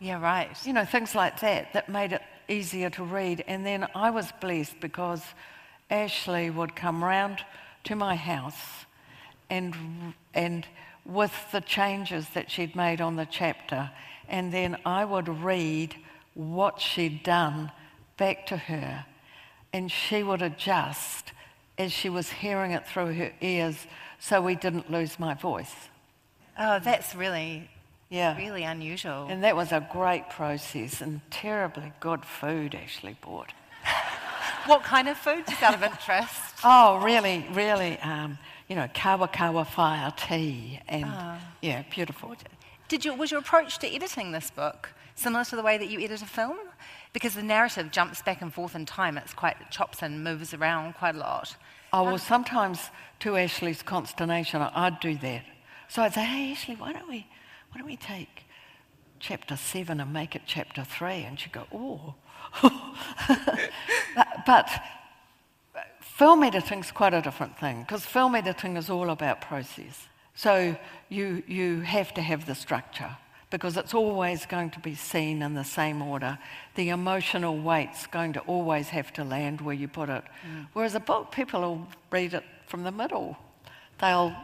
Yeah, 0.00 0.20
right. 0.20 0.50
You 0.64 0.72
know, 0.72 0.84
things 0.84 1.14
like 1.14 1.40
that 1.40 1.72
that 1.72 1.88
made 1.88 2.12
it 2.12 2.22
easier 2.48 2.90
to 2.90 3.04
read. 3.04 3.44
And 3.46 3.66
then 3.66 3.86
I 3.94 4.10
was 4.10 4.32
blessed 4.40 4.80
because 4.80 5.22
Ashleigh 5.90 6.54
would 6.54 6.76
come 6.76 7.02
round 7.02 7.44
to 7.84 7.96
my 7.96 8.14
house 8.14 8.86
and, 9.50 10.14
and 10.34 10.66
with 11.04 11.32
the 11.52 11.60
changes 11.60 12.28
that 12.30 12.50
she'd 12.50 12.76
made 12.76 13.00
on 13.00 13.16
the 13.16 13.26
chapter, 13.26 13.90
and 14.28 14.52
then 14.52 14.76
I 14.84 15.04
would 15.04 15.28
read 15.28 15.96
what 16.34 16.80
she'd 16.80 17.22
done 17.22 17.72
back 18.18 18.46
to 18.46 18.56
her, 18.56 19.06
and 19.72 19.90
she 19.90 20.22
would 20.22 20.42
adjust 20.42 21.32
as 21.78 21.92
she 21.92 22.08
was 22.08 22.30
hearing 22.30 22.72
it 22.72 22.86
through 22.86 23.14
her 23.14 23.32
ears 23.40 23.86
so 24.18 24.40
we 24.42 24.56
didn't 24.56 24.90
lose 24.90 25.18
my 25.18 25.34
voice. 25.34 25.74
Oh, 26.58 26.80
that's 26.80 27.14
really, 27.14 27.70
Yeah. 28.10 28.36
really 28.36 28.64
unusual. 28.64 29.28
And 29.28 29.44
that 29.44 29.54
was 29.54 29.70
a 29.70 29.86
great 29.92 30.28
process 30.28 31.00
and 31.00 31.20
terribly 31.30 31.92
good 32.00 32.24
food 32.24 32.74
actually 32.74 33.16
bought. 33.20 33.52
what 34.66 34.82
kind 34.82 35.08
of 35.08 35.16
food, 35.16 35.44
just 35.48 35.62
out 35.62 35.74
of 35.74 35.82
interest? 35.82 36.34
Oh, 36.64 36.98
really, 37.04 37.46
really, 37.52 38.00
um, 38.00 38.36
you 38.66 38.74
know, 38.74 38.88
kawa 38.92 39.28
kawa 39.28 39.64
fire 39.64 40.12
tea 40.16 40.80
and, 40.88 41.06
yeah, 41.62 41.84
beautiful. 41.88 42.34
Did 42.88 43.04
you, 43.04 43.14
was 43.14 43.30
your 43.30 43.38
approach 43.38 43.78
to 43.78 43.86
editing 43.94 44.32
this 44.32 44.50
book 44.50 44.88
similar 45.14 45.44
to 45.44 45.54
the 45.56 45.62
way 45.62 45.78
that 45.78 45.88
you 45.88 46.00
edit 46.00 46.20
a 46.22 46.26
film? 46.26 46.58
Because 47.12 47.36
the 47.36 47.44
narrative 47.44 47.92
jumps 47.92 48.22
back 48.22 48.42
and 48.42 48.52
forth 48.52 48.74
in 48.74 48.86
time. 48.86 49.16
It's 49.16 49.32
quite 49.32 49.70
chops 49.70 50.02
and 50.02 50.24
moves 50.24 50.52
around 50.52 50.94
quite 50.94 51.14
a 51.14 51.18
lot. 51.18 51.54
Oh, 51.92 52.04
well, 52.04 52.18
sometimes 52.18 52.90
to 53.20 53.36
Ashleigh's 53.36 53.82
consternation, 53.82 54.60
I- 54.60 54.86
I'd 54.86 55.00
do 55.00 55.16
that. 55.18 55.44
So 55.88 56.02
I'd 56.02 56.14
say, 56.14 56.24
hey, 56.24 56.52
Ashleigh, 56.52 56.78
why 56.78 56.92
don't 56.92 57.08
we, 57.08 57.26
why 57.70 57.78
don't 57.78 57.86
we 57.86 57.96
take 57.96 58.44
chapter 59.20 59.56
seven 59.56 60.00
and 60.00 60.12
make 60.12 60.36
it 60.36 60.42
chapter 60.46 60.84
three? 60.84 61.24
And 61.24 61.38
she'd 61.40 61.52
go, 61.52 61.66
oh. 61.72 62.14
but, 64.46 64.68
but 65.72 65.86
film 66.00 66.42
editing's 66.42 66.90
quite 66.90 67.14
a 67.14 67.22
different 67.22 67.58
thing 67.58 67.82
because 67.82 68.04
film 68.04 68.34
editing 68.34 68.76
is 68.76 68.90
all 68.90 69.10
about 69.10 69.40
process. 69.40 70.08
So 70.34 70.76
you, 71.08 71.42
you 71.46 71.80
have 71.80 72.14
to 72.14 72.22
have 72.22 72.46
the 72.46 72.54
structure 72.54 73.16
because 73.50 73.76
it's 73.76 73.94
always 73.94 74.44
going 74.46 74.70
to 74.70 74.80
be 74.80 74.94
seen 74.94 75.42
in 75.42 75.54
the 75.54 75.64
same 75.64 76.02
order. 76.02 76.38
The 76.74 76.90
emotional 76.90 77.56
weight's 77.58 78.06
going 78.06 78.34
to 78.34 78.40
always 78.40 78.88
have 78.90 79.12
to 79.14 79.24
land 79.24 79.60
where 79.60 79.74
you 79.74 79.88
put 79.88 80.08
it. 80.10 80.22
Whereas 80.74 80.94
a 80.94 81.00
book, 81.00 81.32
people 81.32 81.60
will 81.60 81.88
read 82.10 82.34
it 82.34 82.44
from 82.66 82.82
the 82.84 82.92
middle. 82.92 83.36
They'll, 84.00 84.34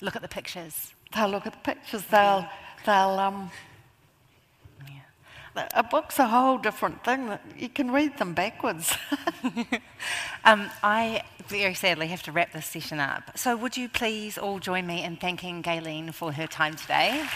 Look 0.00 0.14
at 0.14 0.22
the 0.22 0.28
pictures. 0.28 0.94
they'll 1.14 1.28
look 1.28 1.46
at 1.46 1.52
the 1.52 1.58
pictures. 1.58 2.04
They'll, 2.04 2.46
they'll, 2.86 3.18
um, 3.18 3.50
a 5.56 5.82
book's 5.82 6.18
a 6.18 6.26
whole 6.26 6.58
different 6.58 7.04
thing. 7.04 7.38
You 7.56 7.68
can 7.68 7.90
read 7.90 8.18
them 8.18 8.34
backwards. 8.34 8.96
um, 10.44 10.70
I 10.82 11.22
very 11.46 11.74
sadly 11.74 12.08
have 12.08 12.22
to 12.24 12.32
wrap 12.32 12.52
this 12.52 12.66
session 12.66 13.00
up. 13.00 13.36
So, 13.36 13.56
would 13.56 13.76
you 13.76 13.88
please 13.88 14.38
all 14.38 14.58
join 14.58 14.86
me 14.86 15.02
in 15.02 15.16
thanking 15.16 15.62
Gaylene 15.62 16.12
for 16.12 16.32
her 16.32 16.46
time 16.46 16.76
today? 16.76 17.26